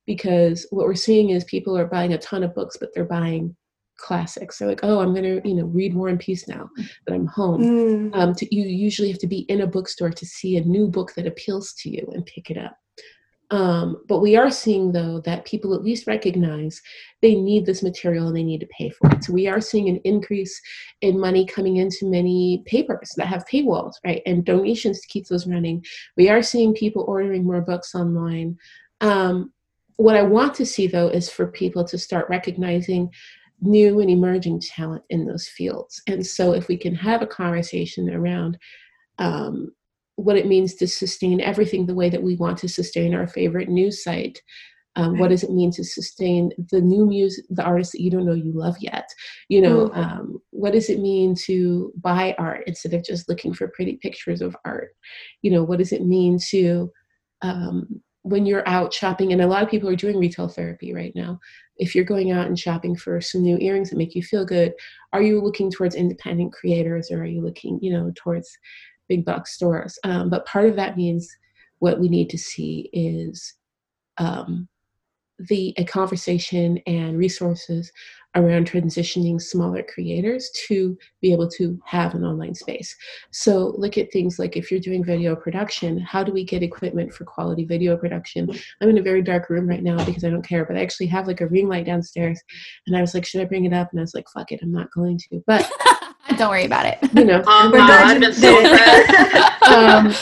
Because 0.07 0.67
what 0.71 0.87
we're 0.87 0.95
seeing 0.97 1.31
is 1.31 1.45
people 1.45 1.79
are 1.79 1.87
buying 1.87 2.13
a 2.15 2.19
ton 2.19 2.43
of 2.43 2.53
books 2.55 2.77
but 2.77 2.93
they're 2.93 3.05
buying 3.05 3.55
classics 3.99 4.59
they're 4.59 4.69
like 4.69 4.81
oh 4.83 5.01
i'm 5.01 5.13
going 5.15 5.23
to 5.23 5.49
you 5.49 5.55
know 5.55 5.67
read 5.67 5.95
war 5.95 6.09
and 6.09 6.21
peace 6.21 6.49
now 6.49 6.69
that 7.07 7.15
i'm 7.15 7.27
home. 7.27 7.63
Mm. 7.63 8.17
um, 8.17 8.35
to, 8.35 8.55
you 8.55 8.65
usually 8.65 9.11
have 9.11 9.19
to 9.21 9.27
be 9.27 9.41
in 9.49 9.63
a 9.63 9.67
bookstore 9.67 10.11
to 10.11 10.27
see 10.27 10.57
a 10.57 10.65
new 10.65 10.89
book 10.89 11.15
that 11.15 11.27
appeals 11.27 11.73
to 11.75 11.91
you 11.91 12.09
and 12.13 12.27
pick 12.27 12.51
it 12.51 12.59
up. 12.59 12.77
Um, 13.51 14.03
but 14.09 14.21
we 14.21 14.37
are 14.37 14.51
seeing 14.51 14.91
though 14.91 15.21
that 15.21 15.45
people 15.45 15.73
at 15.75 15.85
least 15.85 16.09
recognize 16.09 16.83
they 17.23 17.37
need 17.37 17.65
this 17.65 17.83
material 17.83 18.27
and 18.27 18.37
they 18.37 18.43
need 18.43 18.61
to 18.61 18.69
pay 18.77 18.91
for 18.91 19.09
it. 19.11 19.23
So 19.23 19.33
we 19.33 19.47
are 19.47 19.61
seeing 19.61 19.89
an 19.89 20.01
increase 20.05 20.61
in 21.01 21.21
money 21.21 21.47
coming 21.47 21.77
into 21.77 22.11
many 22.11 22.65
papers 22.67 23.13
that 23.17 23.29
have 23.29 23.47
paywalls 23.47 23.93
right 24.05 24.21
and 24.27 24.45
donations 24.45 25.01
to 25.01 25.09
keep 25.09 25.27
those 25.29 25.47
running. 25.47 25.85
We 26.17 26.29
are 26.29 26.43
seeing 26.43 26.75
people 26.75 27.05
ordering 27.07 27.45
more 27.45 27.61
books 27.61 27.95
online. 27.95 28.59
Um, 29.01 29.53
what 29.99 30.17
i 30.17 30.23
want 30.23 30.55
to 30.55 30.67
see 30.67 30.87
though 30.87 31.09
is 31.09 31.31
for 31.31 31.47
people 31.47 31.83
to 31.83 31.97
start 31.97 32.29
recognizing 32.29 33.11
new 33.61 34.01
and 34.01 34.11
emerging 34.11 34.61
talent 34.61 35.03
in 35.11 35.27
those 35.27 35.49
fields 35.49 36.03
and 36.07 36.27
so 36.27 36.53
if 36.53 36.69
we 36.69 36.77
can 36.77 36.95
have 36.95 37.23
a 37.23 37.27
conversation 37.27 38.11
around 38.13 38.59
um, 39.19 39.73
what 40.17 40.37
it 40.37 40.47
means 40.47 40.75
to 40.75 40.87
sustain 40.89 41.41
everything 41.41 41.87
the 41.87 41.95
way 41.95 42.09
that 42.09 42.23
we 42.23 42.37
want 42.37 42.59
to 42.59 42.69
sustain 42.69 43.15
our 43.15 43.27
favorite 43.27 43.69
news 43.69 44.03
site. 44.03 44.41
Um, 44.97 45.19
what 45.19 45.29
does 45.29 45.43
it 45.45 45.51
mean 45.51 45.71
to 45.73 45.85
sustain 45.85 46.53
the 46.71 46.81
new 46.81 47.05
music, 47.07 47.45
the 47.51 47.63
artists 47.63 47.93
that 47.93 48.01
you 48.01 48.11
don't 48.11 48.25
know 48.25 48.33
you 48.33 48.51
love 48.53 48.77
yet? 48.81 49.07
You 49.51 49.61
know, 49.61 49.89
Mhm. 49.91 49.97
um, 49.97 50.43
what 50.51 50.73
does 50.73 50.89
it 50.89 51.01
mean 51.01 51.35
to 51.45 51.93
buy 51.97 52.35
art 52.39 52.65
instead 52.67 52.95
of 52.95 53.05
just 53.05 53.29
looking 53.29 53.53
for 53.53 53.69
pretty 53.69 53.99
pictures 53.99 54.41
of 54.41 54.57
art? 54.65 54.97
You 55.43 55.51
know, 55.51 55.65
what 55.65 55.79
does 55.81 55.93
it 55.93 56.07
mean 56.07 56.39
to 56.49 56.91
um, 57.43 58.01
when 58.29 58.47
you're 58.47 58.69
out 58.69 58.93
shopping? 58.93 59.33
And 59.33 59.41
a 59.41 59.47
lot 59.47 59.63
of 59.63 59.71
people 59.71 59.89
are 59.89 59.97
doing 59.97 60.19
retail 60.19 60.49
therapy 60.49 60.93
right 60.93 61.13
now. 61.15 61.39
If 61.77 61.95
you're 61.95 62.05
going 62.05 62.33
out 62.33 62.47
and 62.47 62.59
shopping 62.59 62.97
for 62.97 63.21
some 63.21 63.43
new 63.43 63.59
earrings 63.59 63.91
that 63.91 63.99
make 63.99 64.15
you 64.15 64.23
feel 64.23 64.45
good, 64.45 64.73
are 65.13 65.23
you 65.23 65.41
looking 65.41 65.71
towards 65.71 65.95
independent 65.95 66.53
creators 66.53 67.11
or 67.11 67.21
are 67.21 67.27
you 67.27 67.43
looking, 67.43 67.79
you 67.83 67.93
know, 67.93 68.13
towards 68.15 68.59
big 69.09 69.25
box 69.25 69.53
stores. 69.53 69.99
Um, 70.05 70.31
but 70.31 70.47
part 70.47 70.69
of 70.69 70.77
that 70.77 70.97
means 70.97 71.29
what 71.79 72.01
we 72.01 72.09
need 72.09 72.31
to 72.31 72.39
see 72.39 72.91
is 72.93 73.55
um, 74.19 74.69
the 75.39 75.75
a 75.77 75.85
conversation 75.85 76.79
and 76.87 77.19
resources 77.19 77.93
around 78.37 78.71
transitioning 78.71 79.41
smaller 79.41 79.83
creators 79.83 80.51
to 80.69 80.97
be 81.21 81.33
able 81.33 81.49
to 81.49 81.81
have 81.85 82.15
an 82.15 82.25
online 82.25 82.55
space. 82.55 82.95
So 83.33 83.75
look 83.77 83.99
at 83.99 84.13
things 84.13 84.39
like 84.39 84.57
if 84.57 84.71
you're 84.71 84.81
doing 84.81 85.03
video 85.03 85.35
production, 85.35 85.99
how 85.99 86.23
do 86.23 86.33
we 86.33 86.45
get 86.45 86.63
equipment 86.63 87.13
for 87.13 87.25
quality 87.25 87.65
video 87.65 87.97
production? 87.97 88.49
I'm 88.81 88.89
in 88.91 88.99
a 88.99 89.03
very 89.03 89.23
dark 89.23 89.51
room 89.51 89.67
right 89.67 89.83
now 89.83 90.05
because 90.05 90.25
I 90.25 90.31
don't 90.31 90.47
care, 90.47 90.65
but 90.65 90.77
I 90.77 90.83
actually 90.83 91.07
have 91.07 91.27
like 91.27 91.41
a 91.41 91.49
ring 91.49 91.69
light 91.69 91.87
downstairs 91.87 92.41
and 92.87 92.97
I 92.97 93.01
was 93.01 93.15
like, 93.15 93.25
should 93.25 93.41
I 93.41 93.47
bring 93.47 93.65
it 93.65 93.73
up? 93.73 93.91
And 93.91 93.99
I 94.01 94.03
was 94.03 94.15
like, 94.15 94.29
fuck 94.29 94.53
it, 94.53 94.61
I'm 94.63 94.73
not 94.73 94.93
going 94.93 95.19
to. 95.19 95.43
But 95.47 95.71
don't 96.37 96.51
worry 96.51 96.67
about 96.67 96.85
it 96.85 96.99
you 97.17 97.25
know, 97.25 97.43
Oh, 97.47 97.71
We're 97.73 97.79
wow, 97.79 97.87
glad 97.87 98.17
I've 98.17 98.23
you 98.23 98.33
so 98.33 98.59
it. 98.61 99.63
um, 99.69 100.15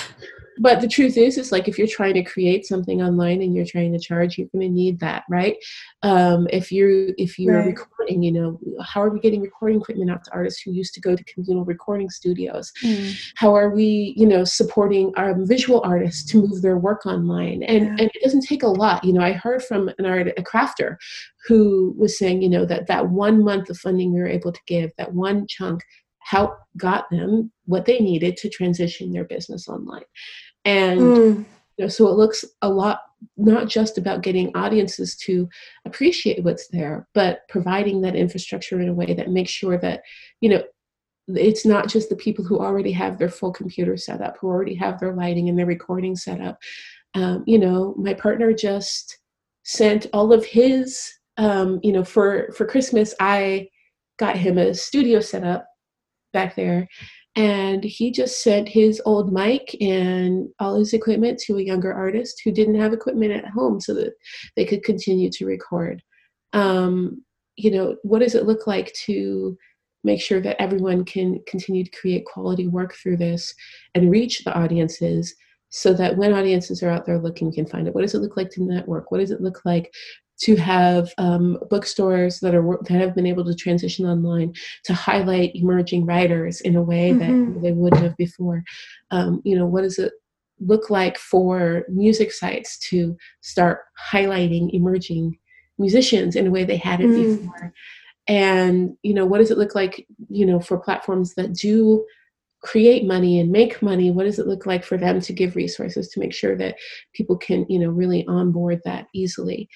but 0.59 0.81
the 0.81 0.89
truth 0.89 1.17
is, 1.17 1.37
is 1.39 1.51
like 1.53 1.69
if 1.69 1.79
you're 1.79 1.87
trying 1.87 2.15
to 2.15 2.23
create 2.23 2.65
something 2.67 3.03
online 3.03 3.43
and 3.43 3.55
you're 3.55 3.65
trying 3.65 3.93
to 3.93 3.99
charge, 3.99 4.39
you're 4.39 4.49
going 4.55 4.69
to 4.69 4.73
need 4.73 5.01
that, 5.01 5.25
right? 5.29 5.57
Um, 6.03 6.47
if 6.53 6.71
you're 6.71 7.09
if 7.19 7.39
you're 7.39 7.57
Right. 7.59 7.67
recording, 7.67 8.23
you 8.23 8.33
know, 8.33 8.61
how 8.83 9.03
are 9.03 9.11
we 9.11 9.21
getting 9.21 9.41
recording 9.41 9.81
equipment 9.81 10.11
out 10.11 10.25
to 10.25 10.33
artists 10.33 10.63
who 10.63 10.73
used 10.73 10.95
to 10.95 11.01
go 11.01 11.17
to 11.17 11.25
communal 11.25 11.65
recording 11.65 12.09
studios? 12.11 12.73
Mm. 12.85 13.17
How 13.37 13.55
are 13.55 13.71
we, 13.71 14.15
you 14.17 14.27
know, 14.27 14.45
supporting 14.45 15.13
our 15.17 15.35
visual 15.45 15.81
artists 15.85 16.25
to 16.31 16.39
move 16.47 16.63
their 16.63 16.79
work 16.79 17.07
online? 17.07 17.63
And 17.65 17.85
Yeah. 17.85 17.91
and 17.91 18.11
it 18.15 18.23
doesn't 18.23 18.43
take 18.43 18.63
a 18.63 18.69
lot. 18.69 19.05
You 19.05 19.13
know, 19.15 19.23
I 19.23 19.33
heard 19.33 19.63
from 19.63 19.91
an 19.99 20.07
art 20.07 20.29
a 20.29 20.43
crafter 20.43 20.97
who 21.47 21.95
was 21.99 22.19
saying, 22.19 22.43
you 22.43 22.49
know, 22.49 22.65
that 22.67 22.87
that 22.87 23.09
one 23.11 23.43
month 23.45 23.71
of 23.71 23.79
funding 23.79 24.13
we 24.13 24.21
were 24.21 24.27
able 24.27 24.53
to 24.53 24.61
give, 24.67 24.91
that 24.99 25.13
one 25.13 25.47
chunk 25.49 25.83
helped 26.21 26.57
got 26.79 27.09
them 27.11 27.53
what 27.67 27.85
they 27.85 27.99
needed 28.01 28.35
to 28.35 28.49
transition 28.49 29.13
their 29.13 29.25
business 29.25 29.69
online. 29.69 30.03
And 30.65 31.15
Mm. 31.15 31.45
you 31.77 31.85
know, 31.85 31.89
so 31.89 32.07
it 32.09 32.17
looks 32.17 32.45
a 32.63 32.69
lot 32.69 33.01
not 33.37 33.69
just 33.69 33.99
about 33.99 34.23
getting 34.23 34.55
audiences 34.55 35.17
to 35.17 35.49
appreciate 35.87 36.45
what's 36.45 36.69
there, 36.69 37.09
but 37.15 37.41
providing 37.49 38.01
that 38.03 38.15
infrastructure 38.15 38.81
in 38.81 38.89
a 38.89 38.95
way 38.95 39.15
that 39.15 39.31
makes 39.31 39.51
sure 39.51 39.79
that, 39.79 40.03
you 40.41 40.49
know, 40.49 40.63
it's 41.29 41.65
not 41.65 41.89
just 41.89 42.11
the 42.11 42.17
people 42.17 42.45
who 42.45 42.59
already 42.59 42.93
have 42.93 43.19
their 43.19 43.31
full 43.31 43.51
computer 43.53 43.97
set 43.97 44.21
up, 44.21 44.37
who 44.39 44.47
already 44.49 44.75
have 44.75 45.01
their 45.01 45.15
lighting 45.15 45.49
and 45.49 45.59
their 45.59 45.67
recording 45.67 46.15
set 46.15 46.41
up. 46.41 46.59
Um, 47.15 47.45
you 47.47 47.59
know, 47.59 47.95
my 47.97 48.15
partner 48.15 48.53
just 48.53 49.19
sent 49.63 50.07
all 50.13 50.33
of 50.33 50.45
his, 50.45 51.11
um, 51.39 51.81
you 51.83 51.93
know, 51.93 52.05
for 52.05 52.53
for 52.53 52.67
Christmas, 52.67 53.15
I 53.21 53.69
got 54.19 54.37
him 54.37 54.59
a 54.59 54.75
studio 54.75 55.21
set 55.21 55.45
up 55.45 55.67
back 56.33 56.55
there 56.57 56.89
and 57.37 57.83
he 57.83 58.11
just 58.11 58.43
sent 58.43 58.69
his 58.69 59.03
old 59.05 59.33
mic 59.33 59.77
and 59.81 60.49
all 60.61 60.77
his 60.77 60.93
equipment 60.93 61.39
to 61.39 61.57
a 61.57 61.63
younger 61.63 61.93
artist 61.93 62.41
who 62.45 62.53
didn't 62.53 62.81
have 62.81 62.93
equipment 62.93 63.33
at 63.33 63.47
home 63.49 63.81
so 63.81 63.93
that 63.95 64.15
they 64.57 64.65
could 64.65 64.85
continue 64.85 65.31
to 65.31 65.47
record 65.47 66.03
um, 66.53 67.23
you 67.57 67.71
know 67.71 67.97
what 68.03 68.21
does 68.21 68.35
it 68.35 68.47
look 68.47 68.67
like 68.67 68.93
to 68.93 69.57
make 70.05 70.21
sure 70.21 70.41
that 70.41 70.61
everyone 70.61 71.05
can 71.05 71.41
continue 71.47 71.83
to 71.83 71.91
create 71.91 72.27
quality 72.27 72.69
work 72.69 72.95
through 72.95 73.17
this 73.17 73.55
and 73.95 74.11
reach 74.11 74.45
the 74.45 74.55
audiences 74.55 75.35
so 75.71 75.93
that 75.93 76.17
when 76.17 76.33
audiences 76.33 76.85
are 76.85 76.91
out 76.91 77.05
there 77.05 77.19
looking, 77.19 77.53
can 77.53 77.67
find 77.67 77.89
it. 77.89 77.95
What 77.97 78.03
does 78.03 78.15
it 78.15 78.21
look 78.21 78.37
like 78.37 78.49
to 78.51 78.63
network? 78.63 79.11
What 79.11 79.19
does 79.19 79.33
it 79.33 79.41
look 79.41 79.61
like 79.65 79.93
to 80.41 80.57
have 80.57 81.13
um, 81.19 81.59
bookstores 81.71 82.41
that 82.41 82.55
are 82.55 82.79
that 82.83 83.01
have 83.01 83.15
been 83.15 83.27
able 83.27 83.45
to 83.45 83.55
transition 83.55 84.07
online 84.07 84.53
to 84.85 84.95
highlight 84.95 85.55
emerging 85.55 86.05
writers 86.07 86.61
in 86.61 86.77
a 86.77 86.83
way 86.83 87.13
mm-hmm. 87.13 87.55
that 87.55 87.63
they 87.63 87.73
wouldn't 87.73 88.03
have 88.03 88.17
before. 88.17 88.63
Um, 89.11 89.41
you 89.45 89.57
know, 89.57 89.67
what 89.67 89.83
does 89.83 89.99
it 89.99 90.13
look 90.61 90.91
like 90.91 91.19
for 91.19 91.85
music 91.89 92.33
sites 92.33 92.79
to 92.79 93.17
start 93.43 93.81
highlighting 94.13 94.73
emerging 94.73 95.39
musicians 95.79 96.37
in 96.37 96.47
a 96.47 96.51
way 96.51 96.65
they 96.65 96.77
hadn't 96.77 97.13
mm. 97.13 97.39
before? 97.39 97.73
And 98.27 98.97
you 99.03 99.15
know, 99.15 99.27
what 99.27 99.39
does 99.39 99.51
it 99.51 99.59
look 99.59 99.75
like? 99.75 100.07
You 100.29 100.47
know, 100.47 100.59
for 100.59 100.79
platforms 100.79 101.35
that 101.35 101.53
do 101.53 102.05
create 102.65 103.05
money 103.05 103.39
and 103.39 103.53
make 103.53 103.83
money 103.83 104.11
what 104.11 104.25
does 104.25 104.39
it 104.39 104.47
look 104.47 104.65
like 104.65 104.83
for 104.83 104.97
them 104.97 105.21
to 105.21 105.35
give 105.35 105.55
resources 105.55 106.09
to 106.09 106.19
make 106.19 106.33
sure 106.33 106.57
that 106.57 106.77
people 107.13 107.37
can 107.37 107.67
you 107.69 107.79
know 107.79 107.91
really 107.91 108.27
onboard 108.27 108.81
that 108.87 109.07
easily 109.13 109.69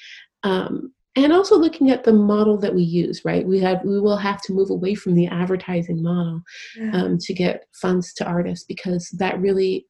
um, 0.42 0.92
and 1.16 1.32
also 1.32 1.56
looking 1.56 1.90
at 1.90 2.04
the 2.04 2.12
model 2.12 2.56
that 2.58 2.74
we 2.74 2.82
use 2.82 3.24
right 3.24 3.46
we 3.46 3.58
have 3.58 3.82
we 3.84 4.00
will 4.00 4.16
have 4.16 4.40
to 4.42 4.52
move 4.52 4.70
away 4.70 4.94
from 4.94 5.14
the 5.14 5.26
advertising 5.26 6.02
model 6.02 6.40
yeah. 6.76 6.90
um, 6.92 7.18
to 7.18 7.34
get 7.34 7.64
funds 7.72 8.12
to 8.14 8.24
artists 8.24 8.64
because 8.64 9.08
that 9.18 9.40
really 9.40 9.86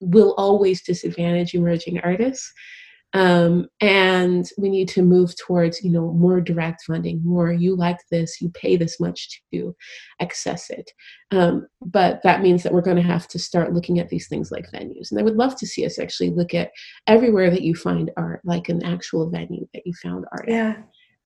will 0.00 0.34
always 0.38 0.82
disadvantage 0.82 1.54
emerging 1.54 1.98
artists 2.00 2.52
um, 3.14 3.68
and 3.80 4.48
we 4.58 4.68
need 4.68 4.88
to 4.90 5.02
move 5.02 5.34
towards 5.36 5.82
you 5.82 5.90
know 5.90 6.12
more 6.12 6.40
direct 6.40 6.82
funding 6.86 7.22
more 7.24 7.50
you 7.50 7.74
like 7.74 7.98
this 8.10 8.40
you 8.40 8.50
pay 8.50 8.76
this 8.76 9.00
much 9.00 9.42
to 9.52 9.74
access 10.20 10.68
it. 10.70 10.92
Um, 11.30 11.66
but 11.80 12.22
that 12.22 12.42
means 12.42 12.62
that 12.62 12.72
we're 12.72 12.82
going 12.82 12.96
to 12.96 13.02
have 13.02 13.28
to 13.28 13.38
start 13.38 13.72
looking 13.72 13.98
at 13.98 14.08
these 14.08 14.28
things 14.28 14.50
like 14.50 14.70
venues. 14.70 15.10
And 15.10 15.18
i 15.18 15.22
would 15.22 15.36
love 15.36 15.56
to 15.56 15.66
see 15.66 15.86
us 15.86 15.98
actually 15.98 16.30
look 16.30 16.54
at 16.54 16.70
everywhere 17.06 17.50
that 17.50 17.62
you 17.62 17.74
find 17.74 18.10
art 18.16 18.40
like 18.44 18.68
an 18.68 18.84
actual 18.84 19.30
venue 19.30 19.66
that 19.72 19.86
you 19.86 19.92
found 20.02 20.26
art 20.32 20.46
yeah. 20.48 20.76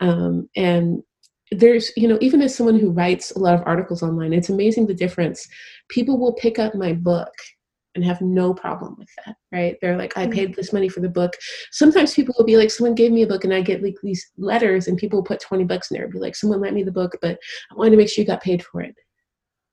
Um, 0.01 0.49
and 0.57 1.03
there's 1.51 1.93
you 1.97 2.09
know 2.09 2.19
even 2.21 2.43
as 2.43 2.55
someone 2.55 2.79
who 2.79 2.91
writes 2.91 3.31
a 3.33 3.39
lot 3.39 3.55
of 3.55 3.63
articles 3.67 4.03
online 4.03 4.33
it's 4.33 4.49
amazing 4.51 4.87
the 4.87 4.95
difference. 4.95 5.49
People 5.89 6.19
will 6.19 6.35
pick 6.35 6.61
up 6.61 6.75
my 6.77 6.93
book 6.93 7.33
and 7.95 8.05
have 8.05 8.21
no 8.21 8.55
problem 8.55 8.97
with 8.99 9.09
that, 9.25 9.37
right? 9.51 9.77
They're 9.81 9.99
like, 9.99 10.17
I 10.17 10.27
paid 10.27 10.51
mm-hmm. 10.51 10.57
this 10.57 10.73
money 10.73 10.89
for 10.89 11.01
the 11.01 11.09
book. 11.09 11.35
Sometimes 11.71 12.15
people 12.15 12.35
will 12.39 12.45
be 12.45 12.57
like, 12.57 12.71
someone 12.71 12.95
gave 12.95 13.13
me 13.13 13.23
a 13.23 13.27
book 13.27 13.45
and 13.45 13.53
I 13.53 13.61
get 13.61 13.83
like 13.83 13.97
these 14.03 14.31
letters 14.39 14.89
and 14.89 14.97
people 14.97 15.23
put 15.23 15.41
20 15.41 15.65
bucks 15.65 15.91
in 15.91 15.97
there 15.97 16.05
and 16.05 16.13
be 16.13 16.19
like, 16.19 16.35
someone 16.35 16.61
lent 16.61 16.75
me 16.75 16.83
the 16.83 16.93
book, 16.93 17.17
but 17.21 17.39
I 17.71 17.75
wanted 17.75 17.91
to 17.91 17.97
make 17.97 18.09
sure 18.09 18.23
you 18.23 18.27
got 18.27 18.43
paid 18.43 18.65
for 18.65 18.81
it. 18.81 18.95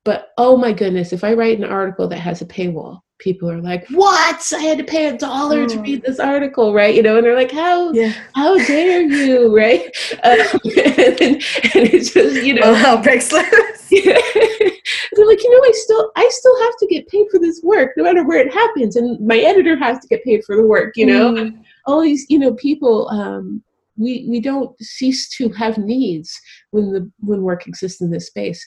But 0.05 0.29
oh 0.37 0.57
my 0.57 0.71
goodness, 0.71 1.13
if 1.13 1.23
I 1.23 1.33
write 1.33 1.57
an 1.57 1.65
article 1.65 2.07
that 2.07 2.19
has 2.19 2.41
a 2.41 2.45
paywall, 2.45 3.01
people 3.19 3.51
are 3.51 3.61
like, 3.61 3.87
"What? 3.89 4.51
I 4.55 4.61
had 4.61 4.77
to 4.77 4.83
pay 4.83 5.07
a 5.07 5.17
dollar 5.17 5.67
to 5.67 5.79
read 5.81 6.01
this 6.03 6.19
article, 6.19 6.73
right?" 6.73 6.95
You 6.95 7.03
know, 7.03 7.17
and 7.17 7.25
they're 7.25 7.35
like, 7.35 7.51
"How? 7.51 7.91
Yeah. 7.91 8.13
How 8.33 8.57
dare 8.57 9.01
you?" 9.01 9.53
Right? 9.59 9.83
Um, 10.23 10.59
and, 10.63 11.21
and, 11.21 11.41
it's 11.73 12.13
just 12.13 12.43
you 12.43 12.53
know, 12.53 12.61
oh, 12.65 12.73
how 12.73 13.01
breaks 13.01 13.31
loose. 13.31 13.45
They're 13.89 15.27
like, 15.27 15.43
you 15.43 15.51
know, 15.51 15.67
I 15.67 15.71
still, 15.73 16.11
I 16.15 16.29
still 16.31 16.61
have 16.61 16.77
to 16.77 16.87
get 16.87 17.07
paid 17.07 17.27
for 17.29 17.39
this 17.39 17.61
work, 17.63 17.91
no 17.97 18.03
matter 18.03 18.25
where 18.25 18.39
it 18.39 18.53
happens, 18.53 18.95
and 18.95 19.19
my 19.25 19.37
editor 19.37 19.75
has 19.77 19.99
to 19.99 20.07
get 20.07 20.23
paid 20.23 20.43
for 20.45 20.55
the 20.55 20.65
work. 20.65 20.95
You 20.95 21.07
know, 21.07 21.33
mm. 21.33 21.63
all 21.85 22.01
these, 22.01 22.25
you 22.29 22.39
know, 22.39 22.53
people. 22.53 23.09
Um, 23.09 23.63
we, 23.97 24.25
we 24.29 24.39
don't 24.39 24.73
cease 24.81 25.27
to 25.35 25.49
have 25.49 25.77
needs 25.77 26.39
when 26.71 26.93
the 26.93 27.11
when 27.19 27.41
work 27.41 27.67
exists 27.67 27.99
in 27.99 28.11
this 28.11 28.27
space 28.27 28.65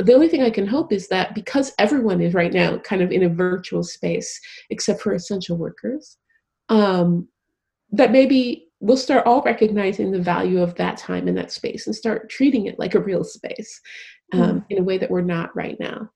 the 0.00 0.12
only 0.12 0.28
thing 0.28 0.42
I 0.42 0.50
can 0.50 0.66
hope 0.66 0.92
is 0.92 1.08
that 1.08 1.34
because 1.34 1.72
everyone 1.78 2.20
is 2.20 2.34
right 2.34 2.52
now 2.52 2.78
kind 2.78 3.02
of 3.02 3.12
in 3.12 3.22
a 3.22 3.28
virtual 3.28 3.82
space, 3.84 4.40
except 4.70 5.00
for 5.00 5.14
essential 5.14 5.56
workers, 5.56 6.16
um, 6.68 7.28
that 7.90 8.10
maybe 8.10 8.68
we'll 8.80 8.96
start 8.96 9.26
all 9.26 9.42
recognizing 9.42 10.10
the 10.10 10.20
value 10.20 10.60
of 10.60 10.74
that 10.74 10.96
time 10.96 11.28
in 11.28 11.34
that 11.36 11.52
space 11.52 11.86
and 11.86 11.94
start 11.94 12.28
treating 12.28 12.66
it 12.66 12.78
like 12.78 12.94
a 12.94 13.00
real 13.00 13.24
space 13.24 13.80
um, 14.32 14.40
mm. 14.40 14.64
in 14.70 14.78
a 14.78 14.82
way 14.82 14.98
that 14.98 15.10
we're 15.10 15.20
not 15.20 15.54
right 15.54 15.76
now. 15.78 16.10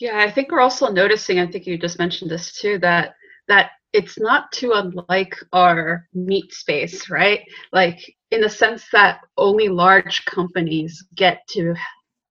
Yeah, 0.00 0.18
I 0.18 0.30
think 0.30 0.50
we're 0.50 0.60
also 0.60 0.90
noticing. 0.90 1.38
I 1.38 1.46
think 1.46 1.66
you 1.66 1.78
just 1.78 2.00
mentioned 2.00 2.30
this 2.30 2.60
too 2.60 2.78
that 2.80 3.14
that 3.46 3.70
it's 3.92 4.18
not 4.18 4.52
too 4.52 4.72
unlike 4.74 5.34
our 5.52 6.06
meat 6.12 6.52
space, 6.52 7.08
right? 7.08 7.40
Like 7.72 7.98
in 8.30 8.40
the 8.40 8.50
sense 8.50 8.84
that 8.92 9.20
only 9.36 9.68
large 9.68 10.24
companies 10.26 11.06
get 11.14 11.40
to 11.50 11.74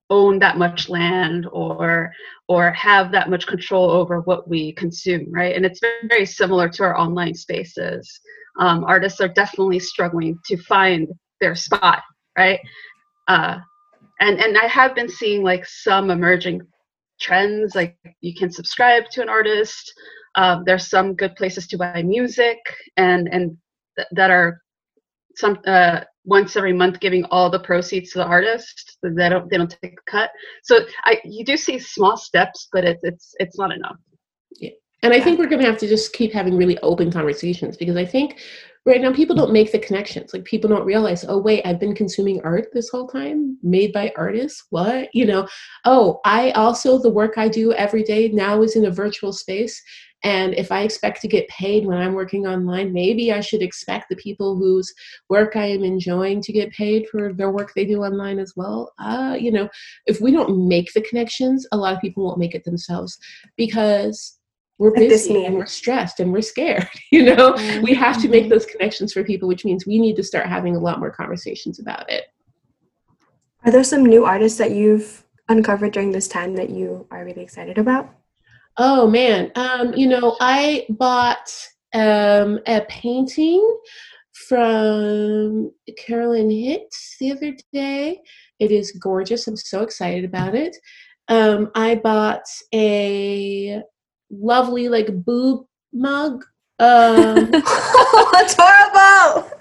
own 0.09 0.39
that 0.39 0.57
much 0.57 0.89
land 0.89 1.47
or 1.51 2.11
or 2.47 2.71
have 2.71 3.11
that 3.11 3.29
much 3.29 3.45
control 3.45 3.89
over 3.89 4.21
what 4.21 4.47
we 4.47 4.71
consume 4.73 5.27
right? 5.31 5.55
And 5.55 5.65
it's 5.65 5.81
very, 6.07 6.25
similar 6.25 6.69
to 6.69 6.83
our 6.83 6.97
online 6.97 7.33
spaces. 7.33 8.21
Um, 8.59 8.83
artists 8.85 9.19
are 9.19 9.27
definitely 9.27 9.79
struggling 9.79 10.39
to 10.45 10.57
find 10.63 11.07
their 11.41 11.55
spot 11.55 12.03
right? 12.37 12.59
Uh, 13.27 13.57
and 14.19 14.39
and 14.39 14.57
i 14.57 14.65
have 14.65 14.95
been 14.95 15.09
seeing 15.09 15.43
like 15.43 15.65
some 15.65 16.09
emerging 16.09 16.61
trends 17.19 17.75
like 17.75 17.97
you 18.21 18.33
can 18.35 18.51
subscribe 18.51 19.09
to 19.11 19.21
an 19.21 19.29
artist. 19.29 19.93
Uh, 20.35 20.59
there's 20.65 20.87
some 20.87 21.15
good 21.15 21.35
places 21.35 21.67
to 21.67 21.77
buy 21.77 22.03
music 22.03 22.57
and 22.95 23.27
and 23.31 23.57
th- 23.97 24.07
that 24.11 24.29
are 24.29 24.61
some 25.35 25.57
uh, 25.65 26.01
once 26.27 26.55
every 26.55 26.73
month 26.73 26.99
giving 26.99 27.23
all 27.25 27.49
the 27.49 27.59
proceeds 27.59 28.11
to 28.11 28.19
the 28.19 28.25
artist 28.25 28.97
they 29.01 29.29
don't 29.29 29.49
they 29.49 29.57
don't 29.57 29.75
take 29.81 29.93
a 29.93 30.11
cut. 30.11 30.29
So 30.63 30.85
i 31.05 31.19
you 31.25 31.43
do 31.43 31.57
see 31.57 31.79
small 31.79 32.15
steps 32.17 32.67
but 32.71 32.83
it's 32.83 33.03
it's 33.03 33.33
it's 33.39 33.57
not 33.57 33.73
enough. 33.73 33.97
Yeah 34.59 34.71
and 35.03 35.13
i 35.13 35.19
think 35.19 35.39
we're 35.39 35.47
going 35.47 35.61
to 35.61 35.67
have 35.67 35.77
to 35.79 35.87
just 35.87 36.13
keep 36.13 36.33
having 36.33 36.57
really 36.57 36.77
open 36.79 37.11
conversations 37.11 37.77
because 37.77 37.95
i 37.95 38.05
think 38.05 38.39
right 38.85 39.01
now 39.01 39.11
people 39.11 39.35
don't 39.35 39.51
make 39.51 39.71
the 39.73 39.79
connections. 39.79 40.33
Like 40.33 40.45
people 40.45 40.69
don't 40.69 40.85
realize 40.85 41.25
oh 41.27 41.37
wait 41.37 41.61
i've 41.65 41.79
been 41.79 41.93
consuming 41.93 42.41
art 42.43 42.69
this 42.73 42.89
whole 42.89 43.07
time? 43.07 43.57
Made 43.61 43.91
by 43.91 44.13
artists? 44.15 44.63
What? 44.69 45.09
You 45.13 45.25
know 45.25 45.47
oh 45.85 46.19
i 46.25 46.51
also 46.51 46.97
the 46.97 47.09
work 47.09 47.37
i 47.37 47.47
do 47.47 47.73
every 47.73 48.03
day 48.03 48.29
now 48.29 48.61
is 48.61 48.75
in 48.75 48.85
a 48.85 48.91
virtual 48.91 49.33
space 49.33 49.81
and 50.23 50.53
if 50.55 50.71
I 50.71 50.81
expect 50.81 51.21
to 51.21 51.27
get 51.27 51.47
paid 51.47 51.85
when 51.85 51.97
I'm 51.97 52.13
working 52.13 52.47
online, 52.47 52.91
maybe 52.91 53.31
I 53.31 53.39
should 53.39 53.61
expect 53.61 54.09
the 54.09 54.15
people 54.15 54.55
whose 54.55 54.91
work 55.29 55.55
I 55.55 55.65
am 55.65 55.83
enjoying 55.83 56.41
to 56.41 56.53
get 56.53 56.71
paid 56.71 57.07
for 57.09 57.33
their 57.33 57.51
work 57.51 57.73
they 57.75 57.85
do 57.85 58.03
online 58.03 58.39
as 58.39 58.53
well. 58.55 58.93
Uh, 58.97 59.37
you 59.39 59.51
know, 59.51 59.69
if 60.07 60.19
we 60.19 60.31
don't 60.31 60.67
make 60.67 60.91
the 60.93 61.01
connections, 61.01 61.67
a 61.71 61.77
lot 61.77 61.93
of 61.93 62.01
people 62.01 62.25
won't 62.25 62.39
make 62.39 62.55
it 62.55 62.63
themselves 62.63 63.19
because 63.57 64.39
we're 64.79 64.93
busy 64.93 65.45
and 65.45 65.55
we're 65.55 65.65
stressed 65.65 66.19
and 66.19 66.31
we're 66.31 66.41
scared. 66.41 66.87
You 67.11 67.23
know, 67.23 67.53
mm-hmm. 67.53 67.83
we 67.83 67.93
have 67.93 68.21
to 68.21 68.27
make 68.27 68.43
mm-hmm. 68.43 68.49
those 68.49 68.65
connections 68.65 69.13
for 69.13 69.23
people, 69.23 69.47
which 69.47 69.63
means 69.63 69.87
we 69.87 69.97
need 69.97 70.17
to 70.17 70.23
start 70.23 70.45
having 70.45 70.75
a 70.75 70.79
lot 70.79 70.99
more 70.99 71.09
conversations 71.09 71.79
about 71.79 72.09
it. 72.11 72.25
Are 73.63 73.71
there 73.71 73.83
some 73.83 74.05
new 74.05 74.25
artists 74.25 74.57
that 74.57 74.71
you've 74.71 75.23
uncovered 75.47 75.93
during 75.93 76.11
this 76.11 76.27
time 76.27 76.55
that 76.55 76.69
you 76.69 77.07
are 77.11 77.23
really 77.23 77.41
excited 77.41 77.77
about? 77.77 78.13
Oh 78.79 79.07
man, 79.07 79.51
um, 79.55 79.93
you 79.95 80.07
know, 80.07 80.37
I 80.39 80.85
bought 80.89 81.51
um, 81.95 82.59
a 82.67 82.81
painting 82.87 83.79
from 84.47 85.71
Carolyn 85.97 86.51
Hicks 86.51 87.15
the 87.19 87.31
other 87.31 87.55
day. 87.73 88.21
It 88.59 88.71
is 88.71 88.91
gorgeous. 88.91 89.47
I'm 89.47 89.57
so 89.57 89.81
excited 89.81 90.23
about 90.25 90.53
it. 90.53 90.77
Um, 91.27 91.71
I 91.73 91.95
bought 91.95 92.45
a 92.73 93.81
lovely 94.29 94.89
like 94.89 95.07
boob 95.25 95.65
mug. 95.91 96.45
Um, 96.77 97.49
That's 97.51 98.55
horrible. 98.57 99.51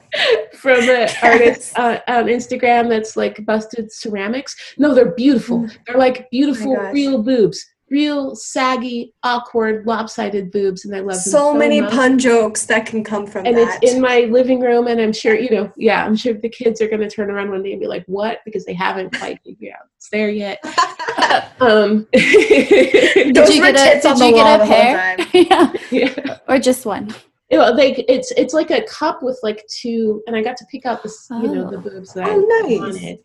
From 0.55 0.81
an 0.91 1.09
artist 1.23 1.79
uh, 1.79 2.01
on 2.07 2.27
Instagram 2.27 2.89
that's 2.89 3.17
like 3.17 3.45
busted 3.45 3.93
ceramics. 3.93 4.75
No, 4.79 4.95
they're 4.95 5.15
beautiful. 5.15 5.61
Mm. 5.61 5.77
They're 5.87 5.99
like 5.99 6.31
beautiful, 6.31 6.75
oh 6.79 6.91
real 6.91 7.23
boobs 7.23 7.67
real 7.91 8.35
saggy, 8.35 9.15
awkward, 9.23 9.87
lopsided 9.87 10.51
boobs, 10.51 10.85
and 10.85 10.95
I 10.95 11.01
love 11.01 11.17
so, 11.17 11.31
so 11.31 11.55
many 11.55 11.81
much. 11.81 11.93
pun 11.93 12.19
jokes 12.19 12.67
that 12.67 12.87
can 12.87 13.05
come 13.05 13.27
from 13.27 13.47
and 13.47 13.57
that. 13.57 13.79
it's 13.83 13.93
in 13.93 14.01
my 14.01 14.21
living 14.31 14.61
room, 14.61 14.87
and 14.87 15.01
I'm 15.01 15.13
sure 15.13 15.35
you 15.35 15.51
know, 15.51 15.73
yeah, 15.77 16.05
I'm 16.05 16.17
sure 16.17 16.35
the 16.35 16.49
kids 16.49 16.81
are 16.81 16.89
going 16.89 17.01
to 17.01 17.11
turn 17.11 17.31
around 17.31 17.51
one 17.51 17.63
day 17.63 17.73
and 17.73 17.81
be 17.81 17.87
like, 17.87 18.05
"What?" 18.07 18.41
because 18.45 18.65
they 18.65 18.75
haven't 18.75 19.17
quite 19.17 19.41
figured 19.45 19.75
out 19.75 19.87
it's 19.97 20.09
there 20.11 20.31
yet. 20.31 20.59
um, 21.61 22.07
did 22.13 23.37
you 23.37 23.61
get 23.61 23.77
a, 23.77 24.01
did 24.01 24.19
you 24.19 24.33
get 24.33 24.61
a 24.61 24.67
pair? 24.67 25.17
yeah. 25.33 25.73
yeah, 25.91 26.39
or 26.49 26.59
just 26.59 26.87
one? 26.87 27.15
You 27.51 27.59
know, 27.59 27.71
like 27.71 28.05
it's 28.09 28.33
it's 28.33 28.55
like 28.55 28.71
a 28.71 28.83
cup 28.83 29.23
with 29.23 29.39
like 29.43 29.65
two, 29.69 30.23
and 30.27 30.35
I 30.35 30.43
got 30.43 30.57
to 30.57 30.67
pick 30.71 30.87
out 30.87 31.03
the 31.03 31.13
oh. 31.31 31.43
you 31.43 31.55
know 31.55 31.71
the 31.71 31.77
oh. 31.77 31.81
boobs 31.81 32.13
that 32.15 32.29
oh, 32.29 32.33
I 32.33 32.63
nice. 32.63 32.79
wanted. 32.81 33.19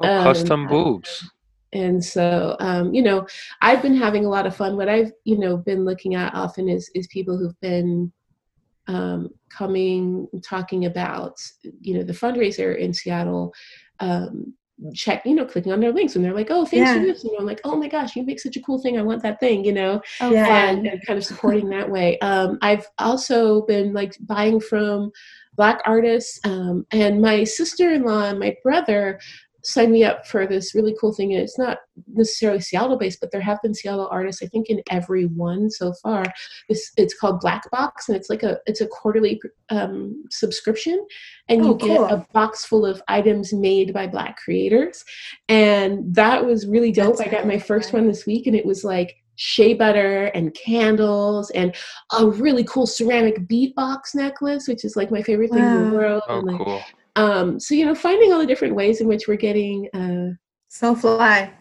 Oh, 0.00 0.18
um, 0.18 0.22
custom 0.22 0.68
boobs 0.68 1.28
and 1.72 2.02
so 2.02 2.56
um, 2.60 2.94
you 2.94 3.02
know 3.02 3.26
i've 3.60 3.82
been 3.82 3.94
having 3.96 4.24
a 4.24 4.28
lot 4.28 4.46
of 4.46 4.56
fun 4.56 4.76
what 4.76 4.88
i've 4.88 5.12
you 5.24 5.38
know 5.38 5.56
been 5.56 5.84
looking 5.84 6.14
at 6.14 6.34
often 6.34 6.68
is 6.68 6.90
is 6.94 7.06
people 7.08 7.36
who've 7.36 7.60
been 7.60 8.10
um, 8.86 9.28
coming 9.50 10.26
talking 10.42 10.86
about 10.86 11.34
you 11.80 11.94
know 11.94 12.02
the 12.02 12.12
fundraiser 12.12 12.76
in 12.78 12.92
seattle 12.94 13.52
um, 14.00 14.54
check, 14.94 15.24
you 15.26 15.34
know, 15.34 15.44
clicking 15.44 15.72
on 15.72 15.80
their 15.80 15.92
links 15.92 16.16
and 16.16 16.24
they're 16.24 16.34
like, 16.34 16.48
oh, 16.50 16.64
thanks 16.64 16.90
Yeah. 16.90 17.00
for 17.00 17.06
this. 17.06 17.24
You 17.24 17.32
know, 17.32 17.38
I'm 17.38 17.46
like, 17.46 17.60
oh 17.64 17.76
my 17.76 17.88
gosh, 17.88 18.14
you 18.14 18.22
make 18.24 18.40
such 18.40 18.56
a 18.56 18.62
cool 18.62 18.80
thing. 18.80 18.98
I 18.98 19.02
want 19.02 19.22
that 19.22 19.40
thing, 19.40 19.64
you 19.64 19.72
know, 19.72 20.00
Oh, 20.20 20.32
Yeah. 20.32 20.68
and, 20.68 20.86
and 20.86 21.04
kind 21.06 21.18
of 21.18 21.24
supporting 21.24 21.68
that 21.70 21.90
way. 21.90 22.18
Um, 22.20 22.58
I've 22.62 22.86
also 22.98 23.62
been 23.62 23.92
like 23.92 24.14
buying 24.20 24.60
from 24.60 25.10
black 25.56 25.80
artists 25.84 26.38
um, 26.44 26.86
and 26.92 27.20
my 27.20 27.42
sister-in-law 27.42 28.26
and 28.26 28.38
my 28.38 28.54
brother 28.62 29.18
signed 29.64 29.92
me 29.92 30.04
up 30.04 30.26
for 30.26 30.46
this 30.46 30.74
really 30.74 30.94
cool 31.00 31.12
thing. 31.12 31.32
And 31.34 31.42
it's 31.42 31.58
not 31.58 31.78
necessarily 32.14 32.60
seattle 32.60 32.96
based 32.96 33.20
but 33.20 33.30
there 33.32 33.40
have 33.40 33.60
been 33.60 33.74
seattle 33.74 34.08
artists 34.10 34.40
i 34.42 34.46
think 34.46 34.70
in 34.70 34.80
every 34.90 35.26
one 35.26 35.68
so 35.70 35.92
far. 36.02 36.24
This 36.68 36.92
it's 36.96 37.18
called 37.18 37.40
black 37.40 37.68
box 37.70 38.08
and 38.08 38.16
it's 38.16 38.30
like 38.30 38.42
a 38.44 38.58
it's 38.66 38.80
a 38.80 38.86
quarterly 38.86 39.40
um, 39.70 40.24
subscription. 40.30 41.04
And 41.48 41.64
you 41.64 41.70
Oh, 41.72 41.74
get 41.74 41.96
cool. 41.96 42.04
a 42.06 42.26
box 42.32 42.64
full 42.64 42.86
of 42.86 43.02
items 43.08 43.52
made 43.52 43.92
by 43.92 44.06
black 44.06 44.36
creators. 44.38 45.04
And 45.48 46.14
that 46.14 46.44
was 46.44 46.66
really 46.66 46.92
dope. 46.92 47.16
That's 47.16 47.28
i 47.28 47.30
got 47.30 47.46
my 47.46 47.58
first 47.58 47.92
one 47.92 48.06
this 48.06 48.26
week 48.26 48.46
and 48.46 48.54
it 48.56 48.64
was 48.66 48.84
like 48.84 49.16
shea 49.40 49.72
butter 49.72 50.26
and 50.34 50.52
candles 50.54 51.50
and 51.50 51.74
a 52.18 52.26
really 52.26 52.64
cool 52.64 52.88
ceramic 52.88 53.38
beatbox 53.46 54.12
necklace 54.14 54.66
which 54.66 54.84
is 54.84 54.96
like 54.96 55.12
my 55.12 55.22
favorite 55.22 55.50
thing 55.52 55.62
in 55.62 55.90
the 55.90 55.96
world. 55.96 56.22
Oh, 56.28 56.38
and, 56.38 56.46
like, 56.48 56.58
cool. 56.58 56.82
Um 57.18 57.58
so 57.64 57.74
you 57.74 57.84
know 57.86 57.94
finding 57.94 58.32
all 58.32 58.38
the 58.38 58.46
different 58.52 58.74
ways 58.80 59.00
in 59.00 59.06
which 59.08 59.24
we're 59.28 59.44
getting 59.48 59.76
uh 60.00 60.28
So 60.68 60.94
fly. 60.94 61.52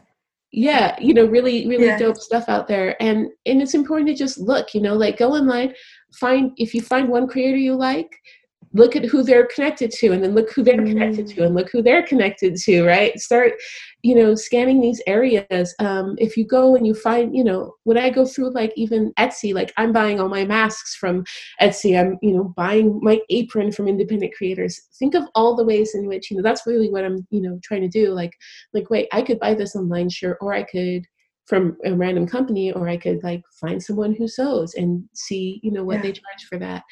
yeah 0.51 0.95
you 1.07 1.13
know 1.17 1.25
really 1.25 1.67
really 1.71 1.87
Yeah. 1.91 1.97
dope 2.03 2.17
stuff 2.29 2.45
out 2.55 2.67
there 2.67 2.89
and 3.01 3.19
and 3.49 3.61
it's 3.63 3.73
important 3.81 4.07
to 4.09 4.15
just 4.23 4.37
look 4.51 4.73
you 4.75 4.81
know 4.85 4.95
like 5.03 5.17
go 5.23 5.29
online 5.39 5.73
find 6.23 6.43
if 6.57 6.69
you 6.75 6.81
find 6.81 7.05
one 7.09 7.27
creator 7.27 7.57
you 7.67 7.75
like 7.75 8.11
look 8.73 8.95
at 8.95 9.05
who 9.05 9.23
they're 9.23 9.47
connected 9.47 9.89
to 9.91 10.11
and 10.11 10.23
then 10.23 10.33
look 10.35 10.51
who 10.51 10.63
they're 10.63 10.75
connected 10.85 11.25
Mm. 11.27 11.35
to 11.35 11.43
and 11.45 11.55
look 11.55 11.69
who 11.71 11.81
they're 11.81 12.03
connected 12.03 12.55
to 12.55 12.83
right? 12.85 13.17
Start 13.19 13.53
you 14.03 14.13
know 14.15 14.35
scanning 14.35 14.79
these 14.81 15.01
areas. 15.07 15.73
Um, 15.79 16.15
if 16.19 16.37
you 16.37 16.45
go 16.45 16.75
and 16.75 16.85
you 16.85 16.93
find 16.93 17.35
you 17.35 17.43
know 17.43 17.73
when 17.83 17.97
i 17.97 18.09
go 18.09 18.25
through 18.25 18.51
like 18.51 18.71
even 18.75 19.11
etsy 19.17 19.53
like 19.53 19.73
i'm 19.77 19.91
buying 19.91 20.19
all 20.19 20.29
my 20.29 20.45
masks 20.45 20.95
from 20.95 21.23
etsy. 21.61 21.99
I'm 21.99 22.17
you 22.21 22.33
know 22.35 22.53
buying 22.55 22.99
my 23.01 23.19
apron 23.29 23.71
from 23.71 23.87
independent 23.87 24.33
creators. 24.37 24.79
Think 24.99 25.15
of 25.15 25.23
all 25.35 25.55
the 25.55 25.65
ways 25.65 25.95
in 25.95 26.07
which 26.07 26.29
you 26.29 26.37
know 26.37 26.43
that's 26.43 26.67
really 26.67 26.89
what 26.89 27.03
i'm 27.05 27.25
you 27.31 27.41
know 27.41 27.59
trying 27.63 27.81
to 27.81 27.87
do. 27.89 28.11
Like 28.13 28.33
like 28.73 28.89
wait 28.89 29.07
i 29.11 29.21
could 29.21 29.39
buy 29.39 29.53
this 29.55 29.75
online 29.75 30.09
shirt 30.09 30.37
or 30.41 30.53
i 30.53 30.63
could 30.63 31.03
from 31.45 31.77
a 31.85 31.93
random 31.93 32.27
company 32.27 32.71
or 32.73 32.87
i 32.89 32.97
could 32.97 33.23
like 33.23 33.41
find 33.61 33.81
someone 33.81 34.13
who 34.13 34.27
sews 34.27 34.73
and 34.75 35.03
see 35.13 35.59
you 35.63 35.71
know 35.71 35.83
what 35.83 35.95
Yeah. 35.97 36.01
they 36.03 36.11
charge 36.11 36.43
for 36.49 36.59
that 36.59 36.83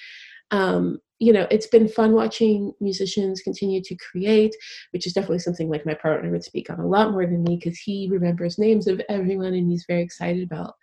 um 0.55 0.99
you 1.19 1.31
know 1.31 1.47
it's 1.49 1.67
been 1.67 1.87
fun 1.87 2.13
watching 2.13 2.73
musicians 2.81 3.41
continue 3.41 3.81
to 3.81 3.95
create 3.95 4.53
which 4.91 5.07
is 5.07 5.13
definitely 5.13 5.39
something 5.39 5.69
like 5.69 5.85
my 5.85 5.93
partner 5.93 6.29
would 6.31 6.43
speak 6.43 6.69
on 6.69 6.79
a 6.79 6.87
lot 6.87 7.11
more 7.11 7.25
than 7.25 7.43
me 7.43 7.57
because 7.57 7.77
he 7.79 8.07
remembers 8.11 8.57
names 8.57 8.87
of 8.87 9.01
everyone 9.09 9.53
and 9.53 9.69
he's 9.69 9.85
very 9.87 10.01
excited 10.01 10.43
about 10.43 10.73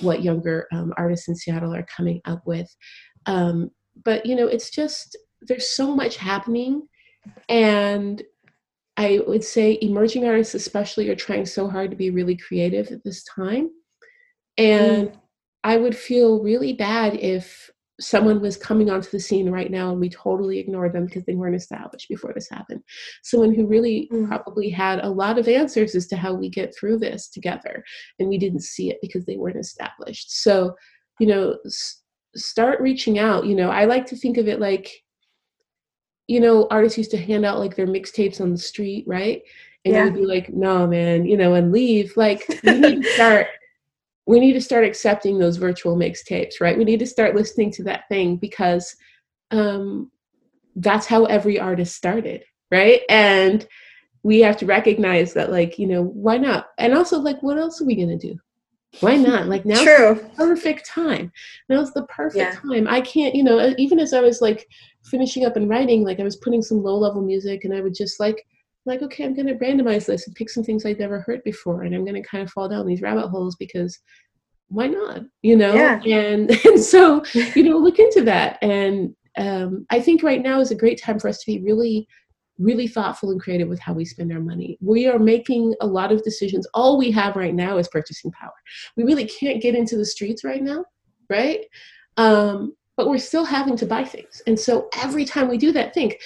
what 0.00 0.22
younger 0.22 0.66
um, 0.72 0.92
artists 0.96 1.28
in 1.28 1.34
seattle 1.34 1.74
are 1.74 1.86
coming 1.96 2.20
up 2.24 2.42
with. 2.46 2.74
Um, 3.26 3.70
but 4.04 4.24
you 4.24 4.36
know 4.36 4.46
it's 4.46 4.70
just 4.70 5.16
there's 5.42 5.68
so 5.68 5.94
much 5.94 6.16
happening 6.16 6.86
and 7.48 8.22
i 8.96 9.20
would 9.26 9.44
say 9.44 9.78
emerging 9.82 10.26
artists 10.26 10.54
especially 10.54 11.08
are 11.08 11.16
trying 11.16 11.44
so 11.44 11.68
hard 11.68 11.90
to 11.90 11.96
be 11.96 12.10
really 12.10 12.36
creative 12.36 12.90
at 12.90 13.02
this 13.04 13.24
time. 13.24 13.70
And 14.56 15.18
i 15.64 15.76
would 15.76 15.96
feel 15.96 16.42
really 16.42 16.72
bad 16.72 17.14
if 17.16 17.70
someone 18.00 18.40
was 18.40 18.56
coming 18.56 18.88
onto 18.90 19.10
the 19.10 19.20
scene 19.20 19.50
right 19.50 19.70
now 19.70 19.90
and 19.90 20.00
we 20.00 20.08
totally 20.08 20.58
ignored 20.58 20.92
them 20.92 21.04
because 21.04 21.24
they 21.26 21.34
weren't 21.34 21.54
established 21.54 22.08
before 22.08 22.32
this 22.34 22.48
happened 22.48 22.82
someone 23.22 23.54
who 23.54 23.66
really 23.66 24.08
Mm. 24.12 24.26
probably 24.26 24.70
had 24.70 25.00
a 25.00 25.08
lot 25.08 25.38
of 25.38 25.46
answers 25.48 25.94
as 25.94 26.06
to 26.08 26.16
how 26.16 26.32
we 26.32 26.48
get 26.48 26.74
through 26.74 26.98
this 26.98 27.28
together 27.28 27.84
and 28.18 28.28
we 28.28 28.38
didn't 28.38 28.62
see 28.62 28.90
it 28.90 28.98
because 29.02 29.24
they 29.26 29.36
weren't 29.36 29.58
established 29.58 30.32
so 30.42 30.74
you 31.18 31.26
know 31.26 31.56
s- 31.66 32.00
start 32.36 32.80
reaching 32.80 33.18
out 33.18 33.44
you 33.46 33.54
know 33.54 33.70
i 33.70 33.84
like 33.84 34.06
to 34.06 34.16
think 34.16 34.38
of 34.38 34.48
it 34.48 34.60
like 34.60 34.90
you 36.26 36.40
know 36.40 36.66
artists 36.70 36.96
used 36.98 37.10
to 37.10 37.16
hand 37.18 37.44
out 37.44 37.58
like 37.58 37.76
their 37.76 37.86
mixtapes 37.86 38.40
on 38.40 38.50
the 38.50 38.58
street 38.58 39.04
right 39.06 39.42
and 39.84 39.94
Yeah. 39.94 40.04
you'd 40.04 40.14
be 40.14 40.26
like 40.26 40.48
no 40.50 40.86
man 40.86 41.24
you 41.26 41.36
know 41.36 41.54
and 41.54 41.72
leave 41.72 42.16
like 42.16 42.42
we 42.62 42.78
need 42.78 43.02
to 43.02 43.12
start 43.14 43.48
we 44.30 44.38
need 44.38 44.52
to 44.52 44.60
start 44.60 44.84
accepting 44.84 45.38
those 45.38 45.56
virtual 45.56 45.96
mixtapes 45.96 46.60
right 46.60 46.78
we 46.78 46.84
need 46.84 47.00
to 47.00 47.06
start 47.06 47.34
listening 47.34 47.70
to 47.72 47.82
that 47.82 48.04
thing 48.08 48.36
because 48.36 48.96
um 49.50 50.10
that's 50.76 51.06
how 51.06 51.24
every 51.24 51.58
artist 51.58 51.96
started 51.96 52.44
right 52.70 53.02
and 53.10 53.66
we 54.22 54.38
have 54.40 54.56
to 54.56 54.66
recognize 54.66 55.32
that 55.34 55.50
like 55.50 55.78
you 55.80 55.86
know 55.86 56.04
why 56.04 56.36
not 56.36 56.68
and 56.78 56.94
also 56.94 57.18
like 57.18 57.42
what 57.42 57.58
else 57.58 57.82
are 57.82 57.86
we 57.86 57.96
going 57.96 58.18
to 58.18 58.28
do 58.28 58.38
why 59.00 59.16
not 59.30 59.48
like 59.48 59.64
now 59.64 59.82
True. 59.82 60.14
perfect 60.36 60.86
time. 60.86 61.32
Now's 61.68 61.92
the 61.92 62.04
perfect 62.04 62.54
Yeah. 62.54 62.60
time. 62.72 62.88
I 62.88 63.00
can't, 63.00 63.34
you 63.34 63.44
know, 63.44 63.72
even 63.78 63.98
as 64.00 64.12
I 64.12 64.20
was 64.20 64.40
like 64.40 64.66
finishing 65.04 65.44
up 65.44 65.56
and 65.56 65.68
writing, 65.68 66.04
like 66.04 66.20
I 66.20 66.24
was 66.24 66.36
putting 66.36 66.62
some 66.62 66.82
low 66.82 66.98
level 66.98 67.22
music 67.22 67.64
and 67.64 67.74
I 67.74 67.80
would 67.80 67.94
just 67.94 68.18
like, 68.20 68.44
like, 68.86 69.02
okay, 69.02 69.24
I'm 69.24 69.34
going 69.34 69.46
to 69.46 69.54
randomize 69.54 70.06
this 70.06 70.26
and 70.26 70.34
pick 70.34 70.50
some 70.50 70.64
things 70.64 70.86
I'd 70.86 70.98
never 70.98 71.20
heard 71.20 71.42
before. 71.44 71.82
And 71.82 71.94
I'm 71.94 72.04
going 72.04 72.20
to 72.20 72.28
kind 72.28 72.42
of 72.42 72.50
fall 72.50 72.68
down 72.68 72.86
these 72.86 73.02
rabbit 73.02 73.28
holes 73.28 73.56
because 73.56 73.98
why 74.68 74.86
not, 74.86 75.22
you 75.42 75.56
know? 75.56 75.74
Yeah. 75.74 76.00
And, 76.02 76.50
and 76.64 76.80
so, 76.80 77.22
you 77.54 77.62
know, 77.62 77.76
look 77.76 77.98
into 77.98 78.22
that. 78.22 78.58
And 78.62 79.14
um, 79.36 79.86
I 79.90 80.00
think 80.00 80.22
right 80.22 80.42
now 80.42 80.60
is 80.60 80.70
a 80.70 80.76
great 80.76 81.00
time 81.00 81.18
for 81.18 81.28
us 81.28 81.38
to 81.38 81.46
be 81.46 81.62
really 81.62 82.08
really 82.60 82.86
thoughtful 82.86 83.30
and 83.30 83.40
creative 83.40 83.68
with 83.68 83.80
how 83.80 83.94
we 83.94 84.04
spend 84.04 84.30
our 84.32 84.40
money. 84.40 84.78
We 84.80 85.06
are 85.06 85.18
making 85.18 85.74
a 85.80 85.86
lot 85.86 86.12
of 86.12 86.22
decisions. 86.22 86.66
All 86.74 86.98
we 86.98 87.10
have 87.10 87.34
right 87.34 87.54
now 87.54 87.78
is 87.78 87.88
purchasing 87.88 88.30
power. 88.32 88.52
We 88.96 89.04
really 89.04 89.24
can't 89.24 89.62
get 89.62 89.74
into 89.74 89.96
the 89.96 90.04
streets 90.04 90.44
right 90.44 90.62
now, 90.62 90.84
right? 91.30 91.64
Um, 92.18 92.76
but 92.96 93.08
we're 93.08 93.18
still 93.18 93.46
having 93.46 93.76
to 93.78 93.86
buy 93.86 94.04
things. 94.04 94.42
And 94.46 94.60
so 94.60 94.90
every 94.98 95.24
time 95.24 95.48
we 95.48 95.56
do 95.56 95.72
that, 95.72 95.94
think, 95.94 96.20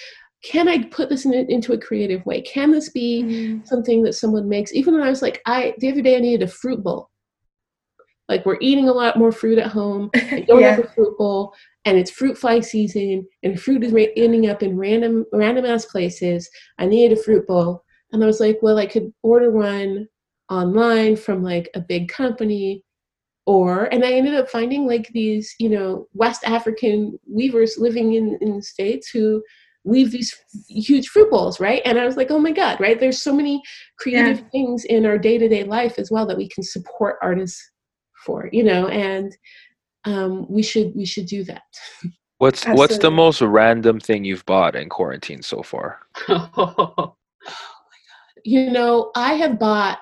can 0.44 0.68
I 0.68 0.84
put 0.84 1.08
this 1.08 1.24
in, 1.24 1.32
into 1.32 1.72
a 1.72 1.78
creative 1.78 2.24
way? 2.26 2.42
Can 2.42 2.70
this 2.70 2.90
be 2.90 3.22
Mm. 3.24 3.66
something 3.66 4.02
that 4.02 4.12
someone 4.12 4.48
makes? 4.48 4.74
Even 4.74 4.94
when 4.94 5.02
I 5.02 5.08
was 5.10 5.22
like, 5.22 5.40
I 5.46 5.74
the 5.78 5.90
other 5.90 6.02
day 6.02 6.16
I 6.16 6.20
needed 6.20 6.42
a 6.46 6.52
fruit 6.52 6.82
bowl. 6.84 7.10
Like 8.28 8.44
we're 8.44 8.58
eating 8.60 8.88
a 8.88 8.92
lot 8.92 9.18
more 9.18 9.32
fruit 9.32 9.58
at 9.58 9.68
home. 9.68 10.10
I 10.14 10.44
don't 10.46 10.60
yeah. 10.60 10.74
have 10.76 10.84
a 10.84 10.88
fruit 10.88 11.16
bowl, 11.18 11.54
and 11.86 11.96
it's 11.98 12.10
fruit 12.10 12.36
fly 12.36 12.60
season, 12.60 13.26
and 13.42 13.60
fruit 13.60 13.82
is 13.84 13.92
ra- 13.92 14.04
ending 14.16 14.48
up 14.48 14.62
in 14.62 14.76
random 14.76 15.24
random 15.32 15.64
ass 15.64 15.86
places. 15.86 16.48
I 16.78 16.86
needed 16.86 17.18
a 17.18 17.22
fruit 17.22 17.46
bowl, 17.46 17.82
and 18.12 18.22
I 18.22 18.26
was 18.26 18.40
like, 18.40 18.58
well, 18.62 18.78
I 18.78 18.86
could 18.86 19.12
order 19.22 19.50
one 19.50 20.06
online 20.50 21.16
from 21.16 21.42
like 21.42 21.70
a 21.74 21.80
big 21.80 22.08
company, 22.08 22.84
or 23.46 23.84
and 23.86 24.04
I 24.04 24.12
ended 24.12 24.34
up 24.34 24.50
finding 24.50 24.86
like 24.86 25.08
these, 25.08 25.54
you 25.58 25.70
know, 25.70 26.06
West 26.12 26.44
African 26.44 27.18
weavers 27.26 27.78
living 27.78 28.14
in 28.14 28.38
in 28.42 28.56
the 28.56 28.62
states 28.62 29.08
who 29.08 29.42
weave 29.84 30.10
these 30.10 30.34
huge 30.68 31.08
fruit 31.08 31.30
bowls, 31.30 31.60
right? 31.60 31.82
And 31.84 31.98
I 31.98 32.06
was 32.06 32.16
like, 32.16 32.30
oh 32.30 32.38
my 32.38 32.52
god, 32.52 32.80
right? 32.80 32.98
There's 32.98 33.22
so 33.22 33.34
many 33.34 33.62
creative 33.98 34.42
things 34.50 34.84
in 34.84 35.04
our 35.06 35.18
day 35.18 35.38
to 35.38 35.48
day 35.48 35.64
life 35.64 35.98
as 35.98 36.10
well 36.10 36.26
that 36.26 36.36
we 36.36 36.48
can 36.48 36.64
support 36.64 37.16
artists 37.22 37.62
for, 38.24 38.48
you 38.50 38.64
know, 38.64 38.88
and 38.88 39.36
um, 40.04 40.46
we 40.50 40.62
should 40.62 40.92
we 40.94 41.04
should 41.04 41.26
do 41.26 41.44
that. 41.44 41.62
What's 42.38 42.64
what's 42.64 42.98
the 42.98 43.10
most 43.10 43.42
random 43.42 44.00
thing 44.00 44.24
you've 44.24 44.44
bought 44.46 44.74
in 44.74 44.88
quarantine 44.88 45.42
so 45.42 45.62
far? 45.62 46.00
oh 46.28 46.48
my 46.56 46.74
God. 46.76 47.12
You 48.44 48.70
know, 48.70 49.10
I 49.14 49.34
have 49.34 49.58
bought 49.58 49.98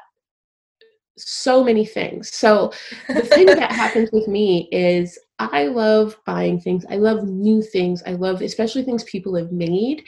so 1.19 1.63
many 1.63 1.85
things. 1.85 2.33
So 2.35 2.73
the 3.09 3.23
thing 3.23 3.47
that 3.47 3.73
happens 3.83 4.11
with 4.13 4.29
me 4.29 4.69
is 4.73 5.19
I 5.53 5.67
love 5.67 6.17
buying 6.27 6.61
things. 6.61 6.85
I 6.91 6.97
love 6.97 7.25
new 7.25 7.63
things. 7.63 8.03
I 8.07 8.13
love 8.13 8.43
especially 8.43 8.83
things 8.85 9.05
people 9.05 9.35
have 9.37 9.53
made. 9.53 10.05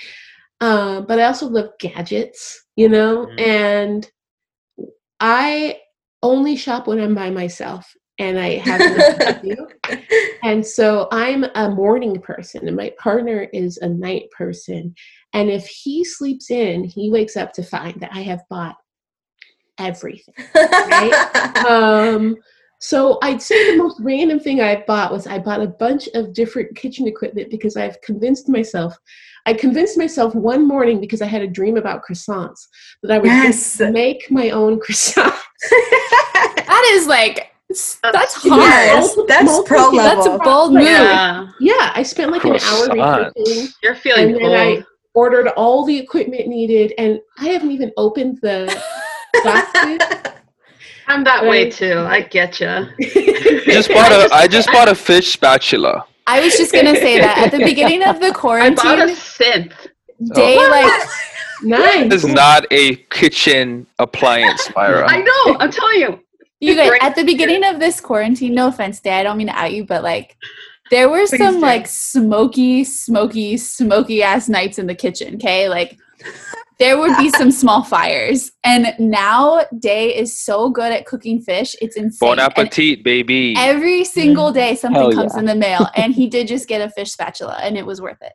Um, 0.60 1.06
but 1.06 1.18
I 1.18 1.24
also 1.24 1.48
love 1.48 1.70
gadgets, 1.80 2.64
you 2.76 2.88
know, 2.88 3.26
Mhm. 3.26 3.40
and 3.40 4.10
I 5.20 5.80
only 6.22 6.56
shop 6.56 6.86
when 6.86 7.00
I'm 7.00 7.14
by 7.14 7.30
myself 7.30 7.86
and 8.18 8.38
I 8.38 8.56
have 8.58 8.80
nothing 8.80 9.20
to 9.20 9.40
do. 9.42 9.68
And 10.42 10.64
so 10.64 11.08
I'm 11.10 11.44
a 11.54 11.70
morning 11.70 12.20
person, 12.20 12.68
and 12.68 12.76
my 12.76 12.92
partner 12.98 13.48
is 13.54 13.78
a 13.78 13.88
night 13.88 14.24
person. 14.36 14.94
And 15.32 15.48
if 15.48 15.66
he 15.66 16.04
sleeps 16.04 16.50
in, 16.50 16.84
he 16.84 17.10
wakes 17.10 17.34
up 17.34 17.54
to 17.54 17.62
find 17.62 17.98
that 18.02 18.10
I 18.12 18.20
have 18.20 18.42
bought 18.50 18.76
everything. 19.78 20.34
Um, 21.66 22.36
so 22.86 23.18
I'd 23.22 23.40
say 23.40 23.70
the 23.70 23.82
most 23.82 23.98
random 24.00 24.38
thing 24.38 24.60
I 24.60 24.84
bought 24.86 25.10
was 25.10 25.26
I 25.26 25.38
bought 25.38 25.62
a 25.62 25.66
bunch 25.68 26.06
of 26.14 26.34
different 26.34 26.76
kitchen 26.76 27.06
equipment 27.08 27.50
because 27.50 27.78
I've 27.78 27.98
convinced 28.02 28.46
myself. 28.50 28.94
I 29.46 29.54
convinced 29.54 29.96
myself 29.96 30.34
one 30.34 30.68
morning 30.68 31.00
because 31.00 31.22
I 31.22 31.26
had 31.26 31.40
a 31.40 31.46
dream 31.46 31.78
about 31.78 32.02
croissants 32.04 32.66
that 33.02 33.10
I 33.10 33.18
would 33.18 33.26
Yes. 33.26 33.80
make 33.80 34.30
my 34.30 34.50
own 34.50 34.78
croissant. 34.84 35.34
That 36.66 36.84
is 36.92 37.06
like 37.06 37.52
that's 37.68 38.34
hard. 38.34 38.60
Yes, 38.60 39.16
that's 39.28 39.44
Multiple- 39.44 39.64
pro 39.64 39.90
multiple- 39.90 39.98
That's 39.98 40.26
a 40.26 40.38
bold 40.44 40.74
move. 40.74 40.82
yeah, 40.82 41.48
Yeah, 41.60 41.92
I 41.94 42.02
spent 42.02 42.30
like 42.32 42.44
an 42.44 42.56
hour 42.60 42.88
researching 43.32 43.68
you're 43.82 43.94
feeling 43.94 44.32
and 44.34 44.44
then 44.44 44.52
I 44.54 44.84
ordered 45.14 45.48
all 45.56 45.84
the 45.86 45.96
equipment 45.96 46.48
needed, 46.48 46.92
and 46.98 47.20
I 47.38 47.46
haven't 47.48 47.70
even 47.70 47.92
opened 47.96 48.40
the 48.42 48.66
boxes. 49.44 50.32
I'm 51.06 51.24
that 51.24 51.44
way 51.44 51.70
too. 51.70 51.98
I 51.98 52.22
get 52.22 52.60
you. 52.60 52.68
I 52.68 53.62
just 53.66 53.88
bought 53.88 54.12
a 54.12 54.28
I 54.32 54.46
just 54.46 54.68
bought 54.72 54.88
a 54.88 54.94
fish 54.94 55.32
spatula. 55.32 56.06
I 56.26 56.40
was 56.40 56.56
just 56.56 56.72
gonna 56.72 56.94
say 56.96 57.18
that 57.20 57.38
at 57.38 57.50
the 57.50 57.64
beginning 57.64 58.02
of 58.02 58.20
the 58.20 58.32
quarantine. 58.32 58.78
I 58.78 58.96
bought 58.96 59.10
a 59.10 59.14
quarantine 59.14 59.72
synth. 59.72 60.34
day, 60.34 60.56
like 60.56 61.08
nice. 61.62 62.10
This 62.10 62.24
is 62.24 62.32
not 62.32 62.66
a 62.70 62.96
kitchen 63.10 63.86
appliance, 63.98 64.70
Myra. 64.74 65.06
I 65.08 65.18
know. 65.20 65.56
I'm 65.58 65.70
telling 65.70 66.00
you. 66.00 66.20
you 66.60 66.74
guys 66.76 66.88
Great. 66.90 67.02
at 67.02 67.14
the 67.14 67.24
beginning 67.24 67.64
of 67.64 67.78
this 67.80 68.00
quarantine. 68.00 68.54
No 68.54 68.68
offense, 68.68 69.00
Day. 69.00 69.20
I 69.20 69.22
don't 69.22 69.36
mean 69.36 69.48
to 69.48 69.52
out 69.58 69.72
you, 69.72 69.84
but 69.84 70.02
like 70.02 70.36
there 70.90 71.08
were 71.10 71.26
Please 71.26 71.38
some 71.38 71.54
do. 71.56 71.60
like 71.60 71.86
smoky, 71.86 72.84
smoky, 72.84 73.56
smoky 73.56 74.22
ass 74.22 74.48
nights 74.48 74.78
in 74.78 74.86
the 74.86 74.94
kitchen. 74.94 75.34
Okay, 75.36 75.68
like 75.68 75.98
there 76.78 76.98
would 76.98 77.16
be 77.18 77.30
some 77.30 77.50
small 77.50 77.82
fires, 77.84 78.50
and 78.64 78.94
now 78.98 79.64
Day 79.78 80.14
is 80.14 80.38
so 80.38 80.70
good 80.70 80.92
at 80.92 81.06
cooking 81.06 81.40
fish. 81.40 81.76
It's 81.80 81.96
insane. 81.96 82.18
Bon 82.20 82.38
And 82.38 82.40
appetit, 82.40 83.04
baby. 83.04 83.54
Every 83.56 84.04
single 84.04 84.52
day, 84.52 84.74
something 84.74 85.00
Hell 85.00 85.12
comes 85.12 85.32
yeah. 85.34 85.40
in 85.40 85.46
the 85.46 85.54
mail, 85.54 85.88
and 85.96 86.12
he 86.14 86.26
did 86.28 86.48
just 86.48 86.66
get 86.68 86.80
a 86.80 86.90
fish 86.90 87.12
spatula, 87.12 87.58
and 87.62 87.76
it 87.76 87.86
was 87.86 88.00
worth 88.00 88.20
it. 88.22 88.32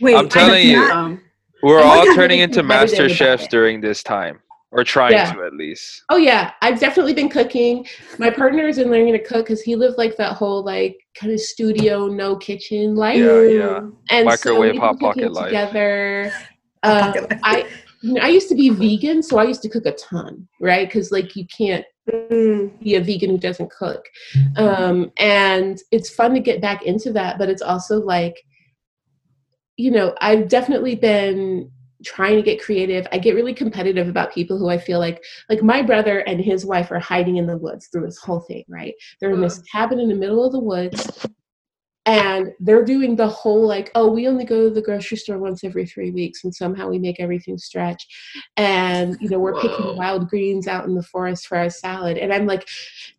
Wait, 0.00 0.16
I'm 0.16 0.28
telling 0.28 0.66
you. 0.68 0.82
Um, 0.82 1.20
We're 1.62 1.80
I 1.80 1.82
all 1.82 2.14
turning 2.14 2.38
into 2.40 2.62
you 2.62 2.68
have 2.68 2.84
it 2.84 2.90
master 2.90 3.08
chefs 3.08 3.44
it. 3.44 3.50
during 3.50 3.80
this 3.80 4.02
time, 4.02 4.38
or 4.70 4.84
trying 4.84 5.12
Yeah. 5.12 5.32
to 5.32 5.42
at 5.44 5.54
least. 5.54 6.04
Oh 6.08 6.16
yeah, 6.16 6.52
I've 6.62 6.78
definitely 6.78 7.14
been 7.14 7.28
cooking. 7.28 7.84
My 8.18 8.30
partner's 8.30 8.76
been 8.78 8.90
learning 8.90 9.12
to 9.14 9.18
cook 9.18 9.46
because 9.46 9.60
he 9.60 9.74
lived 9.76 9.98
like 9.98 10.16
that 10.16 10.34
whole 10.34 10.62
like 10.64 10.96
kind 11.18 11.32
of 11.32 11.40
studio, 11.40 12.06
no 12.06 12.36
kitchen 12.36 12.94
life. 12.94 13.18
Yeah, 13.18 13.42
yeah. 13.42 13.80
and 14.10 14.24
Microwave 14.26 14.76
so 14.76 14.80
Hot 14.80 14.92
we've 14.92 15.00
been 15.00 15.08
cooking 15.10 15.22
Pocket 15.24 15.32
life. 15.32 15.46
together. 15.46 16.32
Uh, 16.82 17.12
I 17.42 17.66
I 18.20 18.28
used 18.28 18.48
to 18.48 18.54
be 18.54 18.70
vegan, 18.70 19.22
so 19.22 19.38
I 19.38 19.44
used 19.44 19.62
to 19.62 19.68
cook 19.68 19.86
a 19.86 19.92
ton, 19.92 20.48
right? 20.60 20.88
Because 20.88 21.10
like 21.10 21.34
you 21.36 21.46
can't 21.46 21.84
Mm, 22.10 22.78
be 22.80 22.94
a 22.94 23.02
vegan 23.02 23.30
who 23.30 23.38
doesn't 23.38 23.70
cook, 23.70 24.02
um, 24.56 25.12
and 25.18 25.78
it's 25.90 26.08
fun 26.08 26.32
to 26.32 26.40
get 26.40 26.60
back 26.60 26.84
into 26.84 27.12
that. 27.12 27.38
But 27.38 27.50
it's 27.50 27.60
also 27.60 28.00
like, 28.00 28.40
you 29.76 29.90
know, 29.90 30.14
I've 30.20 30.48
definitely 30.48 30.94
been 30.94 31.70
trying 32.04 32.36
to 32.36 32.42
get 32.42 32.62
creative. 32.62 33.06
I 33.12 33.18
get 33.18 33.34
really 33.34 33.52
competitive 33.52 34.08
about 34.08 34.32
people 34.32 34.56
who 34.56 34.68
I 34.68 34.78
feel 34.78 35.00
like, 35.00 35.22
like 35.50 35.62
my 35.62 35.82
brother 35.82 36.20
and 36.20 36.40
his 36.40 36.64
wife 36.64 36.90
are 36.90 37.00
hiding 37.00 37.36
in 37.36 37.46
the 37.46 37.58
woods 37.58 37.88
through 37.88 38.06
this 38.06 38.18
whole 38.18 38.40
thing, 38.40 38.64
right? 38.68 38.94
They're 39.20 39.32
in 39.32 39.40
this 39.40 39.60
cabin 39.70 39.98
in 40.00 40.08
the 40.08 40.14
middle 40.14 40.46
of 40.46 40.52
the 40.52 40.60
woods 40.60 41.26
and 42.08 42.54
they're 42.60 42.86
doing 42.86 43.14
the 43.14 43.28
whole 43.28 43.66
like 43.66 43.90
oh 43.94 44.10
we 44.10 44.26
only 44.26 44.44
go 44.44 44.66
to 44.66 44.74
the 44.74 44.80
grocery 44.80 45.18
store 45.18 45.36
once 45.36 45.62
every 45.62 45.84
three 45.84 46.10
weeks 46.10 46.42
and 46.42 46.54
somehow 46.54 46.88
we 46.88 46.98
make 46.98 47.20
everything 47.20 47.58
stretch. 47.58 48.06
And 48.56 49.18
you 49.20 49.28
know 49.28 49.38
we're 49.38 49.52
Whoa. 49.52 49.60
picking 49.60 49.96
wild 49.96 50.26
greens 50.28 50.66
out 50.66 50.86
in 50.86 50.94
the 50.94 51.02
forest 51.02 51.46
for 51.46 51.58
our 51.58 51.68
salad 51.68 52.16
and 52.16 52.32
i'm 52.32 52.46
like 52.46 52.66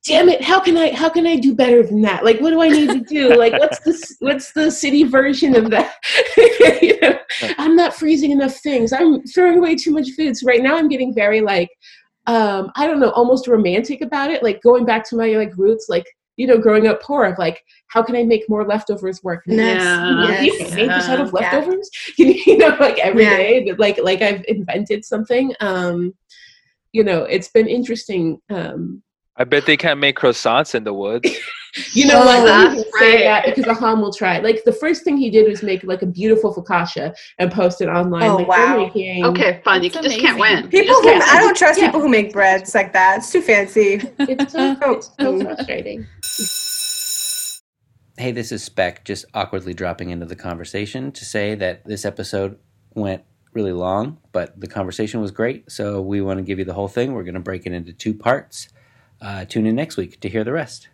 damn 0.03 0.27
it 0.27 0.43
how 0.43 0.59
can 0.59 0.75
i 0.75 0.91
how 0.93 1.07
can 1.07 1.27
i 1.27 1.35
do 1.35 1.53
better 1.53 1.83
than 1.83 2.01
that? 2.01 2.25
Like 2.25 2.41
what 2.41 2.49
do 2.49 2.61
i 2.61 2.69
need 2.69 2.89
to 2.89 3.01
do? 3.01 3.35
Like 3.37 3.53
what's 3.53 3.79
the 3.81 4.15
what's 4.21 4.53
the 4.53 4.71
city 4.71 5.03
version 5.03 5.55
of 5.55 5.69
that? 5.69 5.95
You 6.81 6.99
know 7.01 7.19
i'm 7.57 7.75
not 7.75 7.93
freezing 7.93 8.31
enough 8.31 8.55
things. 8.55 8.91
I'm 8.91 9.21
throwing 9.23 9.59
away 9.59 9.75
too 9.75 9.91
much 9.91 10.09
food. 10.11 10.35
So 10.35 10.47
right 10.47 10.63
now 10.63 10.77
i'm 10.77 10.89
getting 10.89 11.13
very 11.13 11.41
like 11.41 11.69
um 12.25 12.71
i 12.75 12.87
don't 12.87 12.99
know 12.99 13.11
almost 13.11 13.47
romantic 13.47 14.01
about 14.01 14.31
it 14.31 14.43
like 14.43 14.61
going 14.61 14.85
back 14.85 15.07
to 15.09 15.15
my 15.15 15.27
like 15.29 15.55
roots 15.57 15.87
like 15.89 16.05
you 16.39 16.47
know 16.47 16.57
growing 16.57 16.87
up 16.87 17.01
poor 17.01 17.25
of 17.25 17.37
like 17.37 17.57
how 17.93 18.01
can 18.01 18.15
i 18.15 18.23
make 18.23 18.43
more 18.53 18.65
leftovers 18.65 19.21
work 19.23 19.41
Nice. 19.45 19.83
Yeah. 19.83 20.41
Yes. 20.41 20.77
eight 20.77 20.89
percent 20.97 21.21
of 21.21 21.27
Yeah. 21.33 21.39
leftovers 21.39 21.89
you 22.17 22.57
know 22.57 22.75
like 22.79 22.97
every 22.99 23.23
Yeah. 23.25 23.35
day, 23.37 23.53
but 23.67 23.77
like 23.85 23.97
like 24.09 24.21
i've 24.21 24.43
invented 24.47 25.03
something 25.03 25.53
um 25.59 26.13
you 26.93 27.03
know 27.03 27.19
it's 27.35 27.49
been 27.49 27.67
interesting 27.67 28.39
um 28.49 29.03
I 29.41 29.45
bet 29.45 29.65
they 29.65 29.77
can't 29.77 29.99
make 30.01 30.17
croissants 30.19 30.75
in 30.75 30.83
the 30.83 30.93
woods. 30.93 31.29
you 31.93 32.07
know 32.07 32.19
Oh, 32.21 32.25
what 32.25 32.45
that's 32.45 32.75
I'm 32.79 32.83
say 32.99 33.13
right. 33.15 33.23
that 33.29 33.45
because 33.45 33.65
Aham 33.73 34.01
will 34.01 34.11
try 34.21 34.39
like 34.39 34.63
the 34.65 34.73
first 34.83 35.03
thing 35.03 35.15
he 35.17 35.29
did 35.29 35.47
was 35.47 35.61
make 35.61 35.83
like 35.83 36.01
a 36.01 36.05
beautiful 36.19 36.49
focaccia 36.53 37.13
and 37.37 37.51
post 37.51 37.79
it 37.81 37.87
online 37.87 38.31
Oh, 38.31 38.37
like 38.37 38.47
wow. 38.47 38.75
making 38.85 39.23
Okay, 39.25 39.61
fine. 39.63 39.83
You 39.83 39.89
That's 39.91 40.07
just 40.07 40.19
can't 40.19 40.39
win. 40.39 40.67
People 40.69 40.95
who 40.95 41.03
can't 41.03 41.23
I 41.35 41.37
don't 41.39 41.55
trust 41.55 41.79
Yeah. 41.79 41.85
people 41.87 42.01
who 42.01 42.09
make 42.09 42.33
breads 42.33 42.73
like 42.73 42.91
that. 42.93 43.19
It's 43.19 43.31
too 43.31 43.41
fancy. 43.41 44.01
it's 44.31 44.51
so, 44.53 44.77
it's 44.97 45.11
so 45.21 45.39
frustrating 45.43 46.07
Hey, 48.19 48.33
this 48.33 48.51
is 48.51 48.61
Spec, 48.61 49.05
just 49.05 49.23
awkwardly 49.33 49.73
dropping 49.73 50.09
into 50.09 50.25
the 50.25 50.35
conversation 50.35 51.13
to 51.13 51.23
say 51.23 51.55
that 51.55 51.85
this 51.85 52.03
episode 52.03 52.59
went 52.93 53.23
really 53.53 53.71
long, 53.71 54.17
but 54.33 54.59
the 54.59 54.67
conversation 54.67 55.21
was 55.21 55.31
great. 55.31 55.71
So 55.71 56.01
we 56.01 56.19
want 56.19 56.37
to 56.37 56.43
give 56.43 56.59
you 56.59 56.65
the 56.65 56.73
whole 56.73 56.89
thing. 56.89 57.13
We're 57.13 57.23
going 57.23 57.35
to 57.35 57.39
break 57.39 57.65
it 57.65 57.71
into 57.71 57.93
two 57.93 58.13
parts. 58.13 58.67
Uh, 59.21 59.45
tune 59.45 59.65
in 59.65 59.77
next 59.77 59.95
week 59.95 60.19
to 60.19 60.27
hear 60.27 60.43
the 60.43 60.51
rest. 60.51 60.89